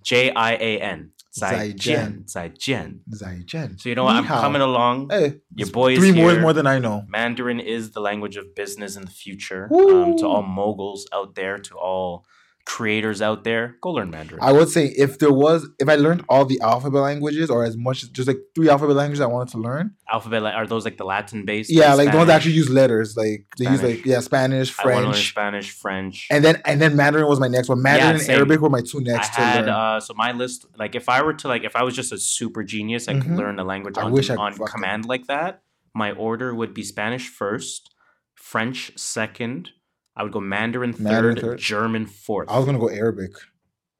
[0.03, 1.11] J I A N.
[1.37, 1.75] Zai Zaijian.
[1.77, 2.29] Jian.
[2.29, 2.99] Zai Jian.
[3.13, 3.77] Zai Jen.
[3.77, 4.15] So you know what?
[4.15, 5.09] I'm coming along.
[5.11, 6.25] Hey, Your boy is three here.
[6.25, 7.03] words more than I know.
[7.07, 9.69] Mandarin is the language of business in the future.
[9.73, 12.25] Um, to all moguls out there, to all
[12.67, 14.43] creators out there, go learn Mandarin.
[14.43, 17.77] I would say if there was, if I learned all the alphabet languages or as
[17.77, 19.95] much, just like three alphabet languages I wanted to learn.
[20.11, 21.71] Alphabet like, are those like the Latin based?
[21.71, 23.15] Yeah, like the ones that actually use letters.
[23.15, 26.27] Like they use like yeah, Spanish, I learn French, Spanish, French.
[26.29, 27.81] and then and then Mandarin was my next one.
[27.81, 28.35] Mandarin and same.
[28.35, 30.65] Arabic were my two I next to had uh, so my list.
[30.77, 33.31] Like if I were to like, if I was just a super genius, I could
[33.31, 33.37] Mhm.
[33.37, 35.61] learn a language I on, on command like that.
[35.95, 37.95] My order would be Spanish first,
[38.35, 39.69] French second.
[40.17, 41.59] I would go Mandarin third, Mandarin third.
[41.59, 42.49] German fourth.
[42.49, 43.31] I was gonna go Arabic.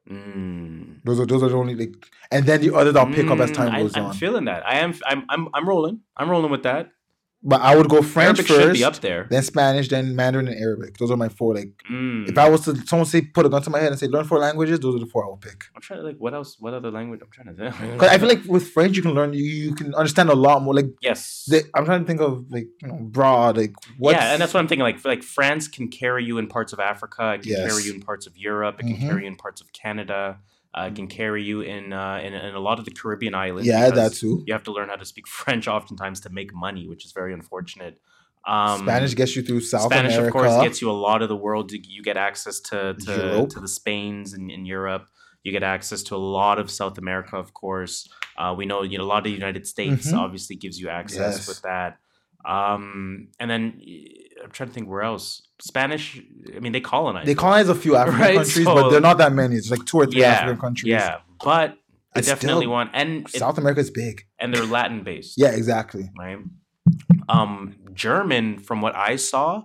[0.10, 1.02] Mm.
[1.04, 1.94] Those are those are the only like,
[2.32, 4.14] and then the others I'll pick up as Mm, time I, goes I'm on.
[4.14, 4.66] feeling that.
[4.66, 4.94] I am.
[5.06, 5.26] I'm.
[5.30, 5.48] I'm.
[5.54, 6.02] I'm rolling.
[6.16, 6.92] I'm rolling with that.
[7.50, 9.26] But I would go French Arabic should first, be up there.
[9.30, 10.98] then Spanish, then Mandarin and Arabic.
[10.98, 11.56] Those are my four.
[11.56, 12.28] Like, Mm.
[12.30, 14.26] if I was to someone say put a gun to my head and say learn
[14.26, 15.64] four languages, those are the four I would pick.
[15.74, 16.18] I'm trying to like.
[16.18, 16.58] What else?
[16.60, 17.22] What other language?
[17.24, 17.92] I'm trying to think.
[17.94, 20.62] Because I feel like with French you can learn, you, you can understand a lot
[20.62, 20.74] more.
[20.74, 21.46] Like, yes.
[21.48, 24.12] the, I'm trying to think of like you know broad like what.
[24.16, 24.84] Yeah, and that's what I'm thinking.
[24.84, 27.34] Like, like France can carry you in parts of Africa.
[27.36, 27.66] It can Yes.
[27.72, 28.76] carry you in parts of Europe.
[28.82, 29.08] It can Mhm.
[29.08, 30.40] carry you in parts of Canada.
[30.78, 33.68] Uh, can carry you in, uh, in in a lot of the Caribbean islands.
[33.68, 34.34] Yeah, that too.
[34.46, 37.34] You have to learn how to speak French oftentimes to make money, which is very
[37.40, 37.94] unfortunate.
[38.56, 40.38] Um, Spanish gets you through South Spanish, America.
[40.38, 41.72] of course, gets you a lot of the world.
[41.72, 43.16] You- get access to to,
[43.54, 45.06] to the Spains in, in Europe.
[45.44, 47.96] You get access to a lot of South America, of course.
[48.38, 50.18] Uh, we know you know a lot of the United States Mhm.
[50.24, 51.48] obviously gives you access Yes.
[51.48, 51.92] with that.
[52.46, 53.82] Um, and then
[54.44, 55.47] I'm trying to think where else.
[55.60, 56.22] Spanish.
[56.56, 57.28] I mean, they colonized.
[57.28, 57.38] they it.
[57.38, 59.56] colonize a few African Right, countries, so- but they're not that many.
[59.56, 60.92] It's like two or three yeah, African countries.
[60.92, 61.78] Yeah, but
[62.16, 64.26] I It's definitely still- want, and it, South America is big.
[64.40, 65.36] and they're Latin based.
[65.38, 66.10] Yeah, exactly.
[66.18, 66.40] right?
[67.30, 69.64] Um, German, from what I saw,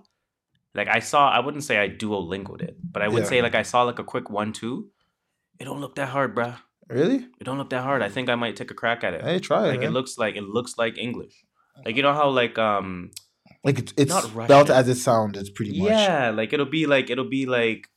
[0.75, 3.29] like I saw, I wouldn't say I Duolingoed it, but I would Yeah.
[3.29, 4.89] say like I saw like a quick one two.
[5.59, 6.57] It don't look that hard, bruh.
[6.89, 7.27] Really?
[7.39, 8.01] It don't look that hard.
[8.01, 9.21] I think I might take a crack at it.
[9.23, 9.69] Hey, try it.
[9.69, 11.45] like it looks like it looks like English.
[11.85, 13.11] Like you know how like um
[13.63, 14.75] like it's, it's not spelled Russian.
[14.75, 15.37] as it sounds.
[15.37, 15.89] It's pretty much.
[15.89, 17.87] yeah, like it'll be like it'll be like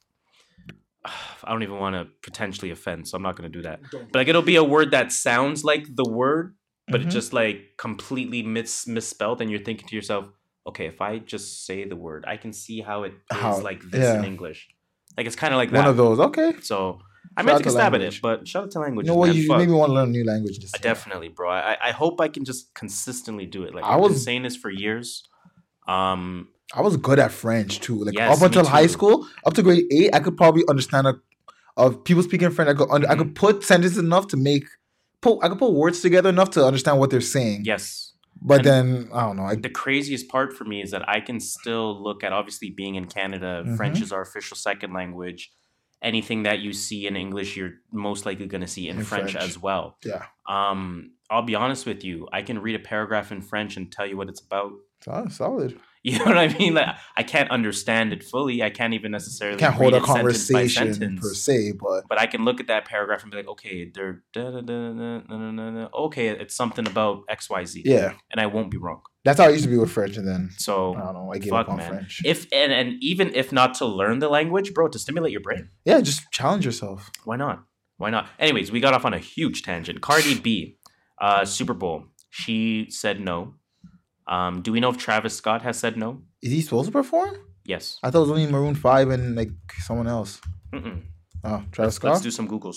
[1.44, 3.80] I don't even want to potentially offend, so I'm not gonna do that.
[3.90, 6.54] But like it'll be a word that sounds like the word,
[6.88, 7.06] but Mhm.
[7.06, 10.28] it just like completely mis- misspelled, and you're thinking to yourself,
[10.66, 13.82] okay, if I just say the word, I can see how it is How- like
[13.90, 14.24] this in.
[14.24, 14.68] English.
[15.16, 16.18] Like it's kind of like One of those.
[16.20, 16.54] Okay.
[16.60, 17.00] So
[17.36, 19.06] I Shout might take a to stab at it, but shout out to language.
[19.06, 19.28] You know what?
[19.28, 19.58] Man, You fuck.
[19.58, 20.58] made me want to learn a new language.
[20.58, 21.50] Just definitely, bro.
[21.50, 23.74] I, I hope I can just consistently do it.
[23.74, 25.22] Like I I've been was- saying this for years.
[25.86, 28.04] Um, I was good at French too.
[28.04, 31.14] Like Yes, up until high school, up to grade eight, I could probably understand a,
[31.76, 32.68] of people speaking French.
[32.70, 33.22] I could under, I Mm-hmm.
[33.22, 34.64] could put sentences enough to make
[35.20, 37.62] put I could put words together enough to understand what they're saying.
[37.64, 38.12] yes.
[38.42, 39.44] But And- then I don't know.
[39.44, 42.94] I, the craziest part for me is that I can still look at obviously being
[42.96, 44.02] in Canada, French Mhm.
[44.02, 45.50] is our official second language.
[46.02, 49.32] Anything that you see in English, you're most likely going to see in, In French,
[49.32, 49.48] French.
[49.48, 49.96] as well.
[50.04, 53.90] yeah, Um, I'll be honest with you, I can read a paragraph in French and
[53.90, 54.72] tell you what it's about.
[55.06, 55.32] Solid.
[55.32, 55.80] solid.
[56.06, 56.74] You know what I mean?
[56.74, 58.62] Like I can't understand it fully.
[58.62, 61.20] I can't even necessarily Can't hold a it sentence conversation sentence.
[61.20, 64.22] per se, but but I can look at that paragraph and be like, okay, they're
[64.32, 65.88] da, da, da, da, da, da, da, da.
[66.06, 69.00] okay, it's something about X, Y, Z, yeah, and I won't be wrong.
[69.24, 70.16] that's how I used to be with French.
[70.16, 71.32] And then So I don't know.
[71.34, 71.88] I gave fuck, up on man.
[71.90, 72.22] French.
[72.24, 75.70] If and, and even if not to learn the language, bro, to stimulate your brain,
[75.84, 77.10] yeah, just challenge yourself.
[77.24, 77.64] why not?
[77.96, 78.28] Why not?
[78.38, 80.02] Anyways, we got off on a huge tangent.
[80.02, 80.78] Cardi B,
[81.20, 82.04] uh, Super Bowl.
[82.30, 83.54] She said no.
[84.28, 86.22] Um, do we know if Travis Scott has said no?
[86.42, 87.36] Is he supposed to perform?
[87.64, 87.98] Yes.
[88.02, 90.40] I thought it was only Maroon Five and like someone else.
[90.72, 91.02] Mm-mm.
[91.44, 92.12] Oh, Travis Scott.
[92.12, 92.76] Let's do some Googles.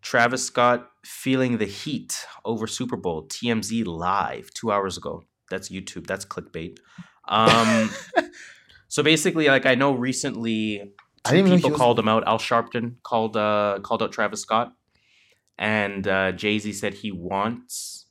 [0.00, 3.28] Travis Scott feeling the heat over Super Bowl.
[3.28, 5.22] TMZ live two hours ago.
[5.50, 6.06] That's YouTube.
[6.06, 6.78] That's clickbait.
[7.28, 7.90] Um,
[8.88, 10.80] so basically, like I know recently,
[11.24, 12.26] I two didn't even know he people was- called him out.
[12.26, 14.72] Al Sharpton called uh, called out Travis Scott,
[15.56, 18.06] and uh, Jay Z said he wants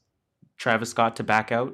[0.57, 1.73] Travis Scott to back out.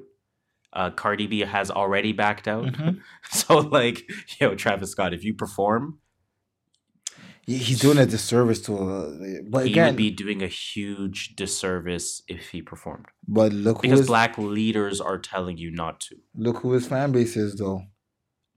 [0.78, 2.66] Uh, Cardi B has already backed out.
[2.66, 3.00] Mhm.
[3.32, 3.98] So like,
[4.40, 6.00] yo, Travis Scott, if you perform,
[7.50, 8.74] He's doing a disservice to.
[8.78, 13.06] Uh, but he again, would be doing a huge disservice if he performed.
[13.26, 16.18] but look Because his, black leaders are telling you not to.
[16.36, 17.84] look who his fan base is though.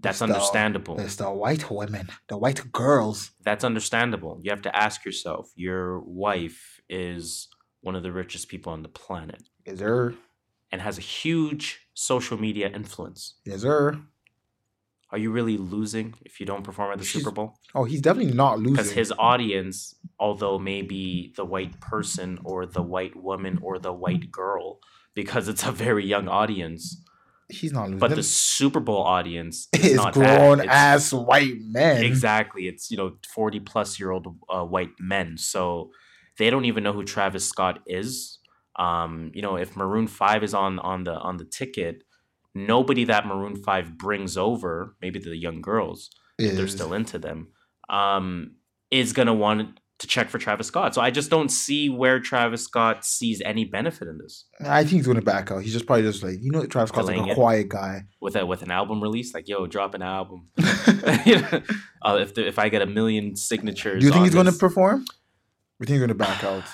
[0.01, 0.98] That's the- understandable.
[0.98, 3.30] It's the white women, the white girls.
[3.44, 4.40] That's understandable.
[4.42, 7.47] You have to ask yourself your wife is
[7.82, 10.14] one of the richest people on the planet Is there?
[10.72, 13.34] And has a huge social media influence.
[13.44, 14.01] Is sir.
[15.12, 17.59] Are you really losing if you don't perform at the She's Super Bowl?
[17.74, 18.74] Oh, he's definitely not losing.
[18.74, 24.30] Because his audience, although maybe the white person or the white woman or the white
[24.30, 24.78] girl,
[25.14, 27.02] because it's a very young audience,
[27.48, 27.98] he's not losing.
[27.98, 32.05] but the Super Bowl audience is is grown ass white men.
[32.05, 32.68] Exactly.
[32.68, 35.36] It's, you know, 40 plus year old uh, white men.
[35.38, 35.90] So
[36.38, 38.38] they don't even know who Travis Scott is.
[38.81, 42.02] Um, you know, if Maroon 5 is on on the on the ticket,
[42.55, 46.09] nobody that Maroon 5 brings over, maybe the young girls,
[46.39, 47.48] if they're still into them,
[47.90, 48.52] um,
[48.90, 50.94] is gonna want to check for Travis Scott.
[50.94, 54.47] So I just don't see where Travis Scott sees any benefit in this.
[54.65, 55.62] I think he's going to back out.
[55.62, 58.05] He's just probably just like you know, Travis Scott's like a quiet guy.
[58.19, 60.48] With a with an album release, like yo, drop an album.
[61.27, 61.62] You know,
[62.02, 64.52] uh, if the, if I get a million signatures, Do you think he's going to
[64.52, 65.05] this- perform?
[65.78, 66.65] Or think he's going to back out?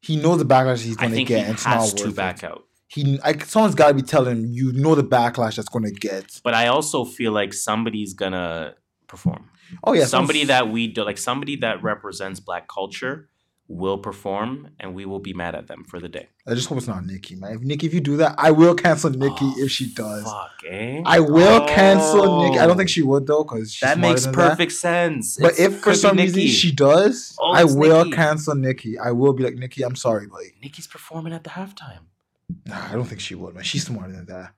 [0.00, 1.38] He knows the backlash he's going to get.
[1.38, 2.50] he and it's has not to worth back it.
[2.50, 2.64] out.
[2.86, 5.90] He, like, someone's got to be telling him, you know the backlash that's going to
[5.90, 6.40] get.
[6.42, 8.74] But I also feel like somebody's gonna
[9.08, 9.50] perform.
[9.84, 13.28] Oh yeah, somebody that we do, like somebody that represents Black culture,
[13.70, 16.26] will perform, and we will be mad at them for the day.
[16.46, 17.52] I just hope it's not Nicki, man.
[17.52, 20.24] If Nicki, if you do that, I will cancel Nicki Oh, if she does.
[20.24, 21.02] Fuck, eh?
[21.04, 22.58] I will cancel Nicki.
[22.58, 22.96] I don't think Oh.
[22.96, 25.36] she would though, because That makes perfect sense.
[25.38, 28.16] But It's- if for some reason she does, Oh, I will Nicki.
[28.16, 28.98] cancel Nicki.
[28.98, 29.82] I will be like Nicki.
[29.82, 32.00] I'm sorry, but Nicki's performing at the halftime.
[32.64, 33.64] nah, I don't think she would, man.
[33.64, 34.52] She's smarter than that.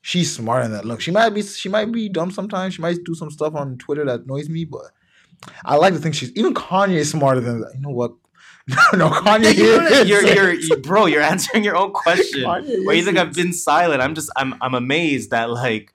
[0.00, 0.86] She's smarter than that.
[0.86, 2.72] Look, she might be she might be dumb sometimes.
[2.72, 4.86] She might do some stuff on Twitter that annoys me, but
[5.62, 7.72] I like to think she's even Kanye is smarter than that.
[7.74, 8.12] You know what?
[8.68, 10.08] No, no, Kanye you're, is.
[10.08, 11.06] you're, you're, you- bro.
[11.06, 12.42] You're answering your own question.
[12.44, 14.00] Kanye Why you think I've been silent?
[14.02, 15.92] I'm just, I'm, I'm amazed that like,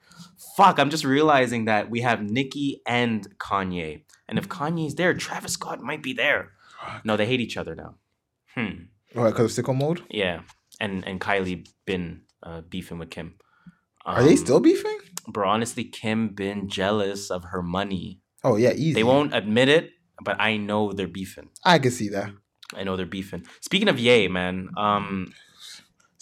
[0.56, 0.78] fuck.
[0.78, 5.80] I'm just realizing that we have Nicki and Kanye, and if Kanye's there, Travis Scott
[5.82, 6.52] might be there.
[7.04, 7.94] No, they hate each other now.
[8.54, 8.84] Hmm.
[9.12, 10.02] What, because of sicko mode?
[10.10, 10.40] Yeah.
[10.80, 13.34] And and Kylie been uh, beefing with Kim.
[14.04, 14.98] Are they Um, still beefing?
[15.26, 18.20] Bro, honestly, Kim been jealous of her money.
[18.44, 18.92] Oh yeah, easy.
[18.92, 19.90] They won't admit it,
[20.22, 21.48] but I know they're beefing.
[21.64, 22.30] I can see that.
[22.74, 23.44] I know they're beefing.
[23.60, 25.32] Speaking of Ye, man, um,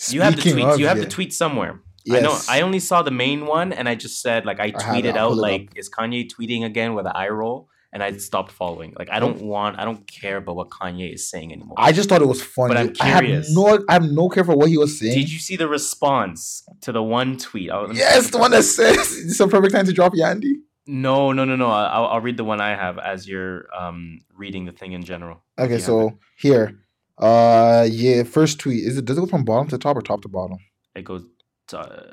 [0.08, 0.78] you have the tweets.
[0.78, 1.04] You have Ye.
[1.04, 1.80] the tweet somewhere.
[2.10, 2.38] I know.
[2.48, 5.70] I only saw the main one, and I just said like I tweeted out like,
[5.76, 8.92] "Is Kanye tweeting again with an eye roll?" And I stopped following.
[8.98, 9.78] Like I don't want.
[9.78, 11.76] I don't care about what Kanye is saying anymore.
[11.78, 12.74] I just thought it was funny.
[12.74, 15.14] But I'm I have no, I have no care for what he was saying.
[15.14, 17.70] Did you see the response to the one tweet?
[17.70, 20.56] Let Yes, the one that says it's a perfect time to drop Yandhi.
[20.86, 21.70] No, no, no, no.
[21.70, 25.42] I'll, I'll read the one I have as you're um reading the thing in general.
[25.58, 26.80] Okay, so here,
[27.18, 29.04] uh, yeah, first tweet is it?
[29.04, 30.58] Does it go from bottom to top or top to bottom?
[30.94, 31.24] it goes.
[31.68, 32.12] To, uh,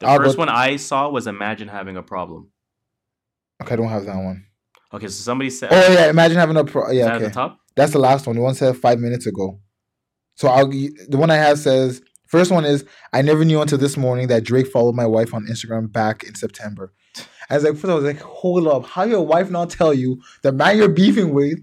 [0.00, 2.50] the I'll first one I saw was imagine having a problem.
[3.62, 4.46] Okay, I don't have that one.
[4.92, 5.70] Okay, so somebody said.
[5.72, 6.88] Oh yeah, imagine having a pro.
[6.88, 7.26] is Yeah, okay.
[7.26, 7.60] the top.
[7.76, 8.36] That's the last one.
[8.36, 9.60] The one said five minutes ago.
[10.34, 13.96] So I'll the one I have says first one is I never knew until this
[13.96, 16.92] morning that Drake followed my wife on Instagram back in September.
[17.52, 20.20] I was like, first I was like, hold up, how your wife not tell you
[20.42, 21.58] the man you're beefing with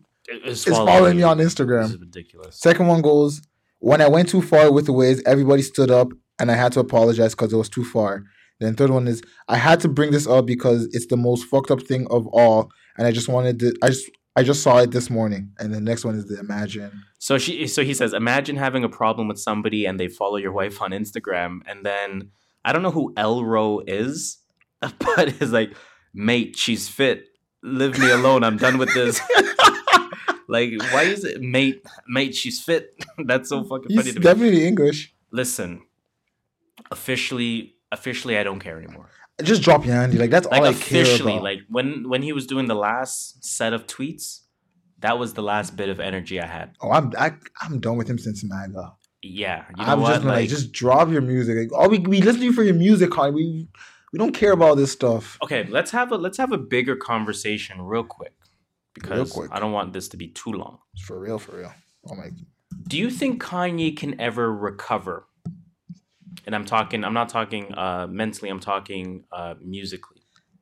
[0.46, 1.86] is following me on This Instagram?
[1.86, 2.56] is ridiculous.
[2.56, 3.42] Second one goes,
[3.80, 6.80] when I went too far with the ways, everybody stood up and I had to
[6.80, 8.24] apologize because it was too far.
[8.60, 11.72] Then third one is I had to bring this up because it's the most fucked
[11.72, 13.74] up thing of all, and I just wanted to.
[13.82, 15.52] I just I just saw it this morning.
[15.60, 16.92] And the next one is the imagine.
[17.20, 20.52] So she, so he says, imagine having a problem with somebody and they follow your
[20.52, 22.32] wife on Instagram, and then
[22.66, 24.38] I don't know who Elro is,
[24.82, 25.74] but it's like,
[26.14, 27.26] mate, she's fit.
[27.64, 28.44] Leave me alone.
[28.44, 29.20] I'm done with this.
[30.48, 32.94] like, why is it, mate, mate, she's fit?
[33.26, 34.24] That's so fucking funny He's to me.
[34.24, 35.14] definitely English.
[35.32, 35.82] Listen,
[36.92, 39.10] officially, officially, I don't care anymore.
[39.42, 40.20] Just drop Yandhi.
[40.20, 41.44] Like that's Like all I care officially, about.
[41.44, 44.42] like when when he was doing the last set of tweets,
[45.00, 46.76] that was the last bit of energy I had.
[46.82, 48.94] oh, I'm I, I'm done with him since MAGA.
[49.22, 50.14] Yeah, you know I'm what?
[50.16, 51.56] just like, like, just drop your music.
[51.58, 53.16] Like, all we we listen to you for your music.
[53.16, 53.70] We
[54.12, 55.38] we don't care about this stuff.
[55.44, 58.34] okay, let's have a let's have a bigger conversation real quick
[58.94, 59.50] because quick.
[59.52, 60.80] I don't want this to be too long.
[61.04, 61.74] For real, for real.
[62.10, 62.30] Oh my.
[62.88, 65.28] Do you think Kanye can ever recover?
[66.46, 67.04] And I'm talking.
[67.04, 68.50] I'm not talking uh, mentally.
[68.50, 70.22] I'm talking uh, musically.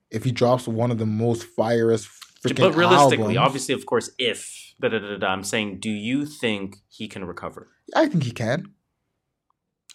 [0.09, 2.09] If he drops one of the most firest
[2.43, 5.89] freaking but realistically, albums, obviously, of course, if da, da, da, da, I'm saying, do
[5.89, 7.69] you think he can recover?
[7.95, 8.73] I think he can.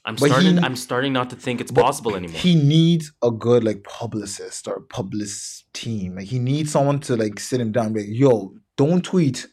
[0.05, 0.57] I'm But starting.
[0.59, 2.39] he- I'm starting not to think it's possible anymore.
[2.41, 6.17] He needs a good like publicist or publicist team.
[6.17, 7.87] Like he needs someone to like sit him down.
[7.87, 9.47] And be like, yo, don't tweet.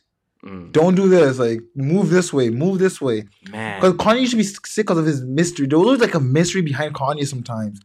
[0.44, 1.38] Mm, Don't do this.
[1.38, 2.50] Like move this way.
[2.50, 3.26] Move this way.
[3.52, 5.68] man, Because Kanye should be sick because of his mystery.
[5.68, 7.80] There was always like a mystery behind Kanye sometimes.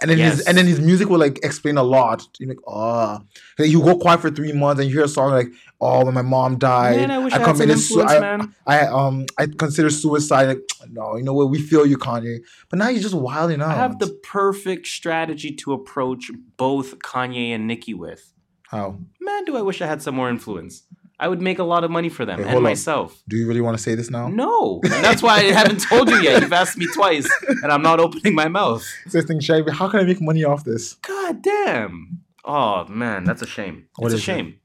[0.00, 0.36] And then Yes.
[0.38, 2.22] his and then his music will like explain a lot.
[2.38, 3.18] You're like, oh,
[3.58, 5.48] like, you go quiet for three months and you hear a song like,
[5.80, 8.78] oh, when my mom died, man, I wish I, had some committed su- influence, I.
[8.78, 10.46] I um I consider suicide.
[10.46, 10.60] Like,
[10.90, 11.50] no, you know what?
[11.50, 12.38] We feel you, Kanye.
[12.70, 13.70] But now you're just wilding out.
[13.70, 18.32] I have the perfect strategy to approach both Kanye and Nicki with.
[18.70, 18.98] how?
[19.20, 20.84] Man, do I wish I had some more influence.
[21.20, 22.70] I would make a lot of money for them Hey, and hold on.
[22.70, 23.22] myself.
[23.28, 24.28] Do you really want to say this now?
[24.28, 26.40] No, and that's why I haven't told you yet.
[26.42, 27.28] You've asked me twice,
[27.62, 28.86] and I'm not opening my mouth.
[29.10, 30.94] This thing, Shabby, how can I make money off this?
[30.94, 32.20] God damn.
[32.44, 33.88] Oh man, that's a shame.
[33.96, 34.20] What it's a it?
[34.22, 34.60] shame.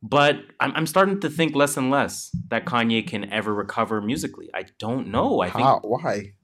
[0.00, 4.48] But I'm, I'm starting to think less and less that Kanye can ever recover musically.
[4.54, 5.40] I don't know.
[5.40, 5.80] I think How?
[5.82, 6.34] Why?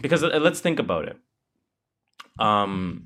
[0.00, 1.16] because uh, let's think about it.
[2.38, 3.04] Um,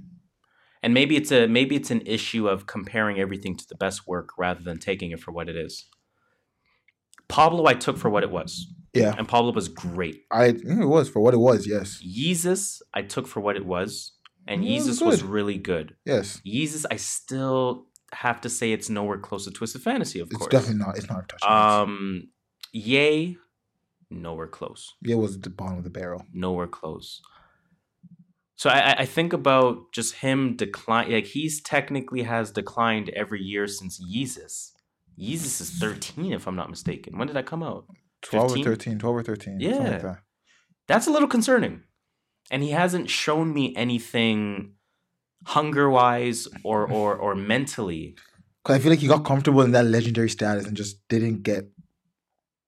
[0.82, 4.30] and maybe it's a maybe it's an issue of comparing everything to the best work
[4.38, 5.86] rather than taking it for what it is.
[7.28, 10.22] Pablo, I took for what it was, Yeah, and Pablo was great.
[10.30, 11.66] I it was for what it was.
[11.66, 14.12] Yes, Jesus, I took for what it was,
[14.46, 15.96] and it was was really good.
[16.04, 16.40] yes.
[16.44, 20.52] Jesus, I still have to say it's nowhere close to Twisted Fantasy, of It's course.
[20.52, 20.98] It's definitely not.
[20.98, 21.42] It's not a touch.
[21.50, 22.28] Um,
[22.72, 23.38] Ye,
[24.10, 26.26] nowhere close, yeah, it was at the bottom of the barrel.
[26.34, 27.22] nowhere close.
[28.62, 31.10] So I, I- think about just him decline.
[31.10, 34.70] Like he's technically has declined every year since Yeezus.
[35.18, 37.18] Yeezus is thirteen, if I'm not mistaken.
[37.18, 37.86] When did that come out?
[38.22, 38.66] 12 15?
[38.68, 39.60] or 13, 12 or 13.
[39.60, 39.90] something Yeah.
[39.90, 40.18] like that.
[40.86, 41.82] That's a little concerning.
[42.52, 44.74] And he hasn't shown me anything
[45.46, 48.14] hunger wise or or or mentally.
[48.62, 51.64] Because I feel like he got comfortable in that legendary status and just didn't get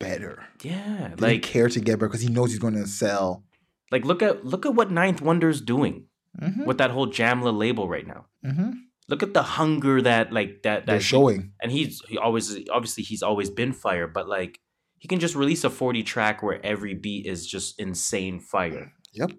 [0.00, 0.42] better.
[0.60, 1.10] Yeah.
[1.10, 3.43] Didn't Like care to get better because he knows he's going to sell.
[3.90, 6.06] Like look at look at what Ninth Wonder's doing
[6.42, 6.64] Mm-hmm.
[6.64, 8.26] with that whole Jamla label right now.
[8.44, 8.70] Mm-hmm.
[9.08, 11.52] Look at the hunger that like that They're that he- showing.
[11.62, 14.58] and he's he always obviously he's always been fire, but like
[14.98, 18.92] he can just release a 40 track where every beat is just insane fire.
[19.12, 19.30] Yep.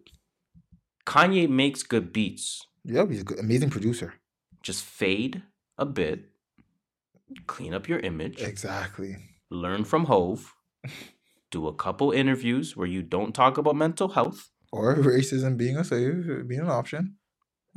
[1.06, 2.66] Kanye makes good beats.
[2.86, 3.10] Yep.
[3.10, 4.14] He's a good, amazing producer.
[4.64, 5.44] Just fade
[5.78, 6.30] a bit,
[7.46, 9.18] clean up your image, Exactly.
[9.52, 10.54] learn from Hov,
[11.52, 15.84] do a couple interviews where you don't talk about mental health, Or racism being a
[15.84, 17.16] slave, being an option.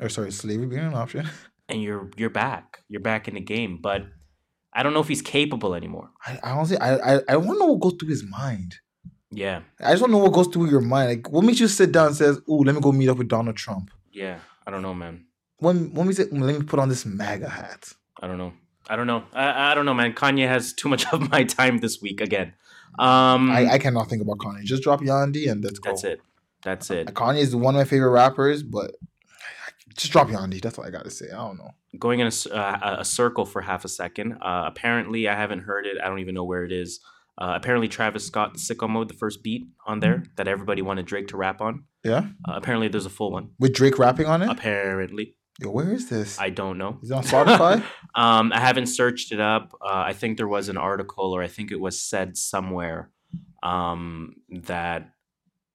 [0.00, 1.28] Or sorry, slavery being an option.
[1.68, 2.80] and you're you're back.
[2.88, 3.78] You're back in the game.
[3.80, 4.06] But
[4.72, 6.10] I don't know if he's capable anymore.
[6.26, 8.76] I, I honestly, I, I, I want to know what goes through his mind.
[9.30, 11.08] Yeah, I just want to know what goes through your mind.
[11.10, 13.28] Like, what makes you sit down and says, "Oh, let me go meet up with
[13.28, 14.38] Donald Trump." yeah.
[14.66, 15.24] I don't know, man.
[15.58, 18.52] When when we say, "Mm, "Let me put on this MAGA hat." I don't know.
[18.88, 19.24] I don't know.
[19.32, 20.12] I, I don't know, man.
[20.12, 22.52] Kanye has too much of my time this week again.
[22.98, 24.62] Um, I, I cannot think about Kanye.
[24.64, 25.90] Just drop Yandhi and let's go.
[25.90, 26.20] that's it.
[26.64, 27.08] That's it.
[27.08, 28.92] Kanye is one of my favorite rappers, but
[29.96, 30.60] just drop Yandhi.
[30.60, 31.26] That's all I gotta say.
[31.32, 31.70] I don't know.
[31.98, 34.34] Going in a, uh, a circle for half a second.
[34.34, 35.96] Uh, apparently, I haven't heard it.
[36.02, 37.00] I don't even know where it is.
[37.40, 41.28] Uh, apparently, Travis Scott, sicko mode, the first beat on there that everybody wanted Drake
[41.28, 41.84] to rap on.
[42.04, 43.50] Yeah, Uh, apparently, there's a full one.
[43.60, 44.50] with Drake rapping on it.
[44.50, 46.38] Apparently, Yo, where is this?
[46.38, 46.98] I don't know.
[47.02, 47.82] Is it on Spotify?
[48.14, 49.74] Um, I haven't searched it up.
[49.80, 53.10] Uh, I think there was an article, or I think it was said somewhere
[53.62, 55.10] um, that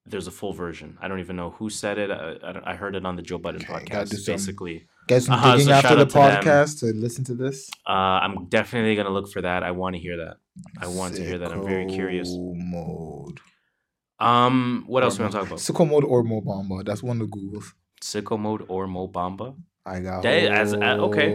[0.06, 0.98] there's a full version.
[1.00, 2.12] I don't even know who said it.
[2.12, 4.10] I, I, I heard it on the Joe Budden Okay, podcast.
[4.16, 6.44] some- Basically, Get some Uh-huh, digging so after the out to them.
[6.44, 7.70] podcast to listen to this.
[7.88, 9.64] uh, I'm definitely gonna look for that.
[9.64, 10.38] I want to hear that.
[10.82, 11.52] I want to hear that.
[11.54, 12.30] I'm very curious.
[12.32, 13.40] Mode.
[14.20, 15.60] Um, what else Or we want to talk about?
[15.60, 16.84] Sicko Mode or Mo Bamba.
[16.84, 17.66] That's one of the Googles.
[18.02, 19.56] Sicko mode or Mo Bamba?
[19.86, 20.24] I got.
[20.24, 20.78] That- as- uh,
[21.08, 21.34] okay.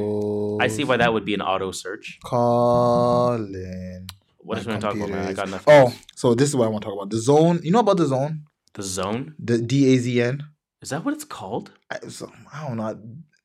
[0.60, 2.18] I see why that would be an auto search.
[2.24, 4.08] Calling.
[4.38, 5.28] What My we talk about, man?
[5.28, 5.72] I got nothing.
[5.72, 7.10] Oh, so this is what I want to talk about.
[7.10, 7.60] The zone.
[7.62, 8.44] You know about the zone?
[8.74, 9.34] the zone.
[9.38, 10.44] The D A Z N.
[10.80, 11.72] Is that what it's called?
[11.90, 12.98] I, so, I don't know.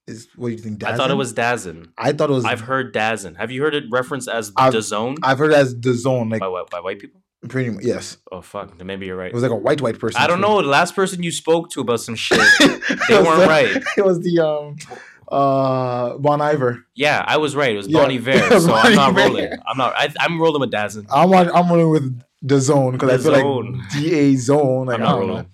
[0.05, 0.83] Is what do you think?
[0.83, 1.87] I thought it was Dazin.
[1.97, 2.45] I thought it was.
[2.45, 3.37] I've heard Dazin.
[3.37, 6.29] Have you heard it referenced as I've- the zone I've heard it as the zone.
[6.29, 6.63] Like by?
[6.69, 7.21] By white people?
[7.49, 7.83] Pretty much.
[7.83, 8.17] Yes.
[8.31, 8.77] Oh fuck!
[8.77, 9.27] Then maybe you're right.
[9.31, 10.21] It was like a white white person.
[10.21, 10.41] I don't too.
[10.47, 10.61] know.
[10.61, 13.83] The last person you spoke to about some shit, they weren't the- right.
[13.97, 14.75] It was the um
[15.31, 16.85] uh Bon Iver.
[16.95, 17.71] Yeah, I was right.
[17.73, 18.01] It was Yeah.
[18.01, 18.59] Bonnie Vare.
[18.61, 19.51] So I'm not rolling.
[19.67, 19.93] I'm not.
[19.95, 21.05] I, I'm rolling with Dazin.
[21.11, 23.77] I'm on, I'm rolling with the zone because I feel Zone.
[23.79, 24.87] like D A zone.
[24.87, 25.45] Like I'm not rolling.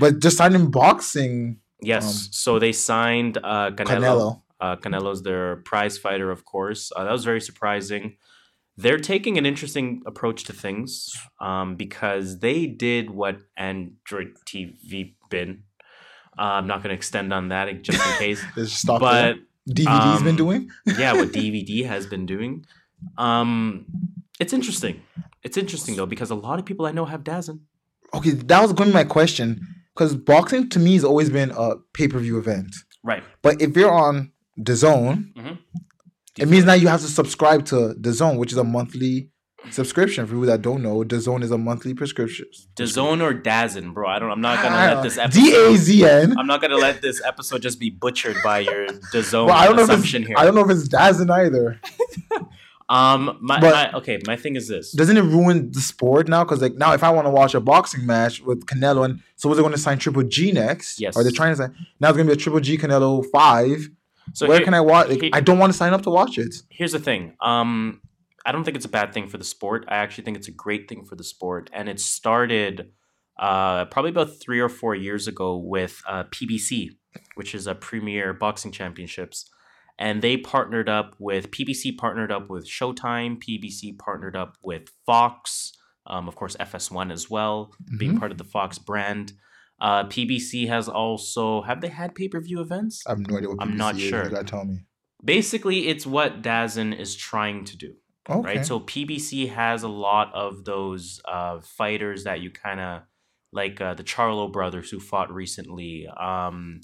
[0.00, 2.04] But just signing boxing Yes.
[2.04, 3.86] Um, so they signed uh, Canelo.
[3.86, 4.42] Canelo.
[4.60, 6.90] Uh, Canelo's their prize fighter, of course.
[6.96, 8.16] Uh, that was very surprising.
[8.76, 15.62] They're taking an interesting approach to things um, because they did what Android TV been.
[16.38, 18.44] Uh, I'm not going to extend on that just in case.
[18.70, 19.34] Stop but there.
[19.70, 20.70] DVD's been um, doing.
[20.98, 22.66] yeah, what DVD has been doing.
[23.18, 23.86] Um,
[24.38, 25.02] it's interesting.
[25.42, 27.60] It's interesting though because a lot of people I know have Dazn.
[28.14, 31.50] Okay, that was going to be my question because boxing to me has always been
[31.56, 32.74] a pay per view event.
[33.02, 33.22] Right.
[33.42, 35.58] But if you're on the zone, Mhm.
[36.38, 39.30] It means now you have to subscribe to the zone, which is a monthly
[39.70, 40.26] subscription.
[40.26, 42.46] For people that don't know, the zone is a monthly prescription.
[42.76, 44.08] DAZN or Dazn, bro.
[44.08, 44.30] I don't.
[44.30, 45.40] I'm not gonna Ah, let this episode.
[45.40, 46.38] D A Z N.
[46.38, 49.76] I'm not gonna let this episode just be butchered by your DAZN Well, I don't
[49.76, 50.36] know if assumption it's, here.
[50.38, 51.80] I don't know if it's Dazzin either.
[52.88, 54.20] Um, my, But- my okay.
[54.28, 54.92] My thing is this.
[54.92, 56.44] Doesn't it ruin the sport now?
[56.44, 59.48] Because like now, if I want to watch a boxing match with Canelo, and so
[59.48, 61.00] was they going to sign Triple G next?
[61.00, 61.16] Yes.
[61.16, 62.10] Or they're trying to sign now.
[62.10, 63.88] It's going to be a Triple G Canelo five.
[64.34, 65.08] So Where here- can I watch?
[65.08, 66.54] Like, here- I don't want to sign up to watch it.
[66.70, 67.36] here's the thing.
[67.40, 68.00] Um,
[68.44, 69.84] I don't think it's a bad thing for the sport.
[69.88, 72.92] I actually think it's a great thing for the sport, and it started
[73.38, 76.90] uh, probably about three or four years ago with uh, PBC,
[77.34, 79.50] which is a Premier Boxing Championships,
[79.98, 83.42] and they partnered up with PBC partnered up with Showtime.
[83.42, 85.72] PBC partnered up with Fox,
[86.06, 89.32] um, of course FS1 as well, being part of the Fox brand.
[89.80, 93.02] Uh, PBC has also have they had pay per view events?
[93.06, 94.02] I have no idea what I'm not is.
[94.02, 94.24] sure.
[94.24, 94.80] You gotta tell me.
[95.24, 97.94] Basically, it's what Dazn is trying to do
[98.28, 98.56] Okay.
[98.56, 98.66] right?
[98.66, 103.02] So PBC has a lot of those uh, fighters that you kind of
[103.52, 106.06] like uh, the Charlo brothers who fought recently.
[106.08, 106.80] Um,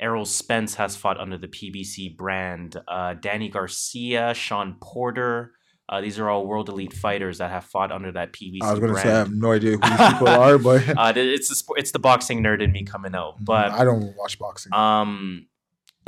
[0.00, 2.76] Errol Spence has fought under the PBC brand.
[2.88, 5.52] Uh, Danny Garcia, Shawn Porter.
[5.92, 8.80] Uh, these are all world elite fighters that have fought under that PBC I was
[8.80, 11.76] gonna say I have no idea who these people are, but uh, it's the sport,
[11.80, 14.72] it's the boxing nerd in me coming out, but I don't watch boxing.
[14.72, 15.46] um,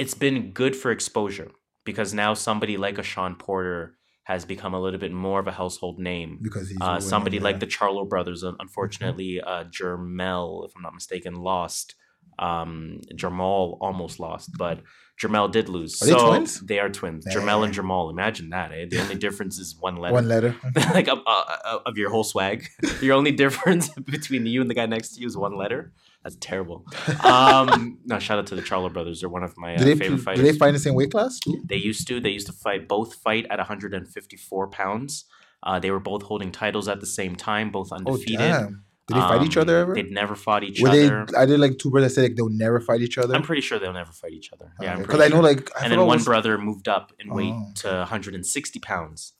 [0.02, 1.50] it's been good for exposure
[1.84, 3.80] because now somebody like a Shawn Porter
[4.24, 6.38] has become a little bit more of a household name.
[6.40, 7.58] because he's Uh, winning, somebody like yeah.
[7.64, 11.94] the Charlo brothers, un- unfortunately, uh, Jermell, if I'm not mistaken, lost.
[12.38, 14.76] Um, Jermall almost lost, but
[15.20, 16.02] Jermell did lose.
[16.02, 16.60] Are they so twins?
[16.60, 17.24] They are twins.
[17.26, 17.84] Jermell and Damn.
[17.84, 18.10] Jermall.
[18.10, 18.72] Imagine that.
[18.72, 18.86] Eh?
[18.90, 20.12] The only difference is one letter.
[20.14, 20.56] one letter.
[20.92, 22.66] like of, uh, uh, of your whole swag.
[23.00, 25.92] Your only difference between you and the guy next to you is one letter.
[26.24, 26.84] That's terrible.
[27.22, 29.20] Um, no, shout out to the Charlo brothers.
[29.20, 30.42] They're one of my uh, they favorite do fighters.
[30.42, 31.38] they fight in the same weight class?
[31.38, 31.62] too?
[31.64, 32.18] They used to.
[32.18, 32.88] They used to fight.
[32.88, 35.26] Both fight at 154 pounds.
[35.62, 38.38] Uh, they were both holding titles at the same time, both Oh undefeated.
[38.38, 38.83] damn!
[39.06, 39.94] Did they fight each other Um, ever?
[39.94, 41.06] They'd never fought each Were they?
[41.06, 41.26] other.
[41.36, 43.34] I did like two brothers that said like they'll never fight each other.
[43.34, 44.72] I'm pretty sure they'll never fight each other.
[44.80, 47.52] Yeah, because I know like I and then one was- brother moved up in weight
[47.54, 49.34] Oh, to 160 pounds,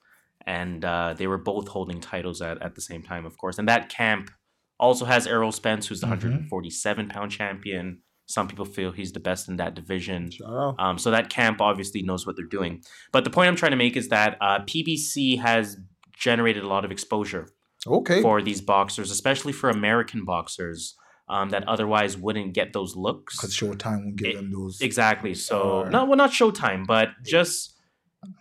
[0.47, 3.59] and uh, they were both holding titles at, at the same time, of course.
[3.59, 4.31] And that camp
[4.79, 6.11] also has Errol Spence, who's the Mhm.
[6.51, 8.01] 147 pound champion.
[8.27, 10.31] Some people feel he's the best in that division.
[10.47, 10.77] Out.
[10.79, 12.83] Um, so that camp obviously knows what they're doing.
[13.13, 15.77] But the point I'm trying to make is that uh, PBC has
[16.17, 17.49] generated a lot of exposure
[17.87, 18.23] Okay.
[18.23, 20.95] for these boxers, especially for American boxers
[21.29, 23.37] um, that otherwise wouldn't get those looks.
[23.37, 24.81] Because Showtime will give It- them those.
[24.81, 25.35] Exactly.
[25.35, 27.75] So Or- no, well, not Showtime, but just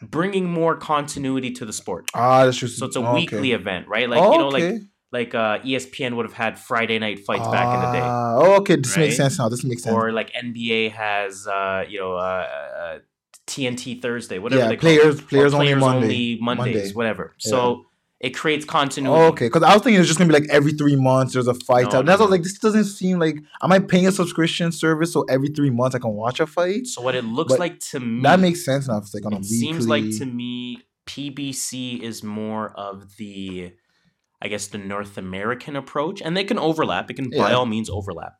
[0.01, 2.09] bringing more continuity to the sport.
[2.13, 2.77] ah, that's just.
[2.79, 3.13] So it's a okay.
[3.13, 4.09] weekly event, right?
[4.09, 4.79] Like oh, you know, like okay.
[5.11, 8.75] like uh, ESPN would have had Friday night fights back in the day, Oh, okay.
[8.77, 9.49] This makes sense now.
[9.49, 9.93] This makes sense.
[9.95, 12.47] or like NBA has uh, you know uh,
[12.79, 12.99] uh,
[13.47, 14.99] TNT Thursday, whatever yeah, they call it.
[15.01, 16.37] players, Or players only Monday.
[16.39, 16.91] Mondays, Monday.
[16.93, 17.33] whatever.
[17.39, 17.85] So
[18.23, 19.21] it creates continuity.
[19.21, 21.47] Oh, okay, because I was thinking it's just gonna be like every three months there's
[21.47, 21.91] a fight.
[21.91, 22.05] No, out.
[22.05, 23.35] That's no, I was like, this doesn't seem like.
[23.61, 26.87] Am I paying a subscription service so every three months I can watch a fight?
[26.87, 28.97] So what it looks But like to me, That makes sense now.
[28.97, 29.57] It's like on a it weekly.
[29.57, 33.73] seems like to me PBC is more of the,
[34.41, 37.11] I guess the North American approach, and they can overlap.
[37.11, 38.35] It can by all means overlap.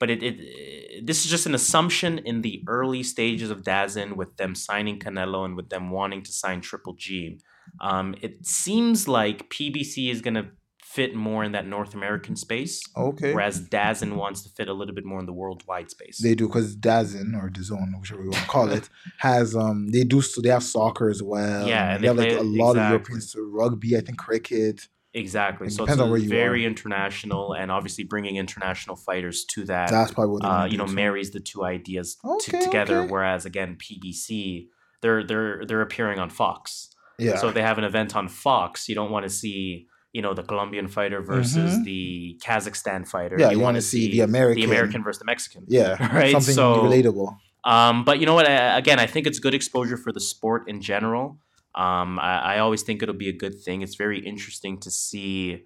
[0.00, 4.36] But it, it this is just an assumption in the early stages of Dazin with
[4.36, 7.38] them signing Canelo and with them wanting to sign Triple G.
[7.80, 10.50] Um, it seems like PBC is gonna
[10.82, 13.34] fit more in that North American space, okay.
[13.34, 16.18] whereas Dazin wants to fit a little bit more in the worldwide space.
[16.18, 18.88] They do because Dazin or DAZN, whichever you want to call it,
[19.18, 21.68] has um they do so they have soccer as well.
[21.68, 22.80] Yeah, and they, they have like play- a lot exactly.
[22.80, 24.88] of Europeans so rugby, I think cricket.
[25.14, 25.66] Exactly.
[25.68, 26.68] It So it's on where you very are.
[26.68, 31.30] international, and obviously bringing international fighters to that, That's probably what uh, you know, marries
[31.30, 33.00] the two ideas t- together.
[33.00, 33.10] okay.
[33.10, 34.68] Whereas again, PBC,
[35.02, 36.90] they're they're they're appearing on Fox.
[37.18, 37.36] Yeah.
[37.36, 40.32] So if they have an event on Fox, you don't want to see you know
[40.32, 41.84] the Colombian fighter versus Mhm.
[41.84, 43.36] the Kazakhstan fighter.
[43.38, 45.64] Yeah, you wanna wanna see the American- the American versus the Mexican.
[45.68, 46.32] yeah, Right.
[46.32, 47.36] something so relatable.
[47.64, 48.46] um, but you know what?
[48.48, 51.38] I, again, I think it's good exposure for the sport in general.
[51.74, 53.82] Um, I, I always think it'll be a good thing.
[53.82, 55.64] It's very interesting to see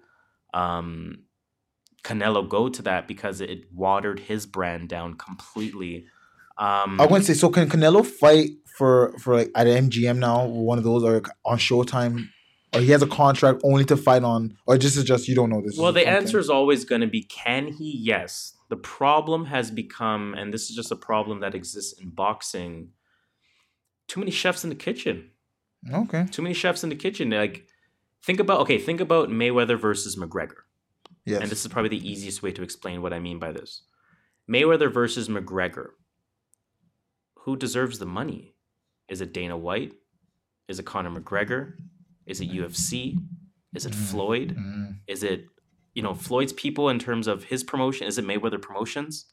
[0.53, 1.19] um,
[2.03, 6.05] Canelo go to that because it watered his brand down completely.
[6.57, 7.49] Um, I wouldn't say so.
[7.49, 10.45] Can Canelo fight for for like at MGM now?
[10.45, 12.27] One of those or on Showtime,
[12.73, 15.49] or he has a contract only to fight on, or this is just you don't
[15.49, 15.77] know this.
[15.77, 17.97] well, the answer is always going to be can he?
[17.97, 18.55] Yes.
[18.69, 22.89] The problem has become, and this is just a problem that exists in boxing,
[24.07, 25.29] too many chefs in the kitchen.
[25.93, 26.25] okay.
[26.31, 27.29] Too many chefs in the kitchen.
[27.29, 27.67] Like,
[28.23, 30.63] think about okay, think about Mayweather versus McGregor.
[31.25, 31.41] Yes.
[31.41, 33.83] And this is probably the easiest way to explain what I mean by this.
[34.49, 35.89] Mayweather versus McGregor.
[37.45, 38.52] Who deserves the money?
[39.13, 39.93] Is it Dana White?
[40.67, 41.73] Is it Conor McGregor?
[42.25, 43.15] Is it UFC?
[43.75, 44.09] Is it Mm.
[44.11, 44.55] Floyd?
[44.57, 44.97] Mm.
[45.07, 45.45] Is it,
[45.93, 48.07] you know, Floyd's people in terms of his promotion?
[48.07, 49.25] Is it Mayweather Promotions?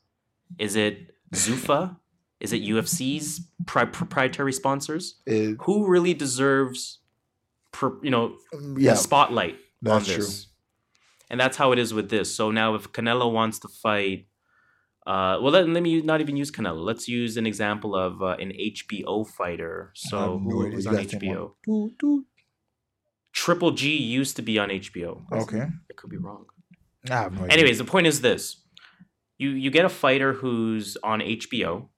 [0.59, 1.97] Is it Zuffa?
[2.41, 5.21] Is it UFC's pri- proprietary sponsors?
[5.27, 6.99] It- Who really deserves,
[7.73, 8.37] per, you know,
[8.77, 8.93] yeah.
[8.93, 10.47] the spotlight that's on this.
[11.31, 12.35] And that's how it is with this.
[12.35, 14.27] So now, if Canelo wants to fight,
[15.07, 16.85] uh, well, let, let me not even use Canelo.
[16.85, 19.93] Let's use an example of uh, an HBO fighter.
[19.95, 21.39] So have no who was on guys think HBO?
[21.39, 21.51] one.
[21.65, 22.25] Doo, doo.
[23.33, 25.23] Triple G used to be on HBO.
[25.33, 25.63] Okay.
[25.63, 26.47] I could be wrong.
[27.09, 27.45] I have no.
[27.47, 28.63] Anyways, the point is this:
[29.39, 31.89] you you get a fighter who's on HBO.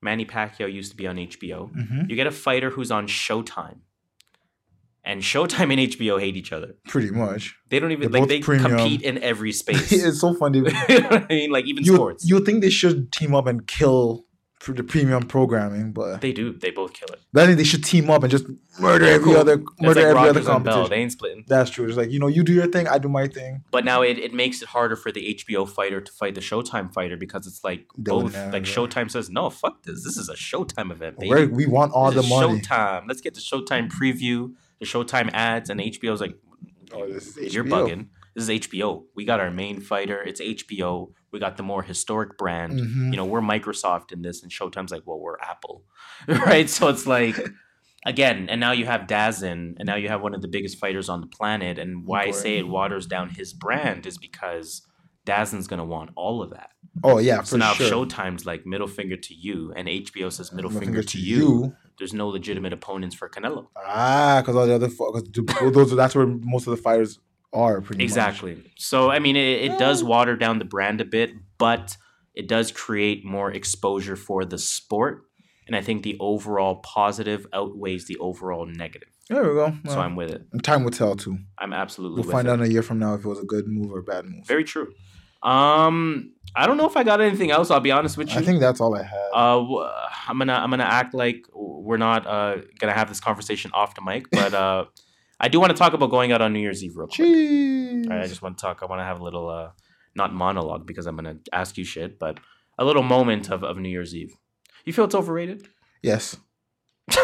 [0.00, 1.70] Manny Pacquiao used to be on HBO.
[1.74, 2.08] Mhm.
[2.08, 3.80] You get a fighter who's on Showtime.
[5.08, 6.76] And Showtime and HBO hate each other.
[6.86, 7.56] pretty much.
[7.70, 8.76] They don't even They're like they premium.
[8.76, 9.90] compete in every space.
[9.90, 10.58] it's so funny.
[10.88, 11.50] you know what I mean?
[11.50, 12.28] Like even you sports.
[12.28, 14.24] you think they should team up and kill
[14.66, 16.52] the premium programming, but they do.
[16.52, 17.20] They both kill it.
[17.32, 18.44] but I think they should team up and just
[18.78, 19.36] murder They're every cool.
[19.38, 20.54] other murder like every other Rogers Bell.
[20.56, 20.90] competition.
[20.90, 21.44] They ain't splitting.
[21.48, 21.86] That's true.
[21.88, 23.62] It's like you know, you do your thing, I do my thing.
[23.70, 26.92] But now it, it makes it harder for the HBO fighter to fight the Showtime
[26.92, 28.34] fighter because it's like They both.
[28.52, 30.04] Like Showtime says, no, fuck this.
[30.04, 31.30] This is a Showtime event, baby.
[31.30, 32.60] Where we want all This the money.
[32.60, 33.04] Showtime.
[33.08, 36.36] Let's get the Showtime preview, the Showtime ads, and HBO HBO's like,
[36.92, 37.70] Oh, this is you're HBO.
[37.70, 38.06] bugging.
[38.34, 39.04] This is HBO.
[39.16, 40.22] We got our main fighter.
[40.22, 41.12] It's HBO.
[41.32, 42.72] We got the more historic brand.
[42.80, 43.10] Mhm.
[43.10, 45.84] You know, we're Microsoft in this, and Showtime's like, well, we're Apple,
[46.28, 46.70] right?
[46.70, 47.36] So it's like,
[48.06, 51.08] again, and now you have Dazin, and now you have one of the biggest fighters
[51.08, 51.78] on the planet.
[51.78, 54.82] And why I say it waters down his brand is because
[55.26, 56.70] Dazin's gonna want all of that.
[57.04, 57.90] Oh yeah, for So now sure.
[58.06, 62.12] Showtime's like middle finger to you, and HBO says middle, Middle finger, to you, there's
[62.14, 63.66] no legitimate opponents for Canelo.
[63.76, 67.18] Ah, because all the other 'cause those that's where most of the fighters
[67.52, 68.04] are pretty much.
[68.04, 68.62] Exactly.
[68.76, 71.96] So I mean, it, it does water down the brand a bit, but
[72.34, 75.22] it does create more exposure for the sport,
[75.66, 79.08] and I think the overall positive outweighs the overall negative.
[79.28, 79.74] There we go.
[79.88, 80.42] So I'm with it.
[80.62, 81.36] time will tell too.
[81.58, 82.50] I'm absolutely We'll find it.
[82.50, 84.24] out in a year from now if it was a good move or a bad
[84.24, 84.46] move.
[84.46, 84.94] Very true.
[85.42, 87.70] Um, I don't know if I got anything else.
[87.70, 88.38] I'll be honest with you.
[88.38, 89.28] I think that's all I had.
[89.32, 89.90] Uh,
[90.26, 94.02] I'm gonna I'm gonna act like we're not uh gonna have this conversation off the
[94.02, 94.86] mic, but uh,
[95.40, 98.08] I do want to talk about going out on New Year's Eve real quick.
[98.08, 98.80] Right, I just want to talk.
[98.82, 99.70] I want to have a little uh,
[100.14, 102.40] not monologue because I'm gonna ask you shit, but
[102.78, 104.36] a little moment of, of New Year's Eve.
[104.84, 105.68] You feel it's overrated?
[106.02, 106.36] Yes.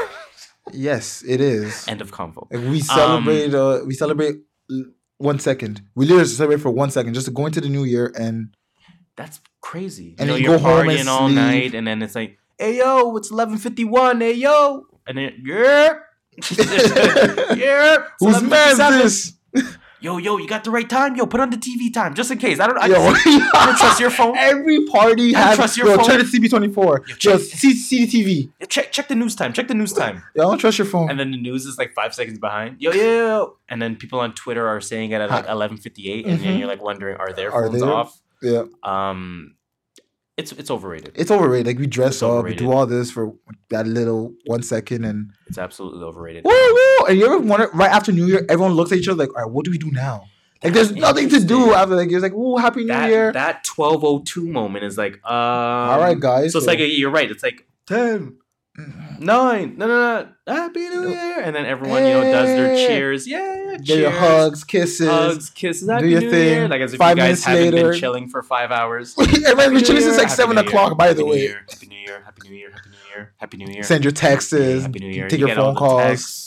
[0.73, 1.87] yes, it is.
[1.89, 2.49] End of convo.
[2.51, 3.55] We celebrate.
[3.55, 4.37] Um, uh, we celebrate
[5.25, 5.83] one second.
[5.95, 8.55] We literally celebrate for one second, just to go into the new year and
[9.17, 10.15] That's crazy.
[10.19, 11.37] And you know, you you're go home and all sleep.
[11.37, 14.21] night, and then it's like, "Hey yo, it's eleven fifty one.
[14.21, 15.95] Hey yo," and then yeah,
[17.57, 18.05] yeah.
[18.21, 19.33] whose man's this?
[20.05, 21.17] Yo, yo, you got the right time.
[21.17, 22.61] Yo, put on the TV time just in case.
[22.61, 22.77] I don't.
[22.79, 24.37] I, Yo, I don't trust your phone.
[24.37, 25.57] Every party has.
[25.57, 26.05] trust your yo, phone.
[26.05, 26.77] turn it to CP24.
[26.77, 28.51] Yo, Yo, check- CCTV.
[28.69, 29.55] Check check the news time.
[29.55, 30.23] Check the news time.
[30.37, 31.09] Yo, I don't trust your phone.
[31.09, 32.83] And then the news is like five seconds behind.
[32.83, 33.57] Yo, yo, yo.
[33.71, 36.55] And then people on Twitter are saying it at like eleven fifty eight, and then
[36.55, 36.59] Mhm.
[36.59, 37.87] you're like wondering, are their Are phones they?
[37.89, 38.21] off?
[38.43, 39.55] yeah, Um,
[40.37, 41.13] it's it's overrated.
[41.15, 41.67] it's overrated.
[41.67, 42.61] Like we dress It's up, overrated.
[42.61, 43.33] we do all this for
[43.71, 46.45] that little one second, and It's absolutely overrated.
[46.45, 47.07] woo woo.
[47.09, 49.43] And you ever wonder right after New Year, everyone looks at each other like, all
[49.45, 50.25] right, what do we do now?
[50.63, 53.33] Like there's nothing to do after like it's like, oh, happy New that Year.
[53.33, 55.31] that twelve oh two moment is like, um,
[55.91, 56.53] all right, guys.
[56.53, 57.31] So it's like you're right.
[57.31, 58.39] It's like ten,
[58.79, 59.25] Mm-hmm.
[59.25, 61.11] nine, no, no, no, happy New.
[61.11, 63.25] Year, and then everyone you know does their cheers.
[63.25, 63.89] Yeah, cheers.
[64.01, 65.09] your hugs, kisses.
[65.09, 65.89] hugs, kisses.
[65.89, 66.49] Happy your New thing.
[66.49, 66.69] Year.
[66.69, 69.15] Like as if Five you guys minutes haven't later- been chilling for five hours.
[69.21, 70.99] Everyone's been chilling since like Happy seven o'clock.
[70.99, 72.21] By the way, Happy New Year.
[72.25, 72.71] Happy New Year.
[72.73, 73.33] Happy New Year.
[73.37, 73.83] Happy New Year.
[73.85, 74.51] send your texts.
[74.53, 75.29] Happy New Year.
[75.29, 76.03] Take You your phone calls.
[76.03, 76.44] texts.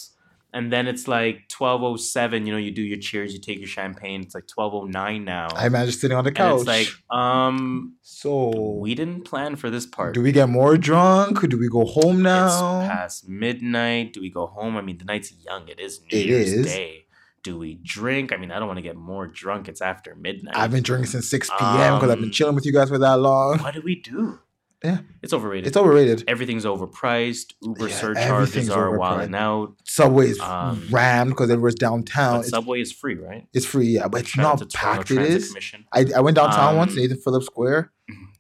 [0.58, 2.48] And then it's like twelve oh seven.
[2.48, 4.22] You know, you do your cheers, you take your champagne.
[4.22, 5.48] It's like twelve oh nine now.
[5.54, 6.62] I imagine sitting on the and couch.
[6.62, 6.88] it's like,
[7.20, 8.50] um, so
[8.84, 10.14] we didn't plan for this part.
[10.16, 11.48] do we get more drunk?
[11.48, 12.48] Do we go home now
[12.82, 14.14] It's past midnight.
[14.14, 14.78] Do we go home?
[14.78, 15.68] I mean, the night's young.
[15.68, 16.66] It is New It Year's is.
[16.66, 17.04] Day.
[17.44, 18.34] Do we drink?
[18.34, 19.70] I mean, I don't want to get more drunk.
[19.70, 20.58] It's after midnight.
[20.58, 21.96] I've been drinking since six p.m.
[21.96, 23.60] because I've been Um, chilling with you guys for that long.
[23.60, 24.40] What do we do?
[24.84, 25.00] Yeah.
[25.24, 25.68] it's overrated.
[25.68, 26.24] It's overrated.
[26.28, 27.54] Everything's overpriced.
[27.64, 28.98] Uber Yeah, surcharges are overpriced.
[29.00, 29.74] wilding out.
[29.86, 32.44] Subway is Um, rammed because everywhere's downtown.
[32.44, 33.48] Subway is free, right?
[33.54, 35.10] it's free, yeah, but it's Shout not packed.
[35.12, 35.48] It Transit.
[35.50, 35.86] Commission.
[35.92, 37.92] I, I went downtown once, Um, Nathan Phillips Square.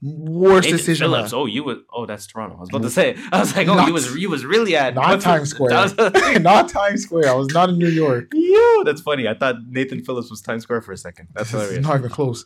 [0.02, 1.06] Worst Nathan decision.
[1.08, 1.34] Phillips.
[1.34, 1.80] Oh, you was.
[1.92, 2.56] Oh, that's Toronto.
[2.56, 3.18] I was about to say.
[3.32, 4.16] I was like, oh, Not- you was.
[4.16, 5.72] You was really at not Times Square.
[6.40, 7.30] not Times Square.
[7.30, 8.32] I was not in New York.
[8.36, 9.28] Yo, that's funny.
[9.28, 11.30] I thought Nathan Phillips was Times Square for a second.
[11.34, 11.84] That's hilarious.
[11.86, 12.46] not even close.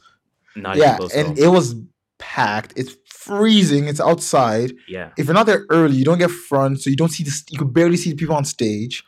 [0.56, 1.14] Not yeah, even close.
[1.14, 1.44] and though.
[1.44, 1.76] it was
[2.18, 2.74] packed.
[2.78, 2.96] It's
[3.26, 3.88] freezing.
[3.88, 4.74] It's outside.
[4.88, 5.12] yeah.
[5.18, 7.44] If you're not there early, you don't get front, so you don't see the.
[7.50, 9.04] You can barely see the people on stage.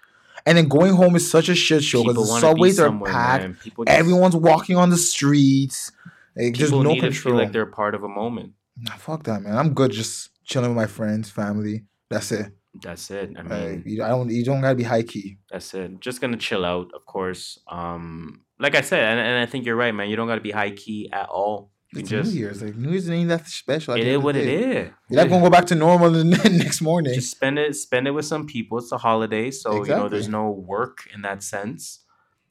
[0.45, 2.91] And then going home is such a shit show because the wanna be subways are
[2.99, 3.63] packed.
[3.63, 5.91] Just, Everyone's walking on the streets.
[6.35, 7.37] Like, there's no control.
[7.37, 8.53] like they're part of a moment.
[8.77, 9.55] Nah, fuck that, man.
[9.55, 11.85] I'm good just chilling with my friends, family.
[12.09, 12.51] That's it.
[12.81, 13.31] That's it.
[13.37, 14.29] I mean, Like, you, I don't.
[14.31, 15.37] You don't gotta be high key.
[15.51, 15.99] That's it.
[16.01, 17.59] Just gonna chill out, of course.
[17.67, 20.09] Um, like I said, and, and I think you're right, man.
[20.09, 21.71] You don't gotta be high key at all.
[21.95, 22.61] It's just New Year's.
[22.61, 23.93] Like New Year's ain't that special.
[23.95, 24.91] it is what it day.
[25.09, 27.13] You're not gonna go back to normal the next morning.
[27.13, 28.77] Just spend it, spend it with some people.
[28.77, 31.99] It's a holiday, so you know there's no work in that sense.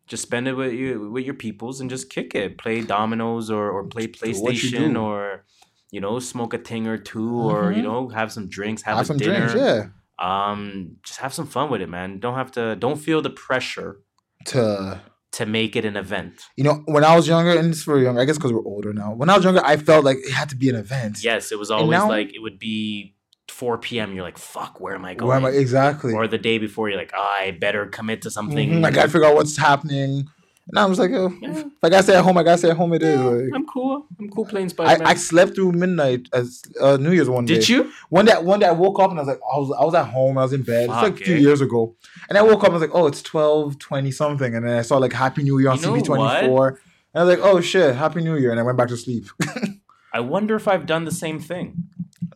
[0.06, 2.58] Just spend it with you with your peoples and just kick it.
[2.58, 5.44] Play dominoes or or play what you PlayStation or
[5.90, 7.84] you know smoke a thing or 2 or you Mhm.
[7.84, 9.48] know have some drinks, have, Have a some dinner.
[9.48, 9.86] drinks, yeah.
[10.18, 12.18] Um, just have some fun with it, man.
[12.20, 12.76] Don't have to.
[12.76, 14.00] Don't feel the pressure
[14.46, 15.00] To
[15.32, 16.42] to make it an event.
[16.56, 18.92] you know, when I was younger, and it's for younger, I guess because we're older
[18.92, 19.14] now.
[19.14, 21.24] When I was younger, I felt like it had to be an event.
[21.24, 23.14] Yes, it was always now- like it would be
[23.48, 24.14] 4 p.m.
[24.14, 25.28] You're like, fuck, where am I going?
[25.28, 26.12] Where am I exactly?
[26.14, 28.70] Or the day before, you're like, oh, I better commit to something.
[28.70, 30.26] Mhm, I gotta figure out what's happening.
[30.68, 31.58] And I was like, oh, Yeah.
[31.58, 32.92] if I gotta stay at home, I gotta stay at home.
[32.94, 33.18] It is.
[33.20, 34.06] Like, I'm cool.
[34.18, 35.08] I'm cool playing I, Spider Man.
[35.08, 37.54] I slept through midnight as uh, New Year's one day.
[37.54, 37.92] Did you?
[38.10, 39.94] One day, one day I woke up and I was like, I was, I was
[39.94, 40.38] at home.
[40.38, 40.84] I was in bed.
[40.84, 41.38] it's like a Fuck, few eh?
[41.40, 41.96] years ago.
[42.28, 42.64] And I woke up.
[42.66, 44.54] And I was like, oh, it's twelve twenty something.
[44.54, 46.68] And then I saw like Happy New Year on You know CP twenty four.
[46.68, 48.52] And I was like, oh shit, Happy New Year.
[48.52, 49.26] And I went back to sleep.
[50.14, 51.84] I wonder if I've done the same thing.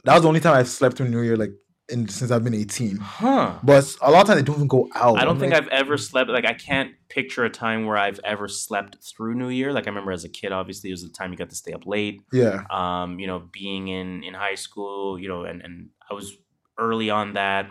[0.05, 1.53] that was the only time I've slept through New Year like
[1.89, 2.97] in, since I've been eighteen.
[2.97, 3.59] Huh.
[3.63, 5.19] But a lot of times I don't even go out.
[5.19, 6.31] I don't I'm think like, I've ever slept.
[6.31, 9.73] Like, I can't picture a time where I've ever slept through New Year.
[9.73, 11.73] Like, I remember as a kid, obviously, it was the time you got to stay
[11.73, 12.23] up late.
[12.33, 12.65] Yeah.
[12.71, 16.33] um, you know, being in in high school, you know, and and I was
[16.79, 17.71] early on that,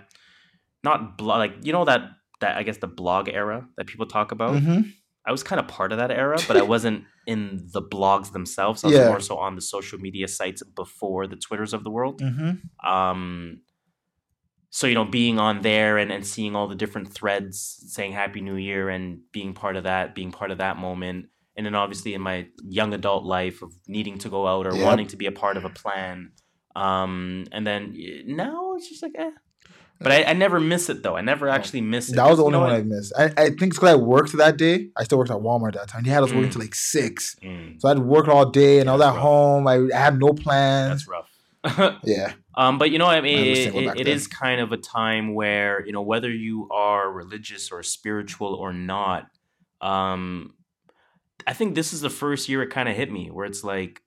[0.84, 2.02] not blog, like you know that
[2.42, 4.60] that I guess the blog era that people talk about.
[4.62, 4.82] hmm
[5.28, 8.84] I was kind of part of that era, but I wasn't in the blogs themselves.
[8.84, 9.08] I was Yeah.
[9.08, 12.22] more so on the social media sites before the Twitters of the world.
[12.22, 12.52] hmm
[12.88, 13.62] Um,
[14.77, 17.56] so you know, being on there and, and seeing all the different threads
[17.95, 21.65] saying Happy New Year and being part of that, being part of that moment, and
[21.65, 22.47] then obviously in my
[22.80, 24.85] young adult life of needing to go out or Yep.
[24.85, 26.31] wanting to be a part of a plan,
[26.76, 27.95] um, and then
[28.27, 29.31] now it's just like eh.
[30.02, 31.15] But I, I never miss it though.
[31.15, 32.18] I never actually miss it.
[32.18, 32.69] That was the only one?
[32.73, 33.14] I missed.
[33.18, 34.89] I, I think it's because I worked that day.
[34.97, 36.03] I still worked at Walmart that time.
[36.03, 36.53] They had us working Mm.
[36.53, 37.38] till like six.
[37.41, 39.18] Mm, So I'd work all day and I was at rough.
[39.19, 39.68] home.
[39.68, 41.06] I, I had no plans.
[41.06, 41.30] that's rough.
[42.04, 42.34] Yeah.
[42.56, 44.14] Um, but you know, I mean, it, it- back it then.
[44.16, 48.72] is kind of a time where you know whether you are religious or spiritual or
[48.74, 49.28] not.
[49.82, 50.54] Um,
[51.48, 54.02] I think this is the first year it kind of hit me where it's like,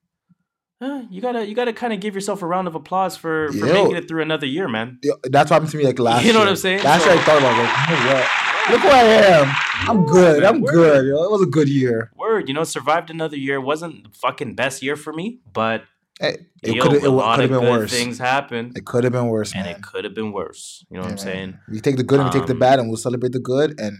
[0.81, 3.67] uh, you gotta you gotta kind of give yourself a round of applause for, for
[3.67, 3.73] Yo.
[3.73, 4.99] making it through another year, man.
[5.25, 6.47] That's what happened to me like last You know year.
[6.47, 6.83] what I'm saying?
[6.85, 8.29] Last So- year I thought about like, you know what?
[8.71, 9.55] Look where I am.
[9.89, 10.45] I'm good.
[10.45, 10.73] I'm Word.
[10.75, 11.07] good.
[11.07, 11.23] Yo.
[11.25, 12.11] It was a good year.
[12.17, 13.55] Word, you know, survived another year.
[13.57, 15.85] It wasn't the fucking best year for me, but
[16.20, 17.90] Hey, it could have a lot of been good worse.
[17.93, 18.73] things happen.
[18.74, 19.77] It could have been worse, and man.
[19.77, 20.85] it could have been worse.
[20.90, 21.51] You know what I'm saying?
[21.53, 21.61] man.
[21.70, 23.97] We take the good and we take the bad, and we'll celebrate the good, and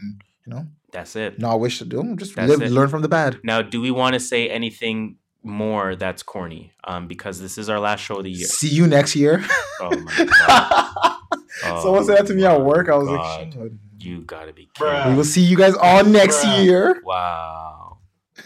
[0.47, 1.39] you know, That's it.
[1.39, 2.17] no, I wish to do.
[2.17, 3.39] Just That's live, learn from the bad.
[3.45, 6.73] Now, do we want to say anything more that's corny?
[6.85, 8.47] Um, because this is our last show of the year.
[8.47, 9.45] See you next year.
[9.81, 10.25] Oh my
[11.63, 11.83] god!
[11.83, 12.89] Someone said that to me at work.
[12.89, 13.17] I was God.
[13.45, 15.11] like, "Shit." You gotta be kidding.
[15.11, 16.65] we will see you guys all next Bruh.
[16.65, 17.01] year.
[17.05, 17.99] Wow!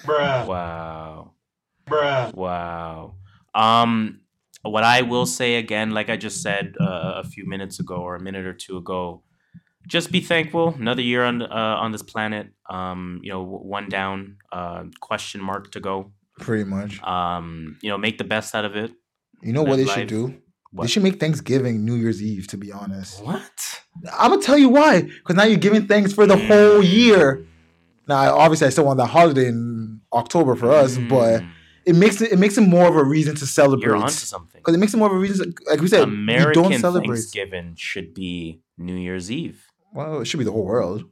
[0.04, 0.46] Bruh.
[0.46, 1.32] Wow!
[1.86, 2.34] Bruh.
[2.34, 3.14] Wow.
[3.54, 4.20] Um,
[4.62, 8.14] what I will say again, like I just said uh, a few minutes ago or
[8.14, 9.22] a minute or two ago,
[9.88, 10.74] just be thankful.
[10.78, 11.46] Another year on uh,
[11.80, 12.48] on this planet.
[12.70, 14.36] Um, you know, one down.
[14.52, 16.12] Uh, question mark to go.
[16.38, 17.02] Pretty much.
[17.02, 18.92] Um, you know, make the best out of it.
[19.42, 20.38] You know what they life- should do?
[20.70, 20.84] What?
[20.84, 22.46] They should make Thanksgiving New Year's Eve.
[22.48, 23.82] To be honest, What?
[24.18, 25.02] I'm gonna tell you why.
[25.02, 27.44] Because now you're giving thanks for the whole year.
[28.08, 31.50] Now, obviously, I still want that holiday in October for us, but Mm,
[31.84, 33.86] it makes it it makes it more of a reason to celebrate.
[33.86, 34.60] you're onto something.
[34.60, 37.16] Because it makes it more of a reason, like we said, we American don't celebrate.
[37.16, 39.66] Thanksgiving should be New Year's Eve.
[39.92, 41.04] Well, it should be the whole world.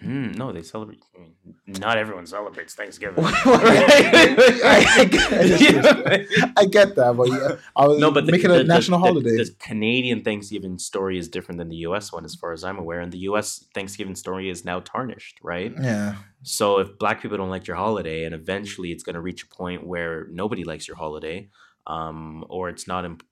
[0.00, 1.02] Hmm, no, they celebrate.
[1.16, 1.34] I mean,
[1.80, 3.24] not everyone celebrates Thanksgiving.
[3.26, 8.56] I, I get, I get that, but yeah, I was no, but the, making the-
[8.56, 9.36] a the- national holiday.
[9.36, 12.12] The, Canadian Thanksgiving story is different than the U.S.
[12.12, 13.00] one, as far as I'm aware.
[13.00, 13.64] And the U.S.
[13.74, 15.72] Thanksgiving story is now tarnished, right?
[15.80, 19.42] yeah, So if Black people don't like your holiday, and eventually it's going to reach
[19.44, 21.48] a point where nobody likes your holiday,
[21.86, 23.24] um, or it's not imp-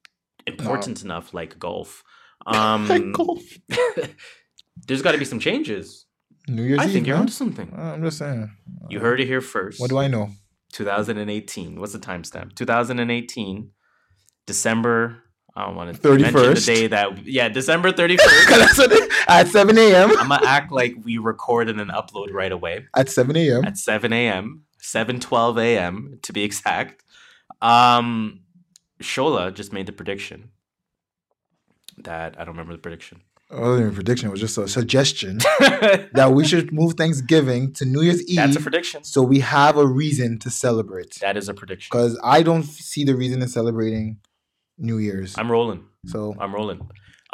[0.46, 2.02] important enough, like golf,
[2.46, 3.42] um, Like golf.
[4.86, 6.06] there's got to be some changes.
[6.48, 6.92] New Year's I Eve.
[6.92, 7.22] think you're man.
[7.22, 7.72] onto something.
[7.76, 8.50] I'm just saying.
[8.88, 9.80] You heard it here first.
[9.80, 10.30] What do I know?
[10.72, 11.78] 2018.
[11.78, 12.54] What's the timestamp?
[12.56, 13.70] 2018,
[14.46, 15.22] December.
[15.54, 17.26] I don't want to mention the day that.
[17.26, 18.16] Yeah, December 31st.
[18.16, 20.10] Because that's what it, at 7 a.m.
[20.18, 23.64] I'm gonna act like we record and then upload right away At 7 a.m.
[23.64, 24.62] at 7 a.m.
[24.82, 26.18] 7:12 a.m.
[26.22, 27.04] to be exact.
[27.60, 28.40] Um,
[29.00, 30.50] Shola just made the prediction
[31.98, 33.20] that I don't remember the prediction.
[33.52, 34.28] It wasn't even a prediction.
[34.28, 35.38] It was just a suggestion
[36.14, 38.36] that we should move Thanksgiving to New Year's Eve.
[38.36, 39.04] That's a prediction.
[39.04, 41.18] so we have a reason to celebrate.
[41.20, 41.90] That is a prediction.
[41.92, 44.18] Because I don't see the reason in celebrating
[44.78, 45.36] New Year's.
[45.36, 45.84] I'm rolling.
[46.06, 46.80] so I'm rolling.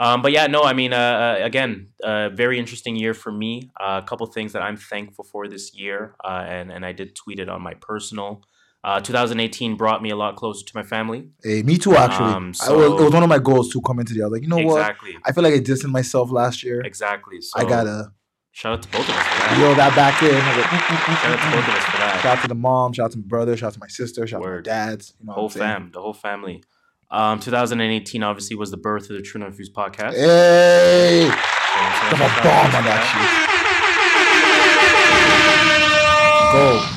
[0.01, 0.97] Um, but yeah, no, I mean, uh,
[1.41, 3.71] uh, again, uh, very interesting year for me.
[3.81, 7.17] Uh, a couple things that I'm thankful for this year, uh, and and I did
[7.17, 8.43] tweet it on my personal.
[8.85, 11.29] Uh, 2018 brought me a lot closer to my family.
[11.43, 11.97] hey, me too.
[11.97, 14.23] Actually, Um, I was, it was one of my goals to come into the.
[14.23, 14.79] I was like, you know what?
[14.81, 16.81] exactly, I feel like I distanced myself last year.
[16.83, 17.41] exactly.
[17.41, 18.13] So I gotta
[18.53, 19.93] shout out to both of us for that.
[19.97, 20.31] back in.
[20.31, 22.21] Shout out to both of us for that.
[22.23, 22.93] Shout out to the mom.
[22.93, 23.57] Shout out to my brother.
[23.57, 24.27] Shout out to my sister.
[24.27, 24.69] Shout Word.
[24.69, 25.15] out to my dads.
[25.21, 26.63] You know, whole what fam, the whole family.
[27.11, 30.13] Um, 2018 obviously was the birth of the True Fuse podcast.
[30.15, 31.35] Hey, So-
[32.11, 33.49] so drop a bomb on that shit.
[36.53, 36.88] Go.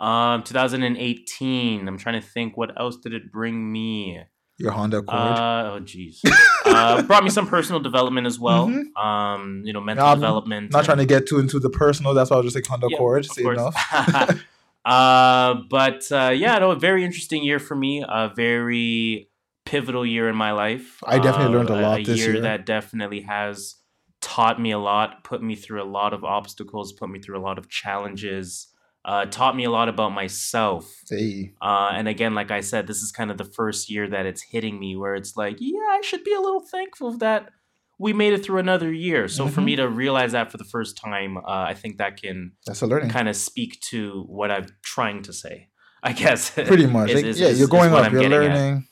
[0.00, 1.86] Um, 2018.
[1.86, 2.56] I'm trying to think.
[2.56, 4.20] What else did it bring me?
[4.58, 5.18] Your Honda Accord.
[5.18, 6.20] Uh, oh, jeez.
[6.66, 8.66] uh, brought me some personal development as well.
[8.68, 8.94] Mhm.
[9.02, 10.72] Um, you know, mental I'm development.
[10.72, 12.12] Not trying to get too into the personal.
[12.14, 13.26] That's why I was just like Honda Yeah, Accord.
[13.30, 13.74] of enough.
[14.84, 18.04] uh, but uh, yeah, no, a very interesting year for me.
[18.06, 19.28] A very
[19.64, 20.98] pivotal year in my life.
[21.06, 22.42] I definitely Uh, learned a lot this year year.
[22.42, 23.76] that definitely has
[24.20, 27.40] taught me a lot, put me through a lot of obstacles, put me through a
[27.44, 28.66] lot of challenges.
[29.04, 30.84] Uh, taught me a lot about myself.
[31.08, 34.26] Hey, Uh, and again, like I said, this is kind of the first year that
[34.26, 37.48] it's hitting me where it's like, yeah, I should be a little thankful that
[37.98, 39.26] we made it through another year.
[39.28, 39.64] So for Mhm.
[39.64, 42.86] me to realize that for the first time, uh, I think that can that's a
[42.86, 43.08] learning.
[43.10, 45.68] kind of speak to what I'm trying to say.
[46.02, 46.50] I guess.
[46.50, 47.10] Pretty much.
[47.10, 48.04] is- is- yeah, is- you're going up.
[48.04, 48.54] I'm You're getting at.
[48.54, 48.86] learning.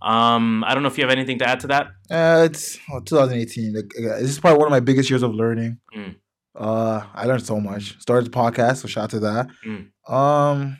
[0.00, 1.86] Um, I don't know if you have anything to add to that.
[2.10, 3.74] Uh, it's oh, 2018.
[3.74, 5.78] Like, uh, this is probably one of my biggest years of learning.
[5.96, 6.16] Mm.
[6.54, 7.98] Uh, I learned so much.
[8.00, 9.48] Started the podcast, so shout out to that.
[9.66, 10.12] Mm.
[10.12, 10.78] Um,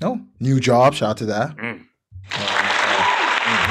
[0.00, 0.94] no new job.
[0.94, 1.56] Shout out to that.
[1.56, 1.80] Mm.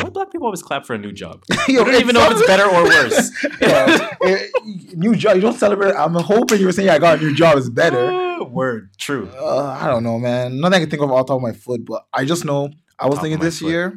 [0.04, 1.44] Why black people always clap for a new job?
[1.68, 3.32] Yo, I don't even know if it's better or worse.
[3.62, 4.48] Yeah, eh,
[4.96, 5.36] new job.
[5.36, 5.96] You don't celebrate.
[5.96, 8.12] I'm hoping you were saying I got a new job is better.
[8.12, 9.30] Uh, Word, true.
[9.40, 10.60] Uh, I don't know, man.
[10.60, 12.70] Nothing I can think of off the top of my foot, but I just know
[13.00, 13.70] I was Top thinking this foot.
[13.70, 13.94] year.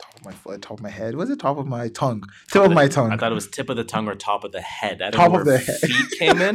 [0.00, 1.14] Top of my foot, top of my head.
[1.14, 2.22] Was it top of my tongue?
[2.50, 3.12] Tip of my tongue.
[3.12, 5.00] I thought it was tip of the tongue or top of the head.
[5.02, 5.76] I don't Top know of the head.
[5.80, 6.54] feet came in,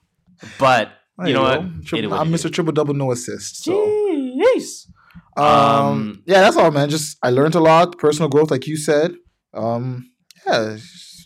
[0.58, 0.92] but
[1.24, 1.60] you know go.
[1.60, 1.84] what?
[1.84, 2.52] Triple- It is what I'm Mr.
[2.52, 3.64] Triple Double No Assist.
[3.64, 4.86] So, Jeez.
[5.36, 6.88] um, Um, yeah, that's all, man.
[6.90, 9.14] Just I learned a lot, personal growth, like you said.
[9.54, 10.10] Um,
[10.46, 10.76] yeah,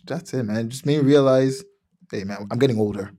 [0.07, 0.71] that's it, man.
[0.71, 1.63] Just made me realize,
[2.11, 3.13] hey, man, I'm getting older.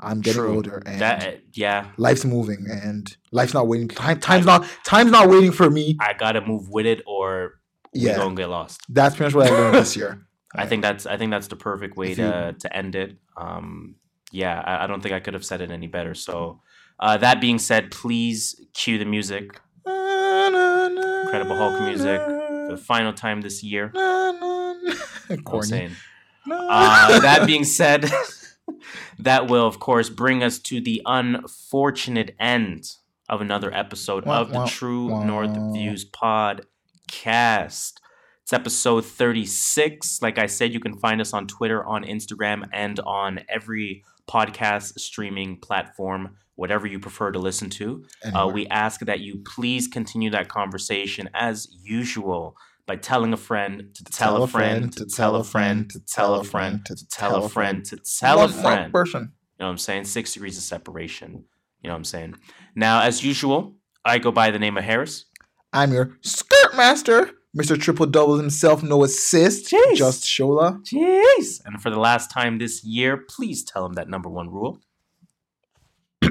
[0.00, 0.54] I'm getting True.
[0.54, 3.88] older and That yeah, life's moving and life's not waiting.
[3.88, 5.96] Time, time's not time's not waiting for me.
[6.00, 7.54] I gotta move with it, or
[7.94, 8.80] we Yeah, gonna get lost.
[8.88, 10.26] that's pretty much what I learned this year.
[10.54, 13.16] I think that's I think that's the perfect way you- to to end it.
[13.36, 13.96] Um,
[14.32, 16.14] yeah, I, I don't think I could have said it any better.
[16.14, 16.60] So,
[17.00, 23.40] uh, that being said, please cue the music Incredible Hulk music for the final time
[23.42, 23.90] this year.
[23.94, 24.76] You know
[25.28, 25.90] what Corny.
[26.50, 28.10] Uh, that being said,
[29.18, 32.92] that will of course bring us to the unfortunate end
[33.28, 35.24] of another episode of the True.
[35.24, 36.04] North Views
[37.08, 37.94] podcast.
[38.42, 40.22] It's episode 36.
[40.22, 44.98] Like I said, you can find us on Twitter, on Instagram, and on every podcast
[44.98, 48.04] streaming platform, whatever you prefer to listen to.
[48.34, 52.56] Uh, we ask that you please continue that conversation as usual
[52.86, 56.44] by telling a friend to tell, a friend to tell a friend to tell a
[56.44, 58.92] friend to tell a friend to tell a friend.
[58.92, 59.32] person.
[59.58, 60.04] You know what I'm saying?
[60.04, 61.44] Six degrees of separation.
[61.82, 62.36] You know what I'm saying?
[62.74, 65.26] Now, as usual, I go by the name of Harris.
[65.72, 67.80] I'm your skirt master, Mr.
[67.80, 69.96] Triple Double himself, no assist, Jeez.
[69.96, 70.82] just Shola.
[70.84, 71.60] Jeez.
[71.64, 74.80] And for the last time this year, please tell him that number one rule.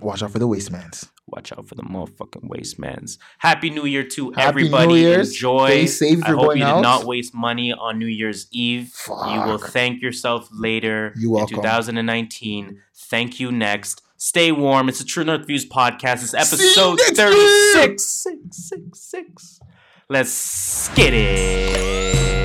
[0.00, 1.08] Watch out for the wastemans.
[1.26, 3.18] Watch out for the motherfucking waste mans.
[3.38, 4.86] Happy New Year to Happy everybody.
[4.88, 5.30] New Year's.
[5.30, 5.68] Enjoy.
[5.68, 6.76] Stay safe if I you're hope going you out.
[6.76, 8.92] did not waste money on New Year's Eve.
[9.08, 11.56] You will thank yourself later You're in welcome.
[11.58, 12.82] 2019.
[12.94, 14.01] Thank you next.
[14.24, 14.88] Stay warm.
[14.88, 16.22] It's a True North Views podcast.
[16.22, 18.04] It's episode next 36.
[18.04, 19.60] Six, six, six.
[20.08, 22.41] Let's get it.